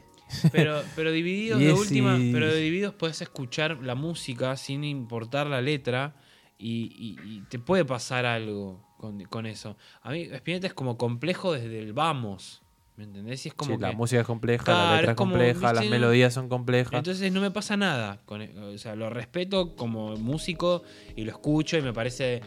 [0.53, 5.49] pero, pero divididos de última, y- pero de divididos puedes escuchar la música sin importar
[5.49, 6.15] la letra
[6.59, 9.77] y, y- y te puede pasar algo con, con eso.
[10.03, 12.63] A mí Spinetta es como complejo desde el vamos,
[12.97, 13.45] ¿me entendés?
[13.45, 15.61] Y es como Sí, la que- música es compleja, Claro, la letra es como, compleja,
[15.61, 15.75] ¿viste?
[15.75, 16.95] las melodías son complejas.
[16.95, 18.23] Entonces no me pasa nada.
[18.25, 20.83] Con, o sea, lo respeto como músico
[21.17, 22.41] y lo escucho y me parece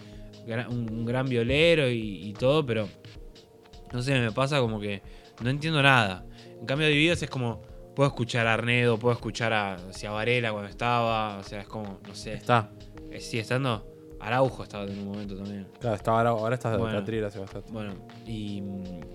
[0.70, 2.88] un, gran violero y, y todo, pero
[3.94, 5.02] no sé, me pasa como que
[5.42, 6.26] no entiendo nada.
[6.60, 7.62] En cambio, Divididos es como,
[7.96, 11.62] puedo escuchar a Arnedo, puedo escuchar a, o sea, a Varela cuando estaba, o sea,
[11.62, 12.72] es como, no sé, Está.
[13.12, 13.86] eh, sigue estando.
[14.22, 15.66] Araujo estaba en un momento también.
[15.80, 17.00] Claro, está ahora, ahora está Bueno.
[17.00, 17.72] Catriel hace bastante.
[17.72, 17.94] Bueno,
[18.28, 18.62] y,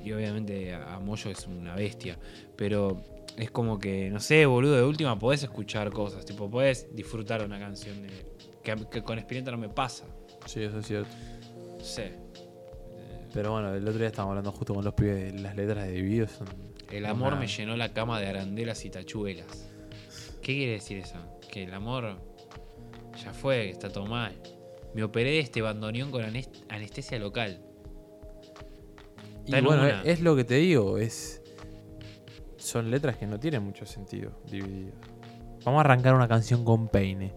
[0.02, 2.18] y obviamente a a Moyo es una bestia.
[2.56, 3.02] Pero
[3.36, 6.24] es como que, no sé, boludo, de última podés escuchar cosas.
[6.24, 8.08] Tipo, podés disfrutar una canción de,
[8.62, 10.06] que, que con Spinetta no me pasa.
[10.46, 11.10] Sí, eso es cierto.
[11.78, 12.12] No sé.
[13.32, 15.92] Pero bueno, el otro día estábamos hablando justo con los pibes de las letras de
[15.92, 16.30] divididos.
[16.32, 16.46] Son
[16.90, 19.68] El amor una- me llenó la cama de arandelas y tachuelas.
[20.42, 21.16] ¿Qué quiere decir eso?
[21.50, 22.16] Que el amor
[23.22, 24.34] ya fue, que está todo mal.
[24.94, 27.60] Me operé de este bandoneón con anes- anestesia local.
[29.46, 30.02] Y Está bueno, una.
[30.02, 31.42] es lo que te digo, es
[32.56, 34.94] son letras que no tienen mucho sentido divididos.
[35.64, 37.32] Vamos a arrancar una canción con peine.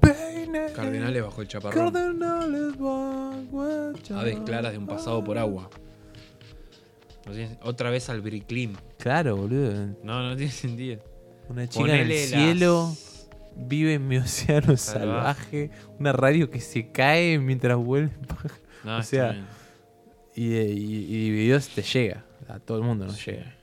[0.00, 0.37] Peine.
[0.74, 1.92] Cardenales bajo el chaparrón.
[1.92, 5.68] Cardenales bajo el Aves claras de un pasado por agua.
[7.26, 8.74] No tiene- Otra vez al Briclim.
[8.98, 9.94] Claro, boludo.
[10.02, 11.00] No, no tiene sentido.
[11.48, 12.96] Una chica en el las- cielo
[13.56, 15.68] vive en mi océano Salvaje.
[15.68, 15.70] salvaje.
[15.98, 18.12] Una radio que se cae mientras vuelve.
[18.84, 19.46] No, O está sea, bien.
[20.34, 22.24] Y, y, y Divididos te llega.
[22.48, 23.32] A todo el mundo nos Sí.
[23.32, 23.54] llega.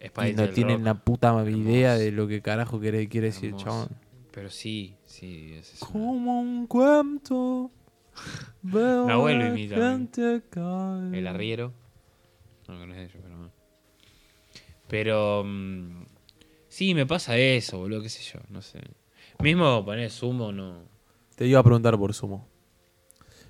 [0.00, 0.84] Es Y país no del tienen rock.
[0.86, 2.04] la puta idea Hermoso.
[2.04, 3.64] de lo que carajo quiere, quiere decir el Hermoso.
[3.64, 3.88] chabón.
[4.32, 5.54] Pero sí, sí.
[5.54, 7.70] es- es una- Como un cuento.
[8.62, 9.76] veo Nahuel lo imita.
[11.12, 11.72] El arriero.
[12.68, 13.50] No, no es ellos, pero.
[14.88, 15.42] Pero.
[15.44, 16.04] mm,
[16.68, 18.80] sí, me pasa eso, boludo, qué sé yo, no sé.
[19.42, 20.82] Mismo poner sumo, no.
[21.36, 22.46] Te iba a preguntar por Sumo.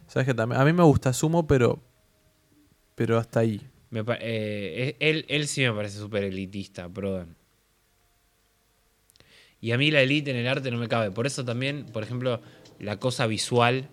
[0.06, 0.60] Sabes que también.
[0.60, 1.82] A mí me gusta Sumo, pero.
[2.94, 3.60] Pero hasta ahí.
[3.90, 7.36] Me eh, él, él sí me parece súper elitista, Prodan.
[9.64, 11.10] Y a mí la elite en el arte no me cabe.
[11.10, 12.38] Por eso también, por ejemplo,
[12.78, 13.88] la cosa visual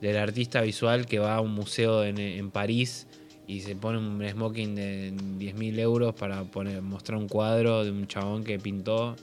[0.00, 3.06] del artista visual que va a un museo en, en París
[3.46, 8.08] y se pone un smoking de 10.000 euros para poner, mostrar un cuadro de un
[8.08, 9.14] chabón que pintó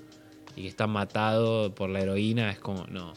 [0.55, 2.49] y que está matado por la heroína.
[2.49, 3.11] Es como, no,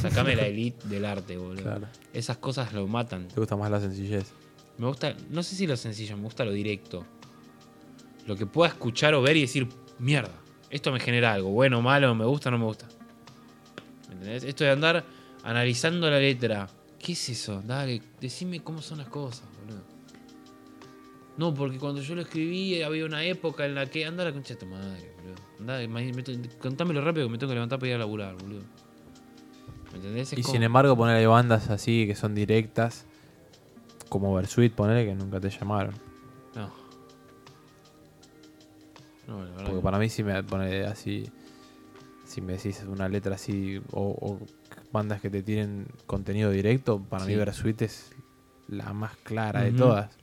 [0.00, 1.64] sacame la elite del arte, boludo.
[1.64, 1.88] Claro.
[2.12, 3.26] Esas cosas lo matan.
[3.26, 4.32] Te gusta más la sencillez.
[4.78, 7.04] Me gusta, no sé si lo sencillo, me gusta lo directo.
[8.24, 9.66] Lo que pueda escuchar o ver y decir,
[9.98, 10.43] mierda,
[10.74, 12.86] esto me genera algo, bueno malo, me gusta o no me gusta.
[14.08, 14.44] ¿Me entendés?
[14.44, 15.04] Esto de andar
[15.42, 16.68] analizando la letra.
[16.98, 17.62] ¿Qué es eso?
[17.64, 19.82] Dale, decime cómo son las cosas, boludo.
[21.36, 24.04] No, porque cuando yo lo escribí había una época en la que.
[24.06, 25.34] Anda la concha de tu madre, boludo.
[25.60, 28.62] Andá, me- me- contámelo rápido que me tengo que levantar para ir a laburar, boludo.
[29.92, 30.32] ¿Me entendés?
[30.32, 33.04] Es Y como- sin embargo, ponerle bandas así que son directas.
[34.08, 35.94] Como Versuit, ponerle que nunca te llamaron.
[39.28, 41.30] No, la verdad Porque que- para mí, si me pone así.
[42.24, 43.80] Si me decís una letra así.
[43.92, 44.38] O, o
[44.92, 47.00] bandas que te tienen contenido directo.
[47.02, 47.38] Para mí, Sí.
[47.38, 48.12] Versuit es
[48.68, 50.16] la más clara de todas.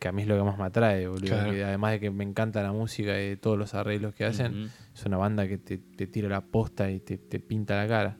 [0.00, 1.26] Que a mí es lo que más me atrae, boludo.
[1.26, 1.50] Claro.
[1.50, 4.70] Que además de que me encanta la música y todos los arreglos que hacen.
[4.94, 8.16] Es una banda que te, te tira la posta y te, te pinta la cara.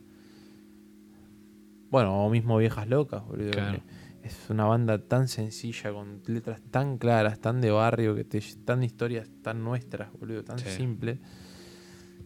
[1.90, 3.50] Bueno, o mismo Viejas Locas, boludo.
[3.50, 3.78] Claro.
[3.78, 3.97] que
[4.28, 8.82] Es una banda tan sencilla, con letras tan claras, tan de barrio, que te tan
[8.82, 10.68] historias tan nuestras, boludo, tan Sí.
[10.76, 11.18] simple.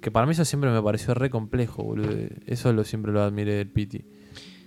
[0.01, 2.11] Que para mí eso siempre me pareció re complejo, boludo.
[2.47, 4.05] Eso lo siempre lo admiré del Piti.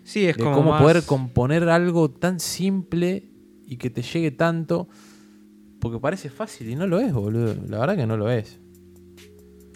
[0.05, 3.29] Sí, es de como cómo más- poder componer algo tan simple
[3.67, 4.87] y que te llegue tanto.
[5.81, 7.53] Porque parece fácil y no lo es, boludo.
[7.67, 8.59] La verdad que no lo es.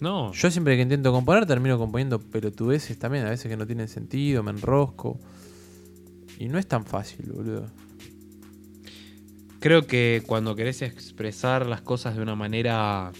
[0.00, 3.86] No, Yo siempre que intento componer termino componiendo pelotudeces también, a veces que no tienen
[3.86, 5.20] sentido, me enrosco.
[6.40, 7.70] Y no es tan fácil, boludo.
[9.60, 13.12] creo que cuando querés expresar las cosas de una manera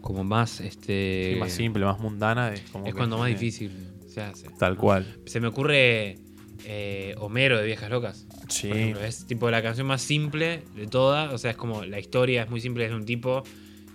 [0.00, 2.54] como más este más simple, más mundana.
[2.54, 3.70] Es, como es que cuando más difícil
[4.08, 4.48] se hace.
[4.58, 5.18] Tal cual.
[5.26, 6.16] Se me ocurre
[6.64, 8.26] eh, Homero de Viejas Locas.
[8.48, 8.70] Sí.
[8.70, 11.30] Ejemplo, es tipo la canción más simple de todas.
[11.34, 13.42] O sea, es como la historia es muy simple, es de un tipo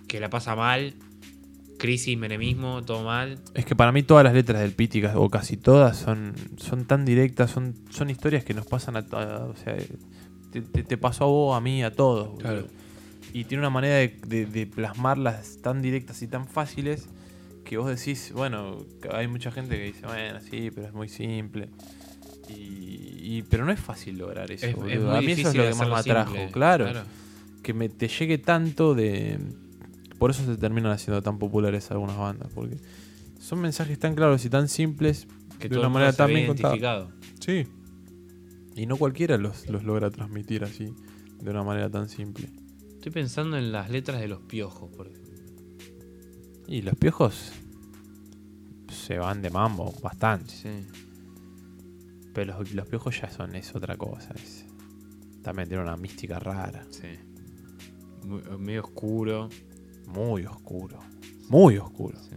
[0.06, 0.94] que la pasa mal,
[1.84, 3.38] crisis, menemismo, todo mal.
[3.54, 7.04] Es que para mí todas las letras del Piti, o casi todas, son, son tan
[7.04, 9.58] directas, son, son historias que nos pasan a todos.
[9.58, 9.76] O sea,
[10.50, 12.38] te, te- te pasó a vos, a mí, a todos.
[12.40, 12.66] Claro.
[13.34, 17.06] Y tiene una manera de, de- de plasmarlas tan directas y tan fáciles
[17.64, 18.78] que vos decís, bueno,
[19.12, 21.68] hay mucha gente que dice, bueno, sí, pero es muy simple.
[22.48, 22.52] Y,
[23.38, 24.66] y- pero no es fácil lograr eso.
[24.66, 25.08] Es, es boludo.
[25.10, 26.86] muy a mí eso es lo que más me atrajo, simple, claro,
[27.62, 29.38] Que me, te llegue tanto de...
[30.24, 32.78] Por eso se terminan haciendo tan populares algunas bandas, porque
[33.38, 35.26] son mensajes tan claros y tan simples
[35.58, 37.14] Que de una manera tan bien contada.
[37.40, 37.66] Sí.
[38.74, 40.94] Y no cualquiera los, los logra transmitir así,
[41.42, 42.48] de una manera tan simple.
[42.94, 45.34] Estoy pensando en las letras de los piojos, por ejemplo.
[46.68, 47.52] Y los piojos
[48.90, 50.54] se van de mambo bastante.
[50.54, 50.86] Sí.
[52.32, 54.32] Pero los, los piojos ya son, es otra cosa.
[54.42, 54.64] es-
[55.42, 56.86] también tiene una mística rara.
[56.88, 57.08] Sí.
[58.26, 59.50] Muy- medio oscuro.
[60.06, 60.98] Muy oscuro.
[61.48, 62.18] Muy oscuro.
[62.22, 62.36] sí.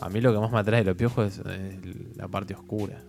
[0.00, 3.02] A mí lo que más me atrae de los piojos es, es la parte oscura.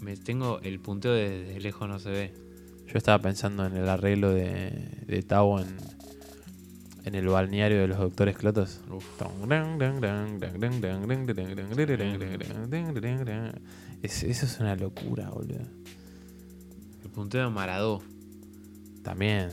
[0.00, 2.34] Me tengo el punteo de desde lejos no se ve.
[2.86, 5.66] Yo estaba pensando en el arreglo de, de Tao en,
[7.04, 8.80] en el balneario de los doctores Clotos.
[14.02, 15.58] Es- eso es una locura, boludo.
[17.02, 18.02] El punteo de Maradó.
[19.06, 19.50] También.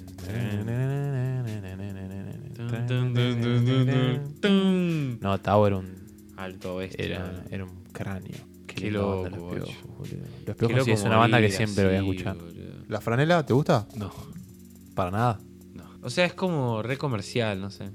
[5.21, 5.93] No, Tao era un,
[6.35, 7.05] Alto bestia.
[7.05, 8.35] era, era un cráneo.
[8.67, 10.25] Qué banda, loco, los piojos, boludo.
[10.47, 12.35] Los Qué piojos sí es una banda que siempre voy a escuchar.
[12.37, 12.73] boludo.
[12.89, 13.87] ¿La franela te gusta?
[13.95, 14.11] No,
[14.95, 15.39] Para nada.
[15.73, 15.83] no.
[16.01, 17.91] O sea, es como re comercial, no sé.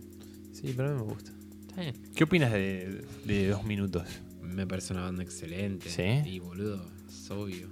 [0.52, 1.32] Sí, pero a mí me gusta.
[1.68, 1.94] Está bien.
[2.14, 4.04] ¿Qué opinas de, de dos minutos?
[4.42, 5.90] Me parece una banda excelente.
[5.90, 6.28] ¿Sí?
[6.30, 7.68] Y boludo, es obvio.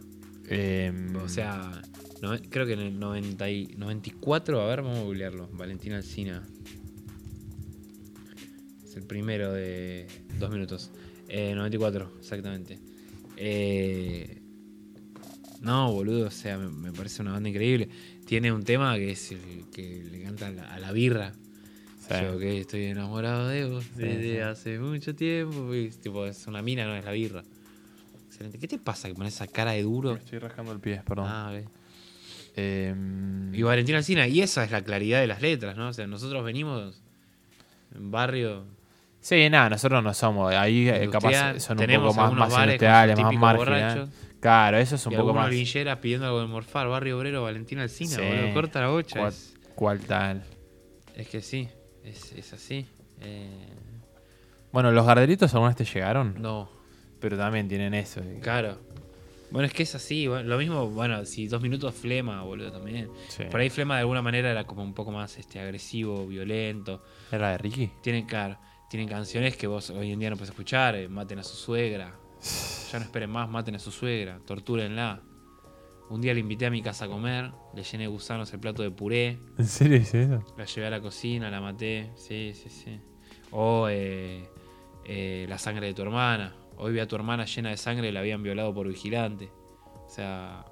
[0.49, 1.81] Em, O sea,
[2.23, 5.49] no- creo que en el 90 y- 94, a ver, vamos a googlearlo.
[5.53, 6.43] Valentín Alcina.
[8.85, 10.07] Es el primero de
[10.39, 10.91] dos minutos.
[11.29, 12.79] Eh, 94, exactamente.
[13.37, 14.41] Eh,
[15.61, 17.89] no, boludo, o sea, me, me parece una banda increíble.
[18.25, 21.33] Tiene un tema que es el que le canta a la, a la birra.
[22.09, 22.15] sí.
[22.23, 24.39] Yo que estoy enamorado de vos desde sí.
[24.39, 25.75] hace mucho tiempo.
[25.75, 27.43] y, tipo, es una mina, no es la birra.
[28.27, 28.59] Excelente.
[28.59, 30.13] ¿Qué te pasa que pones esa cara de duro?
[30.13, 31.27] Me estoy rascando el pie, perdón.
[31.29, 31.71] Ah, ok.
[32.57, 35.89] Em, Y Valentín Alcina, y esa es la claridad de las letras, ¿no?
[35.89, 37.03] O sea, nosotros venimos
[37.95, 38.65] en barrio.
[39.21, 40.53] Sí, nada, nosotros no somos.
[40.55, 44.09] Ahí eh, capaz son un poco más, más industriales, más marginales.
[44.41, 45.51] Claro, eso es un y poco más.
[45.51, 48.23] villeras pidiendo algo de morfar, barrio obrero, Valentín Alcina, Sí.
[48.23, 49.29] boludo, corta la bocha.
[49.29, 50.45] Es, cual tal.
[51.17, 51.69] es que sí,
[52.05, 52.87] es, es así.
[53.21, 53.51] Eh,
[54.73, 56.71] Bueno, los garderitos alguna vez te llegaron, no,
[57.21, 58.21] pero también tienen eso.
[58.21, 58.79] de- claro.
[59.57, 60.27] Bueno, es que es así.
[60.27, 63.09] bueno, lo mismo, bueno, si dos minutos flema, boludo, también.
[63.29, 63.45] Sí.
[63.51, 67.03] Por ahí flema de alguna manera era como un poco más este agresivo, violento.
[67.33, 67.91] ¿Era de Ricky?
[68.03, 68.59] Tienen, claro,
[68.91, 70.95] tienen canciones que vos hoy en día no puedes escuchar.
[70.97, 72.13] eh, maten a su suegra.
[72.93, 74.41] Ya no esperen más, maten a su suegra.
[74.45, 75.23] Tortúrenla.
[76.11, 77.51] Un día le invité a mi casa a comer.
[77.75, 79.39] Le llené de gusanos el plato de puré.
[79.57, 80.45] ¿En serio eso?
[80.59, 82.11] La llevé a la cocina, la maté.
[82.15, 83.01] Sí, sí, sí.
[83.53, 84.51] O eh,
[85.07, 86.55] eh, la sangre de tu hermana.
[86.77, 89.51] Hoy vi a tu hermana llena de sangre y la habían violado por vigilante.
[90.07, 90.65] O sea,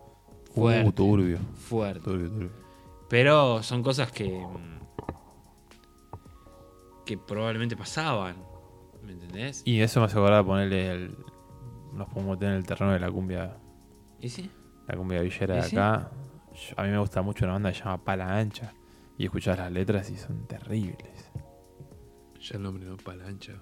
[0.55, 0.89] fuerte.
[0.89, 1.39] Uh, turbio.
[1.55, 2.01] fuerte.
[2.01, 2.51] Turbio, turbio.
[3.09, 4.29] Pero son cosas que.
[4.29, 4.75] mm,
[7.05, 8.37] que probablemente pasaban.
[9.03, 9.63] ¿Me entendés?
[9.65, 11.17] Y eso me hace acordar de ponerle el.
[11.93, 13.57] Nos podemos meter en el terreno de la cumbia.
[14.21, 14.51] ¿Y sí?
[14.87, 16.11] La cumbia villera de acá.
[16.55, 18.73] Yo- a mí me gusta mucho una banda que se llama Pala Ancha.
[19.19, 21.31] Y escuchás las letras y son terribles.
[22.41, 23.53] Ya el nombre no palancha.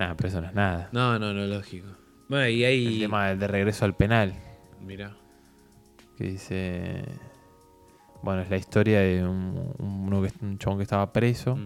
[0.00, 0.88] Nada, pero eso no es nada.
[0.92, 1.88] No, no, no, lógico.
[2.26, 2.94] Bueno, y ahí.
[2.94, 4.32] El tema de regreso al penal.
[4.80, 5.14] Mira.
[6.16, 7.04] Que dice.
[8.22, 11.58] Bueno, es la historia de un, uno que, un chabón que estaba preso.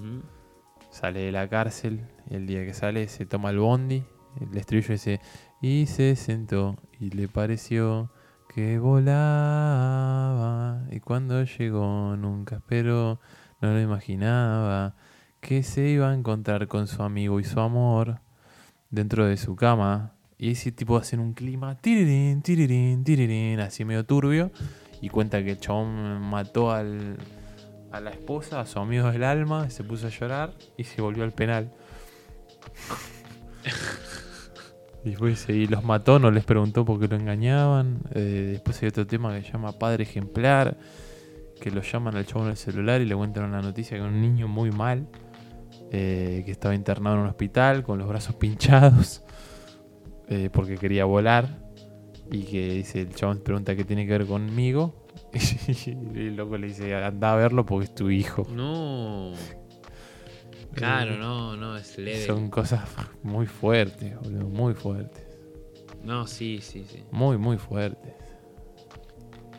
[0.91, 2.09] Sale de la cárcel.
[2.29, 4.03] Y el día que sale se toma el bondi.
[4.41, 5.21] El estribillo dice.
[5.63, 6.75] Y se sentó.
[6.99, 8.11] Y le pareció
[8.53, 13.21] que volaba y cuando llegó nunca esperó,
[13.61, 14.97] no lo imaginaba,
[15.41, 18.21] que se iba a encontrar con su amigo y su amor
[18.95, 20.15] dentro de su cama.
[20.39, 24.51] Y ese tipo hace un clima tirirín, tirirín, tirirín, así medio turbio.
[25.01, 27.17] Y cuenta que el chabón mató al,
[27.93, 31.25] a la esposa, a su amigo del alma, se puso a llorar y se volvió
[31.25, 31.73] al penal.
[35.05, 38.01] y después y los mató, no les preguntó por qué lo engañaban.
[38.15, 40.77] Eh, después hay otro tema que se llama Padre Ejemplar,
[41.61, 44.21] que lo llaman al chabón en el celular y le cuentan una noticia que un
[44.21, 45.07] niño muy mal,
[45.97, 49.23] eh, que estaba internado en un hospital con los brazos pinchados,
[50.29, 51.63] eh, porque quería volar.
[52.33, 55.07] Y que dice, el chabón pregunta qué tiene que ver conmigo.
[55.85, 58.45] y el loco le dice, anda a verlo porque es tu hijo.
[58.51, 59.35] No.
[60.73, 62.27] Claro, no, no, es leve.
[62.27, 62.83] Son cosas
[63.23, 65.25] muy fuertes, boludo, muy fuertes.
[66.03, 67.05] No, sí, sí, sí.
[67.13, 68.15] Muy, muy fuertes.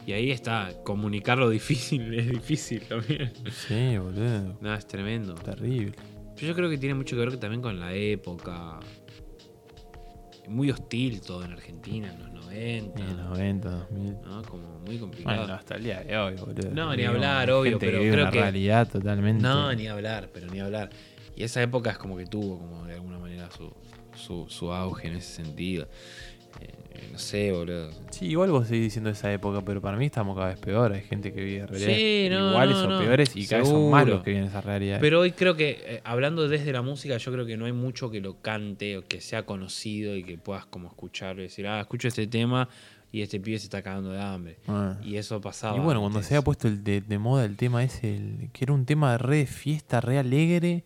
[0.06, 3.32] Y ahí está, comunicarlo difícil, es difícil también.
[3.52, 4.58] Sí, boludo.
[4.60, 5.36] No, es tremendo.
[5.36, 5.94] Terrible.
[6.36, 8.80] Pero yo creo que tiene mucho que ver también con la época.
[10.48, 13.00] Muy hostil todo en Argentina en los 90.
[13.02, 14.14] En los 90, 2000.
[14.22, 14.44] ¿no?
[14.44, 15.38] Como muy complicado.
[15.40, 16.70] Bueno, hasta el día de hoy, boludo.
[16.72, 19.42] No, ni hablar, obvio, gente pero vive creo una que- realidad totalmente.
[19.42, 20.90] No, ni hablar, pero ni hablar.
[21.36, 23.74] Y esa época es como que tuvo, como de alguna manera, su,
[24.16, 25.88] su, su auge en ese sentido.
[27.12, 27.90] No sé, boludo.
[28.12, 30.92] Sí, igual vos seguís diciendo esa época, pero para mí estamos cada vez peor.
[30.94, 33.00] Hay gente que vive realidades Sí, no, iguales no, o no.
[33.00, 33.92] peores y cada vez son Seguro.
[33.92, 34.98] más los que viven esa realidad.
[35.02, 38.10] Pero hoy creo que, eh, hablando desde la música, yo creo que no hay mucho
[38.12, 41.80] que lo cante o que sea conocido y que puedas como escucharlo y decir, ah,
[41.82, 42.68] escucho este tema
[43.12, 44.58] y este pibe se está cagando de hambre.
[44.68, 44.98] Ah.
[45.04, 45.78] Y eso pasaba.
[45.78, 46.28] Y bueno, cuando antes.
[46.30, 49.18] se ha puesto el de, de moda el tema ese, el- que era un tema
[49.18, 50.84] re de fiesta, re alegre,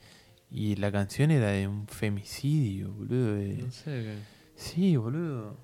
[0.52, 3.36] y la canción era de un femicidio, boludo.
[3.36, 3.92] de- No sé.
[3.92, 5.58] qué- Sí, boludo.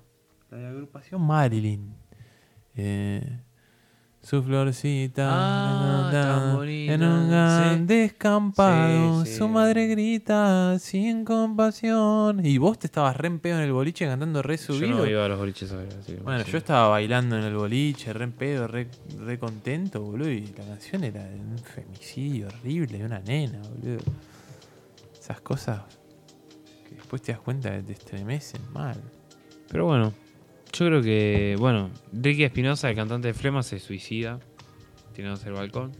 [0.50, 1.94] La de agrupación Marilyn.
[2.76, 3.40] Eh,
[4.22, 7.84] su florcita Ah, ta, bonita, en un gran sí.
[7.86, 9.24] descampado.
[9.24, 9.38] Sí, sí.
[9.38, 12.44] Su madre grita sin compasión.
[12.44, 14.98] Y vos te estabas re en pedo en el boliche cantando re Yo subido.
[14.98, 18.32] no iba a los boliches así Bueno, yo estaba bailando en el boliche, re en
[18.32, 20.30] pedo, re, re contento, boludo.
[20.30, 24.02] Y la canción era de un femicidio horrible, de una nena, boludo.
[25.18, 25.82] Esas cosas
[26.88, 28.96] que después te das cuenta que te estremecen mal.
[29.68, 30.12] Pero bueno,
[30.78, 34.38] yo creo que, bueno, Ricky Espinosa, el cantante de Flema, se suicida
[35.14, 35.92] tirándose el balcón.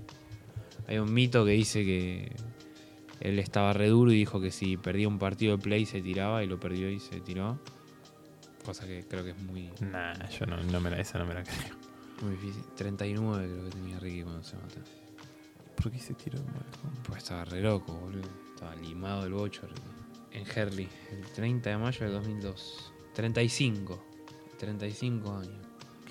[0.86, 2.32] Hay un mito que dice que
[3.20, 6.44] él estaba re duro y dijo que si perdía un partido de play se tiraba
[6.44, 7.58] y lo perdió y se tiró.
[8.64, 11.34] Cosa que creo que es muy, Nah, yo no, no me la, esa no me
[11.34, 11.74] la creo.
[12.22, 12.62] muy difícil.
[12.76, 14.80] 39 creo que tenía Ricky cuando se mató.
[15.76, 16.90] ¿Por qué se tiró el balcón?
[17.06, 18.28] Pues estaba re loco, boludo.
[18.54, 19.62] Estaba limado el bocho.
[20.32, 22.92] En Herley, el 30 de mayo de 2002.
[23.14, 24.15] 35.
[24.58, 25.54] 35 años.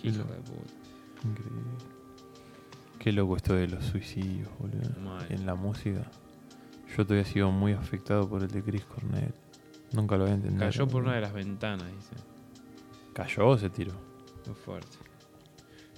[0.01, 0.33] Qué Hijo loco.
[0.33, 0.73] de puta.
[1.27, 1.61] Increíble.
[2.99, 4.99] Qué loco esto de los suicidios, boludo.
[5.01, 5.25] Mal.
[5.29, 6.09] En la música.
[6.95, 9.33] Yo todavía sigo muy afectado por el de Chris Cornell.
[9.93, 10.59] Nunca lo voy a entender.
[10.59, 12.15] Cayó por una de las ventanas, dice.
[13.13, 13.93] ¿Cayó o se tiró?
[14.45, 14.97] Muy fuerte.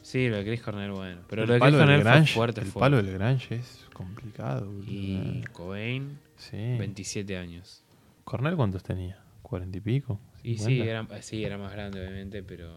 [0.02, 1.22] Sí, lo de Chris Cornell, bueno.
[1.28, 2.80] Pero el lo de Chris Cornell fue fuerte, el fuerte.
[2.80, 4.84] palo del Grange es complicado, boludo.
[4.88, 6.58] Y Cobain, Sí.
[6.78, 7.84] 27 años.
[8.24, 9.20] ¿Cornell cuántos tenía?
[9.44, 10.20] ¿40 y pico?
[10.48, 10.84] Y sí ¿50?
[10.86, 12.74] era, sí, era más grande, obviamente, pero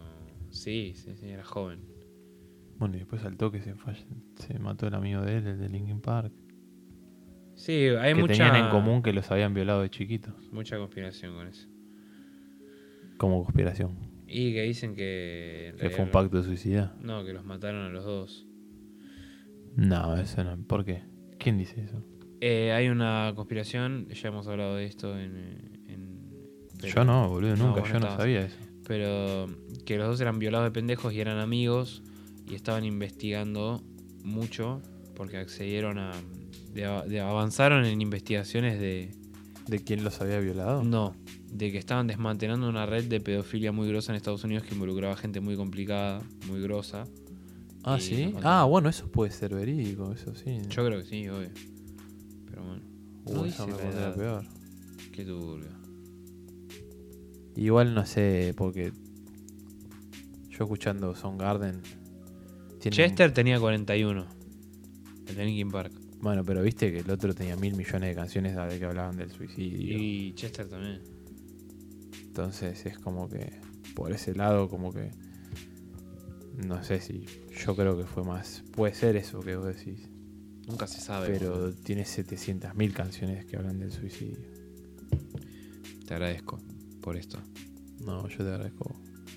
[0.49, 1.79] sí, sí, sí, era joven.
[2.77, 5.69] Bueno, y después al toque se, falle- se mató el amigo de él, el de
[5.69, 6.33] Linkin Park.
[7.55, 10.33] Sí, hay que mucha, tenían en común que los habían violado de chiquitos.
[10.51, 11.69] mucha conspiración con eso.
[13.17, 13.95] Como conspiración.
[14.27, 15.73] Y que dicen que...
[15.79, 16.97] Que fue un pacto de suicida.
[17.01, 18.47] No, que los mataron a los dos.
[19.77, 20.57] No, eso no.
[20.65, 21.03] ¿Por qué?
[21.37, 22.03] ¿Quién dice eso?
[22.41, 25.80] Eh, hay una conspiración, ya hemos hablado de esto en...
[26.81, 27.81] pero- yo no, boludo, nunca.
[27.83, 28.17] yo no estabas.
[28.17, 28.55] sabía eso.
[28.87, 29.47] pero
[29.85, 32.01] que los dos eran violados de pendejos y eran amigos
[32.49, 33.81] y estaban investigando
[34.23, 34.81] mucho
[35.15, 36.11] porque accedieron a
[36.73, 39.11] de, de- avanzaron en investigaciones de
[39.67, 40.83] ¿De quién los había violado?
[40.83, 41.15] no
[41.51, 45.15] de que estaban desmantelando una red de pedofilia muy grosa en Estados Unidos que involucraba
[45.17, 47.05] gente muy complicada muy grosa
[47.83, 48.33] Ah, sí.
[48.43, 50.59] Ah, bueno, eso puede ser verídico, eso sí.
[50.69, 51.49] yo creo que sí obvio
[52.49, 52.81] pero bueno
[53.25, 54.45] Uh, no eso me la pondría peor.
[55.11, 55.69] qué turbio
[57.55, 58.91] Igual no sé, porque
[60.49, 61.81] yo escuchando Soundgarden.
[62.79, 64.25] Chester tenía 41
[65.27, 68.55] el de Linkin Park Bueno, pero viste que el otro tenía mil millones de canciones
[68.55, 69.97] de que hablaban del suicidio.
[69.97, 71.01] y Chester también
[72.23, 73.59] Entonces es como que
[73.95, 75.11] por ese lado como que
[76.65, 77.25] no sé si
[77.65, 80.09] yo creo que fue más puede ser eso que vos decís,
[80.67, 84.39] nunca se sabe pero tiene 700.000 canciones que hablan del suicidio.
[86.05, 86.59] te agradezco
[87.01, 87.37] por esto
[88.05, 88.95] No, yo te agradezco.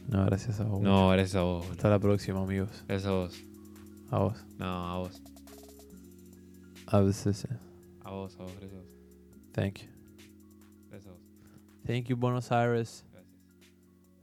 [0.09, 0.81] No, gracias a vos.
[0.82, 1.66] No, gracias a vos.
[1.70, 2.85] Hasta la próxima, amigos.
[2.86, 3.43] Gracias a vos.
[4.11, 4.45] A vos.
[4.59, 5.23] No, a vos.
[6.86, 7.47] A veces.
[8.03, 8.95] A vos, a vos, gracias a vos.
[9.53, 9.89] Thank you.
[10.91, 11.20] Gracias a vos.
[11.86, 13.05] Thank you, Buenos Aires.
[13.12, 13.32] Gracias.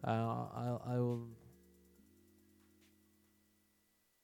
[0.04, 1.41] Uh, I, I will